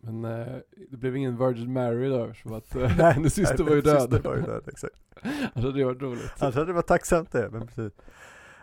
[0.00, 0.56] Men eh,
[0.90, 4.02] det blev ingen Virgin Mary då eftersom att eh, Nej, hennes syster var ju hennes
[4.02, 4.24] syster död.
[4.24, 4.94] var ju död, exakt.
[5.54, 6.32] Det hade varit roligt.
[6.38, 7.92] Annars hade det varit tacksamt det, men precis.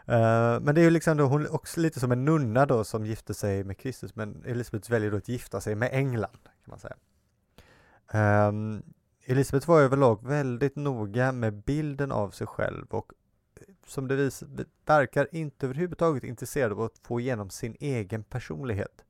[0.07, 3.05] Eh, men det är ju liksom då, hon också lite som en nunna då som
[3.05, 6.79] gifte sig med Kristus, men Elisabeth väljer då att gifta sig med England, kan man
[6.79, 6.95] säga.
[8.47, 8.83] Um,
[9.25, 13.13] Elisabeth var överlag väldigt noga med bilden av sig själv och
[13.59, 14.43] eh, som det vis,
[14.85, 19.04] verkar inte överhuvudtaget intresserad av att få igenom sin egen personlighet.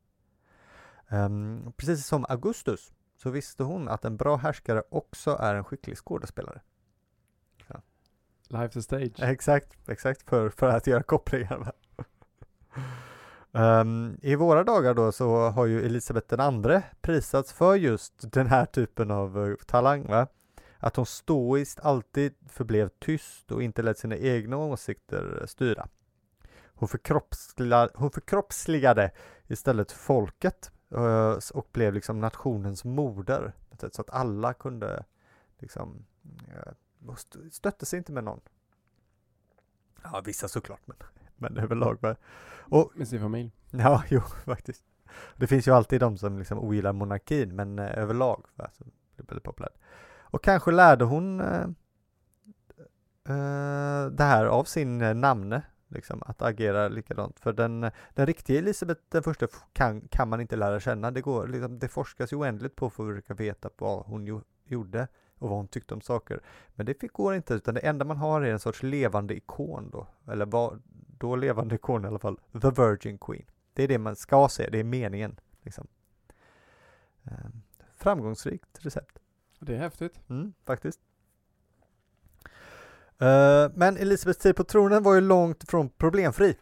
[1.09, 5.97] Um, precis som Augustus så visste hon att en bra härskare också är en skicklig
[5.97, 6.61] skådespelare.
[8.49, 9.19] Life to stage.
[9.19, 11.71] Exakt, exakt för, för att göra kopplingar.
[13.53, 18.47] Ehm, I våra dagar då så har ju Elisabeth den andre prisats för just den
[18.47, 20.07] här typen av eh, talang.
[20.07, 20.27] Va?
[20.77, 25.87] Att hon stoiskt alltid förblev tyst och inte lät sina egna åsikter eh, styra.
[26.73, 29.11] Hon, förkroppsliga, hon förkroppsligade
[29.47, 30.71] istället folket
[31.53, 33.53] och blev liksom nationens moder.
[33.91, 35.05] Så att alla kunde
[35.59, 36.05] liksom
[36.47, 36.73] eh,
[37.51, 38.41] stötte sig inte med någon.
[40.03, 40.97] Ja, vissa såklart, men,
[41.35, 41.97] men överlag.
[42.01, 42.15] va.
[42.59, 43.51] Och Med sin familj.
[43.71, 44.85] Ja, jo, faktiskt.
[45.35, 48.83] Det finns ju alltid de som liksom ogillar monarkin, men eh, överlag va, så
[49.15, 49.77] blir väldigt populärt.
[50.17, 51.67] Och kanske lärde hon eh,
[53.29, 57.39] eh, det här av sin eh, namne, liksom, att agera likadant.
[57.39, 61.11] För den, den riktiga Elisabeth den första kan, kan man inte lära känna.
[61.11, 64.41] Det, går, liksom, det forskas ju oändligt på för att försöka veta vad hon jo,
[64.65, 65.07] gjorde
[65.37, 66.41] och vad hon tyckte om saker.
[66.75, 69.89] Men det fick, går inte, utan det enda man har är en sorts levande ikon
[69.89, 70.81] då, eller vad,
[71.19, 73.45] då levande ikon i alla fall, The Virgin Queen.
[73.73, 75.39] Det är det man ska se, det är meningen.
[75.61, 75.87] Liksom.
[77.23, 77.49] Eh,
[77.93, 79.19] framgångsrikt recept.
[79.59, 80.19] Det är häftigt.
[80.29, 80.99] Mm, faktiskt.
[83.19, 86.55] Eh, men Elisabeths tid på tronen var ju långt ifrån problemfri.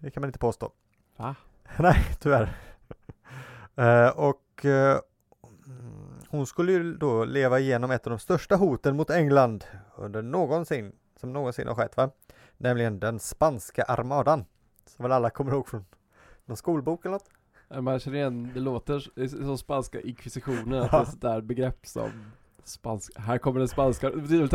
[0.00, 0.72] Det kan man inte påstå.
[1.16, 1.34] Va?
[1.78, 2.56] Nej, tyvärr.
[3.78, 4.98] Eh, och eh,
[6.28, 9.64] hon skulle ju då leva igenom ett av de största hoten mot England
[9.96, 12.10] under någonsin, som någonsin har skett va?
[12.56, 14.44] Nämligen den spanska armadan.
[14.86, 15.84] Som väl alla kommer ihåg från
[16.44, 17.28] någon skolbok eller något?
[17.84, 20.98] Man känner igen, det låter som spanska inkvisitionen, att det Ja.
[20.98, 22.10] är ett sånt där begrepp som
[22.68, 24.10] spansk, här kommer den spanska,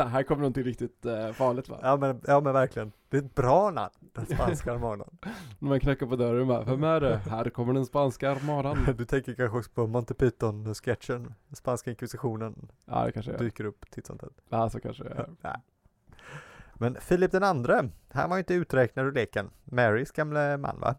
[0.07, 1.79] här kommer någonting riktigt eh, farligt va?
[1.81, 2.91] Ja men, ja men verkligen.
[3.09, 5.17] Det är ett bra namn, den spanska armadan.
[5.59, 7.17] När man knackar på dörren bara, vem är det?
[7.17, 8.77] Här kommer den spanska armadan.
[8.97, 13.91] Du tänker kanske också på Monty Python-sketchen, spanska inkvisitionen Ja det kanske är, dyker upp
[13.91, 14.41] titt som tätt.
[14.49, 15.29] ja så kanske det är.
[15.41, 15.55] Nej.
[16.73, 19.49] Men Filip den andre, han var inte uträknad ur leken.
[19.63, 20.95] Marys gamle man va?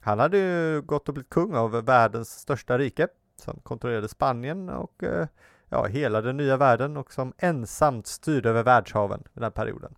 [0.00, 5.02] Han hade ju gått och blivit kung av världens största rike som kontrollerade Spanien och
[5.02, 5.26] eh,
[5.68, 9.94] ja, hela den nya världen och som ensamt styrde över världshaven i den här perioden.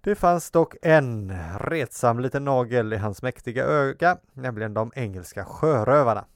[0.00, 6.26] Det fanns dock en retsam liten nagel i hans mäktiga öga, nämligen de engelska sjörövarna.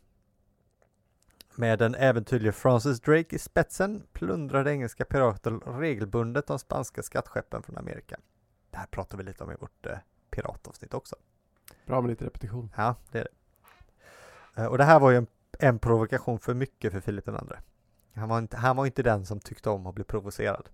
[1.55, 7.79] Med den äventyrlige Francis Drake i spetsen plundrade engelska pirater regelbundet de spanska skattskeppen från
[7.79, 8.17] Amerika.
[8.71, 9.99] Det här pratar vi lite om i vårt eh,
[10.31, 11.17] piratavsnitt också.
[11.87, 12.73] Bra med lite repetition.
[12.77, 14.63] Ja, det är det.
[14.63, 15.27] Eh, och det här var ju en,
[15.59, 17.61] en provokation för mycket för Filip den andre.
[18.15, 20.69] Han var, inte, han var inte den som tyckte om att bli provocerad.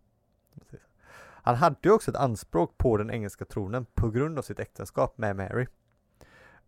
[1.47, 5.19] Han hade ju också ett anspråk på den engelska tronen på grund av sitt äktenskap
[5.19, 5.67] med Mary.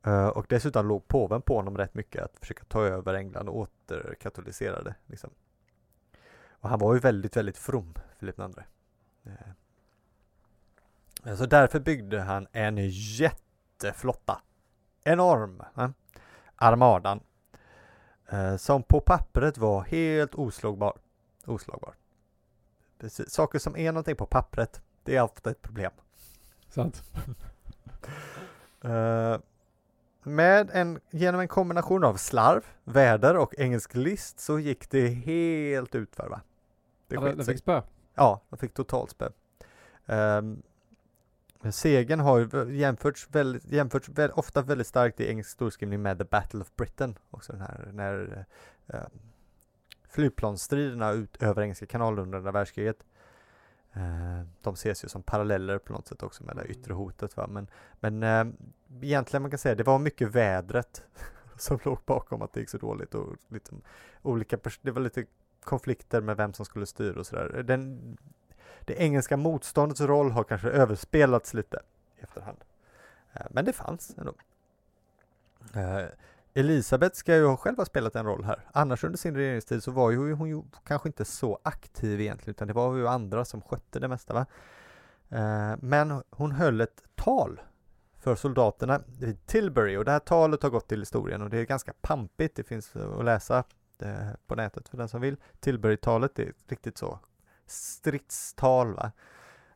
[0.06, 3.56] Eh, och dessutom låg påven på honom rätt mycket att försöka ta över England och
[3.56, 4.94] återkatolisera det.
[5.06, 5.30] Liksom.
[6.50, 8.44] Och han var ju väldigt, väldigt from, Filip II.
[11.24, 14.42] Eh, så därför byggde han en jätteflotta.
[15.04, 15.62] Enorm!
[16.56, 17.20] Armadan.
[18.28, 20.98] Eh, som på pappret var helt oslagbar.
[21.46, 21.94] Oslagbar.
[22.98, 23.30] Precis.
[23.30, 25.92] Saker som är någonting på pappret, det är ofta ett problem.
[26.68, 27.02] Sant.
[28.82, 29.36] Eh,
[30.22, 35.94] med en, genom en kombination av slarv, väder och engelsk list så gick det helt
[35.94, 36.40] utför va?
[37.06, 37.44] Det Ja, sig.
[37.44, 37.82] fick spö.
[38.14, 39.28] Ja, de fick totalt spö.
[40.06, 40.62] Um,
[41.70, 46.24] segern har ju jämförts, väldigt, jämförts väl, ofta väldigt starkt i engelsk storskrivning med The
[46.24, 47.18] Battle of Britain.
[47.30, 48.46] Också den här när
[48.88, 49.06] eh, eh,
[50.08, 53.04] flygplansstriderna ut över Engelska kanalen under andra världskriget.
[53.92, 57.36] Eh, de ses ju som paralleller på något sätt också med det yttre hotet.
[57.36, 57.46] Va?
[57.46, 57.70] Men,
[58.00, 58.54] men eh,
[59.02, 61.02] egentligen man kan säga det var mycket vädret
[61.56, 63.82] som låg bakom att det gick så dåligt och liksom
[64.22, 65.24] olika det var lite
[65.64, 67.62] konflikter med vem som skulle styra och sådär.
[67.62, 68.16] Den,
[68.84, 71.80] det engelska motståndets roll har kanske överspelats lite
[72.18, 72.58] i efterhand.
[73.32, 74.32] Eh, men det fanns ändå.
[75.74, 76.06] Eh,
[76.54, 78.66] Elisabeth ska ju själv ha spelat en roll här.
[78.72, 82.68] Annars under sin regeringstid så var ju hon ju kanske inte så aktiv egentligen utan
[82.68, 84.46] det var ju andra som skötte det mesta va.
[85.28, 87.60] Eh, men hon höll ett tal
[88.18, 91.64] för soldaterna vid Tilbury och det här talet har gått till historien och det är
[91.64, 92.56] ganska pampigt.
[92.56, 93.64] Det finns att läsa
[94.46, 95.36] på nätet för den som vill.
[95.60, 97.18] Tilbury-talet är riktigt så
[97.70, 99.12] stridstal va?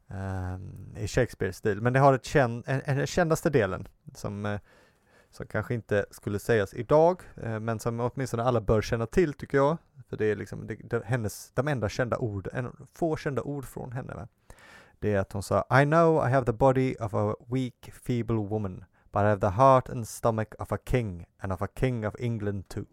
[0.06, 1.81] Um, i Shakespeare-stil.
[1.81, 4.60] Men det har ett känd, en, en, den kändaste delen som, uh,
[5.31, 9.59] som kanske inte skulle sägas idag, uh, men som åtminstone alla bör känna till tycker
[9.59, 9.77] jag.
[10.09, 13.64] För det är liksom det, det, hennes, de enda kända ord, en, få kända ord
[13.64, 14.14] från henne.
[14.14, 14.28] Va?
[14.98, 18.36] Det är att hon sa I know I have the body of a weak feeble
[18.36, 22.06] woman, but I have the heart and stomach of a king and of a king
[22.06, 22.85] of England too.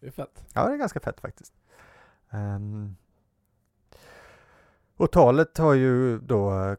[0.00, 0.44] Det är fett.
[0.54, 1.52] Ja, det är ganska fett faktiskt.
[2.30, 2.96] Um,
[4.96, 6.76] och talet har ju då uh,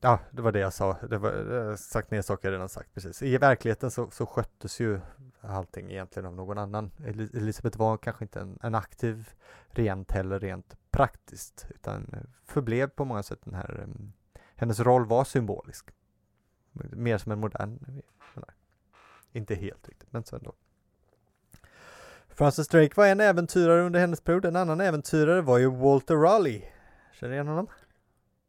[0.00, 0.96] Ja, det var det jag sa.
[1.10, 3.22] Det var sagt ner saker jag redan sagt precis.
[3.22, 5.00] I verkligheten så, så sköttes ju
[5.40, 6.90] allting egentligen av någon annan.
[7.34, 9.30] Elisabeth var kanske inte en, en aktiv
[9.68, 14.12] rent heller rent praktiskt utan förblev på många sätt den här mm,
[14.56, 15.90] hennes roll var symbolisk.
[16.72, 18.02] Mer som en modern
[19.32, 20.52] inte helt riktigt, men så ändå.
[22.38, 24.44] Francis Drake var en äventyrare under hennes period.
[24.44, 26.64] En annan äventyrare var ju Walter Raleigh.
[27.12, 27.66] Känner du igen honom?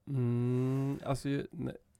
[0.08, 1.28] Mm, alltså,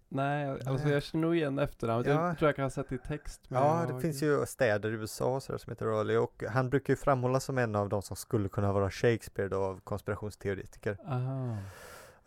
[0.10, 2.08] nej, alltså jag känner nog igen efternamnet.
[2.08, 2.28] Ja.
[2.28, 3.42] Jag tror jag kan ha sett i text.
[3.48, 6.98] Ja, det finns ju städer i USA så som heter Raleigh och han brukar ju
[6.98, 10.98] framhållas som en av de som skulle kunna vara Shakespeare då av konspirationsteoretiker.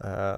[0.05, 0.37] Uh,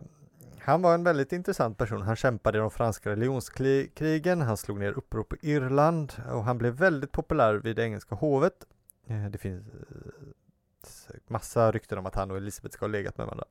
[0.58, 2.02] han var en väldigt intressant person.
[2.02, 6.72] Han kämpade i de franska religionskrigen, han slog ner uppror på Irland och han blev
[6.74, 8.66] väldigt populär vid det engelska hovet.
[9.06, 13.26] Eh, det finns eh, massa rykten om att han och Elisabeth ska ha legat med
[13.26, 13.46] varandra.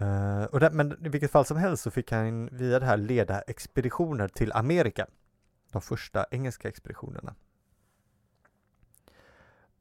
[0.00, 2.96] Uh, och där, men i vilket fall som helst så fick han via det här
[2.96, 5.06] leda expeditioner till Amerika.
[5.72, 7.34] De första engelska expeditionerna.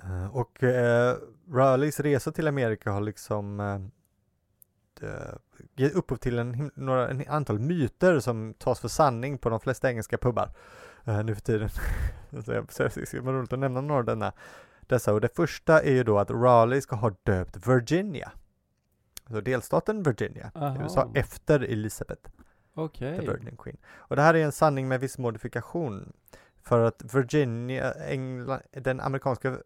[0.03, 1.15] Uh, och uh,
[1.53, 3.79] Raleighs resa till Amerika har liksom uh,
[5.75, 9.89] gett upphov till en, några, en antal myter som tas för sanning på de flesta
[9.89, 10.51] engelska pubbar
[11.09, 11.69] uh, nu för tiden.
[11.69, 12.51] så
[13.11, 14.33] det var roligt att nämna några av denna,
[14.81, 15.13] dessa.
[15.13, 18.31] Och det första är ju då att Raleigh ska ha döpt Virginia.
[19.23, 20.83] Alltså delstaten Virginia, Aha.
[20.83, 22.29] USA, efter Elizabeth.
[22.73, 23.13] Okej.
[23.13, 23.27] Okay.
[23.27, 23.77] Virgin Queen.
[23.87, 26.13] Och det här är en sanning med viss modifikation.
[26.61, 29.57] För att Virginia, England, den amerikanska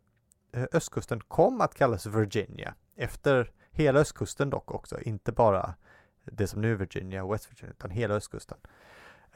[0.51, 5.73] eh, östkusten kom att kallas Virginia efter hela östkusten dock också, inte bara
[6.23, 8.57] det som nu är Virginia och West Virginia, utan hela östkusten.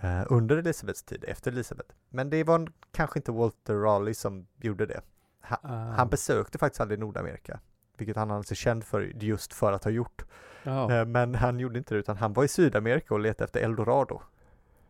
[0.04, 1.96] Uh, under Elisabeths tid, efter Elisabeth.
[2.10, 5.02] Men det var kanske inte Walter Raleigh som gjorde det.
[5.42, 5.72] Ha, uh.
[5.72, 7.60] Han besökte faktiskt aldrig Nordamerika,
[7.98, 10.26] vilket han hade sig känd för just för att ha gjort.
[10.66, 10.92] Oh.
[10.92, 14.22] Uh, men han gjorde inte det, utan han var i Sydamerika och letade efter Eldorado.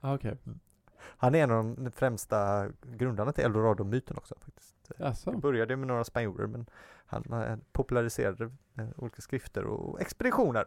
[0.02, 0.36] Ah, okay.
[0.46, 0.60] Mm.
[1.00, 4.36] Han är en av de främsta grundarna till Eldorado-myten också.
[4.40, 4.76] Faktiskt.
[5.00, 5.32] Alltså.
[5.32, 6.66] Det började med några spanjorer, men
[7.06, 8.52] han populariserade
[8.96, 10.66] olika skrifter och expeditioner.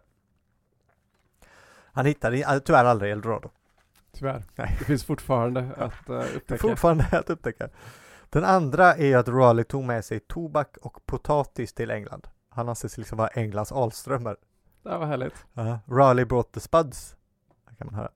[1.92, 3.50] Han hittade tyvärr aldrig Eldorado.
[4.12, 4.42] Tyvärr.
[4.56, 4.76] Nej.
[4.78, 6.58] Det finns fortfarande att uh, upptäcka.
[6.58, 7.68] Fortfarande att upptäcka.
[8.30, 12.28] Den andra är att Raleigh tog med sig tobak och potatis till England.
[12.48, 14.36] Han anses liksom vara Englands Alströmer.
[14.82, 15.46] Det var härligt.
[15.58, 17.16] Uh, Raleigh brought the spuds.
[17.68, 18.10] Det kan man höra.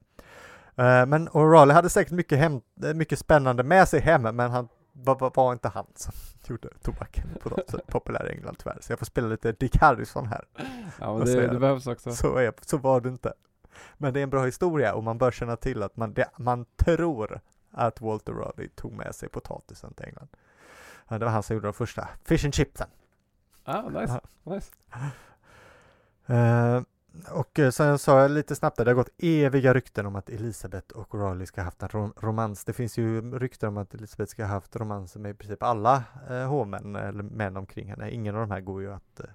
[0.79, 2.61] Uh, men och Raleigh hade säkert mycket, hem,
[2.95, 6.13] mycket spännande med sig hem, men han var, var inte han som
[6.47, 8.77] gjorde tobaken på något sätt populär i England tyvärr.
[8.81, 10.45] Så jag får spela lite Dick Harrison här.
[10.99, 12.11] Ja, men det, det behövs också.
[12.11, 13.33] Så, är, så var det inte.
[13.97, 16.65] Men det är en bra historia och man bör känna till att man, det, man
[16.75, 17.39] tror
[17.71, 20.27] att Walter Raleigh tog med sig potatisen till England.
[21.09, 22.87] Det var han som gjorde de första fish and chipsen.
[23.63, 24.19] Ah, nice.
[24.43, 24.71] nice.
[26.29, 26.81] Uh,
[27.31, 30.29] och eh, sen sa jag lite snabbt där, det har gått eviga rykten om att
[30.29, 32.65] Elisabeth och Raleigh ska ha haft en rom romans.
[32.65, 36.03] Det finns ju rykten om att Elisabeth ska ha haft romanser med i princip alla
[36.29, 38.11] eh, hovmän eller män omkring henne.
[38.11, 39.25] Ingen av de här går ju att eh,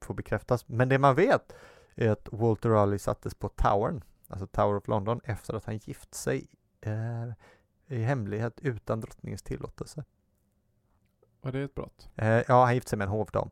[0.00, 0.68] få bekräftas.
[0.68, 1.52] Men det man vet
[1.94, 6.14] är att Walter Raleigh sattes på Towern, alltså Tower of London, efter att han gift
[6.14, 6.46] sig
[6.80, 7.32] eh,
[7.86, 10.04] i hemlighet utan drottningens tillåtelse.
[11.40, 12.08] Var det ett brott?
[12.16, 13.50] Eh, ja, han gifte sig med en hovdam.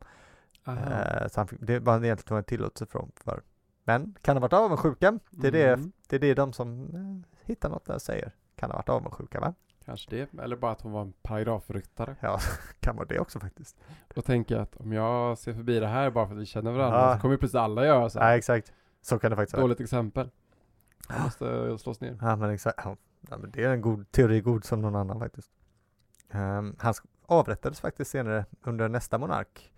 [0.67, 3.43] Eh, så han, det var egentligen en tillåtelse från för.
[3.83, 5.19] Men kan ha varit avundsjuka.
[5.29, 5.91] Det är, mm.
[6.07, 8.31] det, det är det de som eh, hittar något där säger.
[8.55, 9.53] Kan ha varit avundsjuka va?
[9.91, 12.15] Kanske det, eller bara att hon var en paragrafryttare.
[12.19, 12.39] Ja,
[12.79, 13.77] kan vara det också faktiskt.
[14.15, 16.99] Och tänka att om jag ser förbi det här bara för att vi känner varandra
[16.99, 17.15] ja.
[17.15, 18.19] så kommer plötsligt alla göra så.
[18.19, 18.73] Ja, exakt.
[19.01, 19.61] Så kan det faktiskt vara.
[19.61, 20.29] Dåligt exempel.
[21.07, 22.17] Det måste slås ner.
[22.21, 22.79] Ja, men exakt.
[22.83, 22.97] Ja,
[23.37, 25.51] men det är en god teori, god som någon annan faktiskt.
[26.31, 26.93] Um, han
[27.25, 29.73] avrättades faktiskt senare under nästa monark.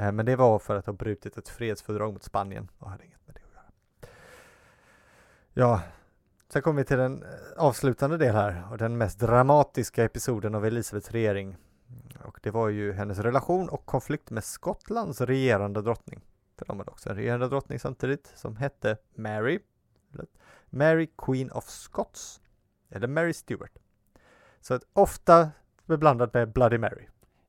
[0.00, 3.26] Uh, men det var för att ha brutit ett fredsfördrag mot Spanien och hade inget
[3.26, 3.64] med det att göra.
[5.52, 5.80] Ja,
[6.52, 10.66] Sen kommer vi till den eh, avslutande del här och den mest dramatiska episoden av
[10.66, 11.56] Elisabeths regering.
[12.24, 16.20] Och det var ju hennes relation och konflikt med Skottlands regerande drottning.
[16.58, 19.60] För de hade också en regerande drottning samtidigt som hette Mary.
[20.70, 22.40] Mary Queen of Scots.
[22.90, 23.78] Eller Mary Stuart.
[24.60, 25.50] Så att ofta
[25.86, 27.06] beblandat med Bloody Mary.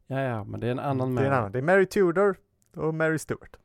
[0.08, 1.52] Ja, ja, men det är en annan Det är en annan.
[1.52, 2.38] Det är Mary Tudor
[2.76, 3.58] och Mary Stuart.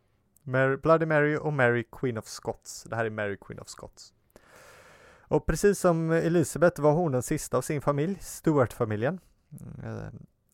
[0.43, 2.85] Mary, Bloody Mary och Mary Queen of Scots.
[2.85, 4.15] Det här är Mary Queen of Scots.
[5.35, 9.20] Och precis som Elisabeth var hon den sista av sin familj, Stuart-familjen.
[9.85, 10.09] Eh,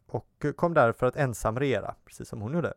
[0.06, 2.74] och kom därför att ensam regera, precis som hon gjorde.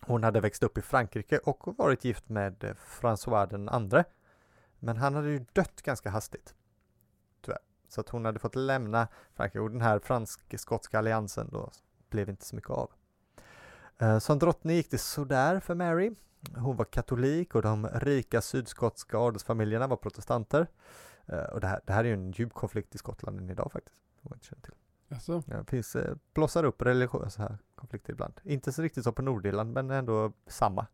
[0.00, 4.04] Hon hade växt upp i Frankrike och varit gift med François den andre.
[4.78, 6.54] Men han hade ju dött ganska hastigt.
[7.40, 7.62] Tyvärr.
[7.88, 11.70] Så att hon hade fått lämna Frankrike och den här fransk-skotska alliansen då
[12.10, 12.90] blev inte så mycket av.
[13.98, 16.10] Eh, som drottning gick det sådär för Mary.
[16.56, 20.66] Hon var katolik och de rika sydskotska adelsfamiljerna var protestanter.
[21.26, 23.72] Eh, och det här, det här är ju en djup konflikt i Skottland än idag
[23.72, 23.98] faktiskt.
[24.22, 24.74] Om man inte känner till.
[25.08, 25.42] Alltså.
[25.46, 28.40] Det finns, eh, blossar upp religiösa här konflikter ibland.
[28.44, 30.86] Inte så riktigt som på Nordirland men ändå samma.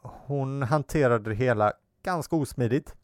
[0.00, 2.94] Hon hanterade det hela ganska osmidigt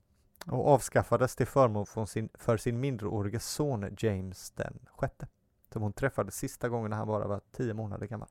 [0.47, 5.27] och avskaffades till förmån för sin, för sin mindreårige son James den sjätte.
[5.73, 8.29] Som hon träffade sista gången när han bara var tio månader gammal.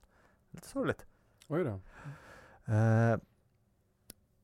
[0.52, 1.06] Lite sorgligt.
[1.48, 1.80] Oj då.
[2.74, 3.18] Eh,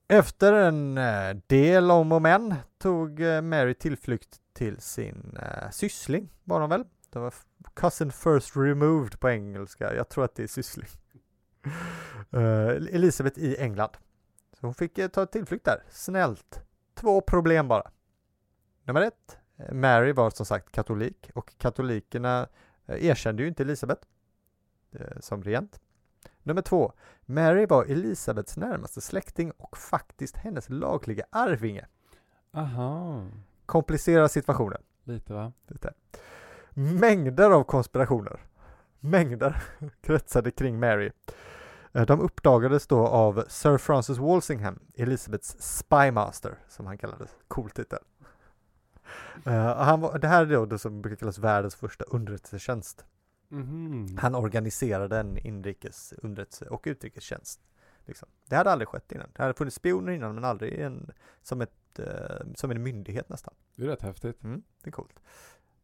[0.07, 5.37] efter en eh, del om och men tog eh, Mary tillflykt till sin
[5.71, 6.83] syssling, var de väl?
[7.09, 7.33] Det var
[7.73, 9.95] cousin first removed på engelska.
[9.95, 10.87] Jag tror att det är syssling.
[12.91, 13.91] Elisabeth i England.
[14.53, 16.61] Så hon fick ta tillflykt där, snällt.
[16.93, 17.91] Två problem bara.
[18.83, 19.37] Nummer ett,
[19.71, 22.47] Mary var som sagt katolik och katolikerna
[22.87, 24.01] erkände ju inte Elisabeth
[25.19, 25.79] som regent.
[26.43, 26.93] Nummer två,
[27.25, 31.85] Mary var Elisabeths närmaste släkting och faktiskt hennes lagliga arvinge.
[32.51, 33.25] Aha.
[33.65, 34.81] Komplicerar situationen.
[35.03, 35.53] Lite va?
[35.67, 35.93] Lite.
[36.69, 38.39] Mängder av konspirationer.
[38.99, 39.63] Mängder
[40.01, 41.11] kretsade kring Mary.
[41.93, 47.29] Eh, de uppdagades då av Sir Francis Walsingham, Elizabeths spymaster, som han kallades.
[47.47, 47.99] Cool titel.
[49.47, 53.05] Uh, han var, det här är då det som brukar kallas världens första underrättelsetjänst.
[53.51, 54.17] Mm.
[54.17, 57.61] Han organiserade en inrikes underrättelse och utrikestjänst.
[58.05, 58.29] Liksom.
[58.45, 59.27] Det hade aldrig skett innan.
[59.33, 61.11] Det hade funnits spioner innan men aldrig en,
[61.41, 62.05] som, ett, uh,
[62.55, 63.53] som en myndighet nästan.
[63.75, 64.43] Det är rätt häftigt.
[64.43, 65.19] Mm, det är coolt.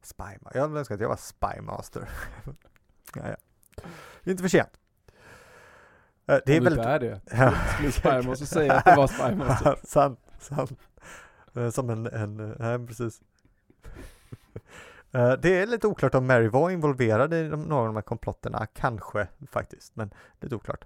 [0.01, 0.59] Spymaster.
[0.59, 2.09] Jag önskar att jag var spymaster.
[3.15, 3.35] ja, ja.
[4.23, 4.79] Inte för sent.
[6.29, 6.65] Uh, det är Om väldigt...
[6.65, 7.21] du inte är det.
[7.73, 9.79] Skulle Spymaster säga att det var Spymaster.
[9.83, 10.71] sant, sant.
[11.53, 13.21] Eh, som en, en, eh, nej precis.
[15.13, 18.01] Eh, det är lite oklart om Mary var involverad i någon några av de här
[18.01, 20.85] komplotterna, kanske faktiskt, men lite oklart.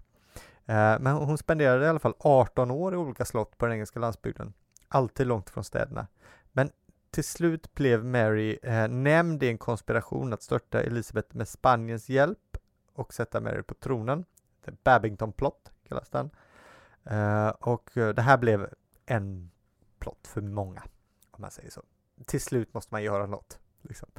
[0.65, 4.53] Men hon spenderade i alla fall 18 år i olika slott på den engelska landsbygden,
[4.87, 6.07] alltid långt från städerna.
[6.51, 6.69] Men
[7.11, 8.57] till slut blev Mary
[8.89, 12.57] nämnd i en konspiration att störta Elisabeth med Spaniens hjälp
[12.93, 14.25] och sätta Mary på tronen.
[14.65, 16.29] The Babington plot kallas den.
[17.59, 18.69] och det här blev
[19.05, 19.51] en
[20.05, 20.83] plott för många,
[21.31, 21.83] om man säger så.
[22.25, 23.59] Till slut måste man göra något.
[23.81, 24.09] Liksom.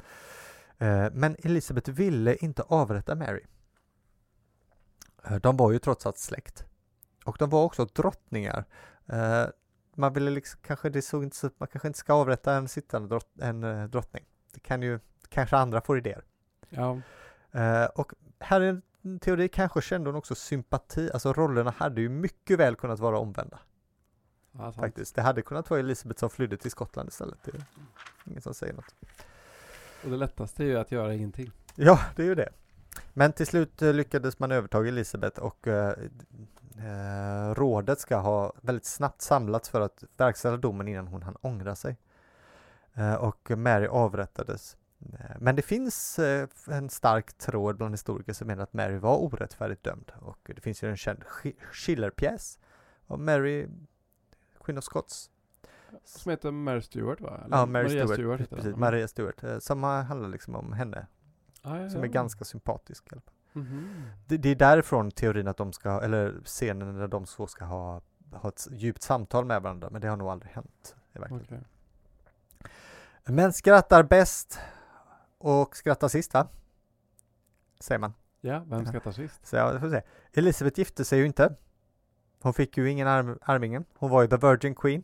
[0.77, 3.43] Eh, men Elisabeth ville inte avrätta Mary.
[5.23, 6.65] Eh, de var ju trots allt släkt.
[7.25, 8.65] Och de var också drottningar.
[9.05, 9.45] Eh,
[9.95, 13.07] man ville liksom, kanske det såg inte så, man kanske inte ska avrätta en sittande
[13.07, 14.25] drott, en drottning.
[14.53, 14.99] Det kan ju,
[15.29, 16.23] kanske andra får idéer.
[16.69, 17.01] Ja.
[17.95, 22.59] Och här är en teori, kanske kände hon också sympati, alltså rollerna hade ju mycket
[22.59, 23.59] väl kunnat vara omvända.
[24.57, 25.15] Ja, faktiskt.
[25.15, 27.37] Det hade kunnat vara Elisabeth som flydde till Skottland istället.
[27.43, 27.63] Det är
[28.25, 28.95] ingen som säger något.
[30.03, 31.51] Och det lättaste är ju att göra ingenting.
[31.75, 32.49] Ja, det är ju det.
[33.13, 39.69] Men till slut lyckades man övertaga Elisabeth och eh, rådet ska ha väldigt snabbt samlats
[39.69, 41.97] för att verkställa domen innan hon hann ångra sig.
[42.93, 44.77] Eh, och Mary avrättades.
[45.39, 49.83] Men det finns eh, en stark tråd bland historiker som menar att Mary var orättfärdigt
[49.83, 51.23] dömd och det finns ju en känd
[51.71, 52.59] Schiller-pjäs
[53.07, 53.67] om Mary,
[54.67, 55.29] Queen of Scots,
[56.03, 57.41] som heter Mary Stewart va?
[57.45, 58.79] Eller ja, Mary Maria Stewart, Stewart precis, den.
[58.79, 61.07] Maria Stewart, eh, handlar liksom om henne,
[61.61, 62.05] Ah, ja, som ja.
[62.05, 63.07] är ganska sympatisk.
[63.07, 63.33] i alla fall.
[63.53, 64.09] Mhm.
[64.27, 68.01] Det, det är därifrån teorin att de ska, eller scenen där de två ska ha,
[68.31, 71.19] ha ett djupt samtal med varandra, men det har nog aldrig hänt i.
[71.19, 71.61] Okej.
[73.25, 74.59] Men skrattar bäst
[75.37, 76.47] och skrattar sist va?
[77.79, 78.13] Säger man.
[78.41, 79.45] Ja, vem skrattar sist?
[79.47, 80.01] Så jag får se.
[80.33, 81.55] Elisabeth gifte sig ju inte.
[82.47, 83.85] Hon fick ju ingen arm, arvingen.
[83.93, 85.03] Hon var ju the Virgin Queen.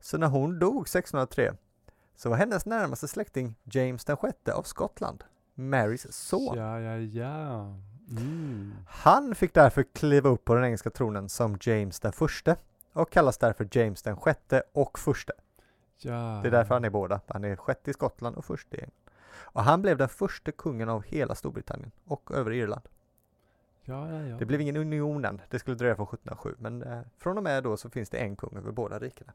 [0.00, 1.54] Så när hon dog 1603
[2.16, 5.24] så var hennes närmaste släkting James den sjätte av Skottland,
[5.54, 6.56] Marys son.
[6.56, 7.74] Ja, ja, ja.
[8.10, 8.72] Mm.
[8.88, 12.56] Han fick därför kliva upp på den engelska tronen som James den förste
[12.92, 15.32] och kallas därför James den sjätte och förste.
[15.98, 16.40] Ja.
[16.42, 17.20] Det är därför han är båda.
[17.26, 19.10] Han är sjätte i Skottland och förste i England.
[19.36, 22.88] Och han blev den första kungen av hela Storbritannien och över Irland.
[23.84, 24.36] Ja, ja, ja.
[24.36, 27.62] Det blev ingen union än, det skulle dröja från 1707, men eh, från och med
[27.62, 29.32] då så finns det en kung över båda rikena.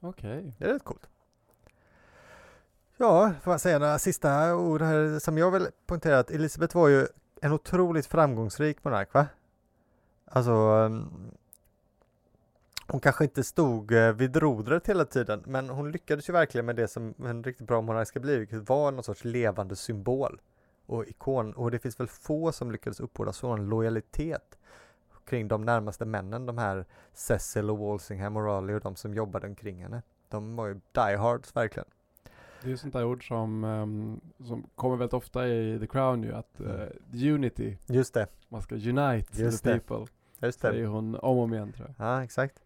[0.00, 0.54] Okej.
[0.58, 1.08] Det är rätt coolt.
[2.96, 6.88] Ja, får jag säga några sista ord här som jag vill poängtera att Elisabeth var
[6.88, 7.06] ju
[7.40, 9.26] en otroligt framgångsrik monark va?
[10.24, 11.30] Alltså um,
[12.86, 16.76] hon kanske inte stod eh, vid rodret hela tiden men hon lyckades ju verkligen med
[16.76, 20.40] det som en riktigt bra monark ska bli, vilket var någon sorts levande symbol
[20.92, 24.58] och ikon och det finns väl få som lyckades uppbåda sådan lojalitet
[25.24, 29.46] kring de närmaste männen, de här Cecil och Walsingham och Raleigh och de som jobbade
[29.46, 30.02] omkring henne.
[30.28, 31.88] De var ju diehards verkligen.
[32.60, 36.22] Det är ju sånt där ord som, ehm, som kommer väldigt ofta i The Crown
[36.22, 39.80] ju, att uh, unity, Just det, man ska unite Just the det.
[39.80, 40.12] people.
[40.38, 40.68] just det.
[40.68, 42.06] Säger hon om och om igen tror jag.
[42.06, 42.61] Ja, exakt.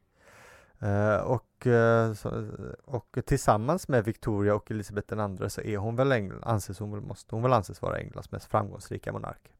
[0.80, 2.48] Eh, och, eh, så,
[2.84, 7.34] och tillsammans med Victoria och Elisabeth II så är hon väl anses hon väl, måste
[7.34, 9.52] hon väl anses vara Englands mest framgångsrika monark.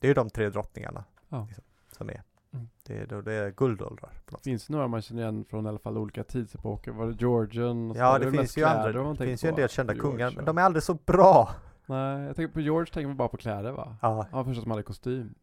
[0.00, 1.44] Det är ju de tre drottningarna Ja.
[1.46, 2.22] liksom, som är.
[2.54, 2.68] Mm.
[2.86, 4.10] Det är, då, det är guldåldrar.
[4.26, 4.42] På något.
[4.44, 6.90] Finns det några man känner igen från i alla fall olika tidsepoker?
[6.90, 7.90] Var det Georgian?
[7.90, 10.32] och Ja, det, väl finns ju andra, det finns ju en del kända George, kungar,
[10.36, 11.50] men de är aldrig så bra.
[11.86, 13.96] Nej, jag tänker på George tänker man bara på kläder va?
[14.02, 15.34] Ja, Han var första som hade kostym.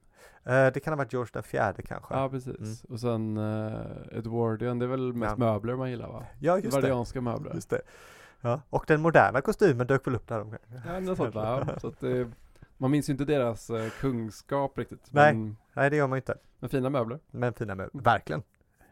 [0.43, 2.13] Eh, det kan ha varit George den fjärde kanske.
[2.13, 2.57] Ja, precis.
[2.57, 2.93] Mm.
[2.93, 5.53] Och sen uh, Edwardian, det är väl mest Ja.
[5.53, 6.25] möbler man gillar va?
[6.39, 6.81] Ja, just det.
[6.81, 7.53] Vardianska möbler.
[7.53, 7.81] Just det.
[8.41, 8.61] Ja.
[8.69, 10.59] Och den moderna kostymen dök väl upp där omkring.
[10.85, 11.67] Ja, något sånt va?
[11.81, 12.27] Så att det,
[12.77, 15.07] man minns ju inte deras uh, kungskap riktigt.
[15.09, 15.33] Nej.
[15.33, 16.37] Men, Nej, det gör man ju inte.
[16.59, 17.19] men fina möbler.
[17.31, 18.01] Men fina möbler.
[18.03, 18.43] Verkligen.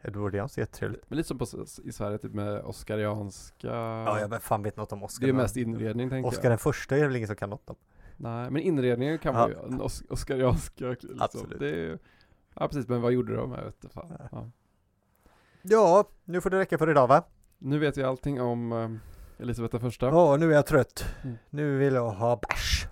[0.02, 1.04] Edwardians jättetrevligt.
[1.08, 1.46] Men lite som på,
[1.84, 3.68] i Sverige, typ med oscarianska.
[3.68, 5.26] Ja, jag men fan vet något om Oscar.
[5.26, 6.52] det är mest inredning tänker Oscar jag.
[6.52, 7.76] den första är det väl ingen som kan något om.
[8.18, 9.40] Nej, men inredningen kan Ja.
[9.42, 9.74] man ju.
[9.74, 10.86] En os- oscarianska.
[10.88, 11.18] Liksom.
[11.20, 11.60] Absolut.
[11.60, 12.00] Det är,
[12.54, 12.88] ja, precis.
[12.88, 13.52] Men vad gjorde de?
[13.52, 14.14] Jag vet fan.
[14.20, 14.28] Ja.
[14.32, 14.50] Ja.
[15.62, 17.24] Ja, nu får det räcka för idag va?
[17.58, 19.00] Nu vet vi allting om um,
[19.38, 20.06] Elisabeth den första.
[20.06, 21.06] Ja, nu är jag trött.
[21.24, 21.36] Mm.
[21.50, 22.86] Nu vill jag ha bärs.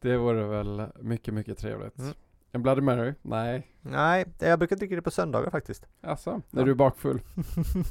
[0.00, 1.98] Det vore väl mycket, mycket trevligt.
[1.98, 2.12] Mm.
[2.52, 3.14] En Bloody Mary?
[3.22, 3.70] Nej.
[3.80, 5.86] Nej, jag brukar dricka det på söndagar faktiskt.
[6.00, 6.64] Alltså, när Ja.
[6.64, 7.20] du är bakfull.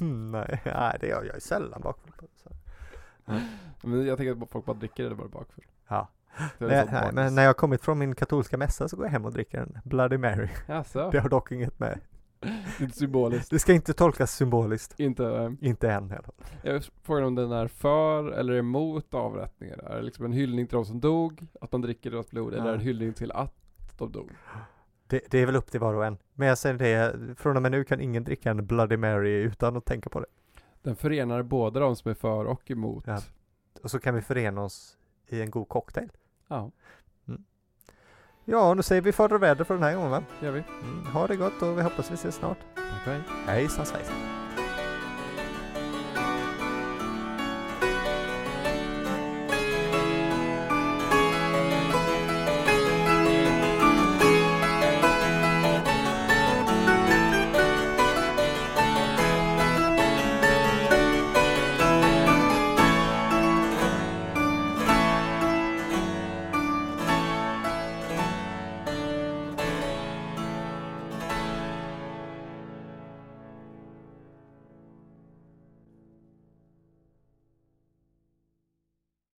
[0.32, 2.12] Nej, nej, det gör jag är sällan bakfull.
[2.36, 2.50] Så.
[3.82, 5.64] Men jag tänker att folk bara dricker det när de är bakfull.
[5.88, 6.08] Ja.
[6.58, 9.58] Nej, men när jag kommit från min katolska mässa så går jag hem och dricker
[9.58, 10.48] en Bloody Mary.
[10.68, 11.10] Jaså?
[11.10, 11.98] Det har dock inget med.
[12.80, 13.50] Lite symboliskt.
[13.50, 15.00] Det ska inte tolkas symboliskt.
[15.00, 16.34] Inte, eh, Inte än i alla fall.
[16.62, 19.78] jag frågar om den är för eller emot avrättningar.
[19.78, 22.62] Är det liksom en hyllning till de som dog, att man dricker deras blod, eller
[22.64, 22.68] Ja.
[22.68, 23.54] är det en hyllning till att
[23.98, 24.30] de dog?
[25.06, 26.18] Det, det är väl upp till var och en.
[26.34, 29.76] Men jag säger det, från och med nu kan ingen dricka en Bloody Mary utan
[29.76, 30.26] att tänka på det.
[30.82, 33.04] Den förenar båda de som är för och emot.
[33.06, 33.20] Ja.
[33.82, 34.96] Och så kan vi förena oss
[35.28, 36.08] i en god cocktail.
[36.52, 36.70] Ja,
[38.44, 40.22] Ja, nu säger vi fader väder för den här gången va?
[40.40, 40.62] gör vi.
[40.82, 42.58] Mm, ha det gott och vi hoppas vi ses snart.
[42.74, 43.22] Tack och hej.
[43.46, 44.41] Hejsan svejsan.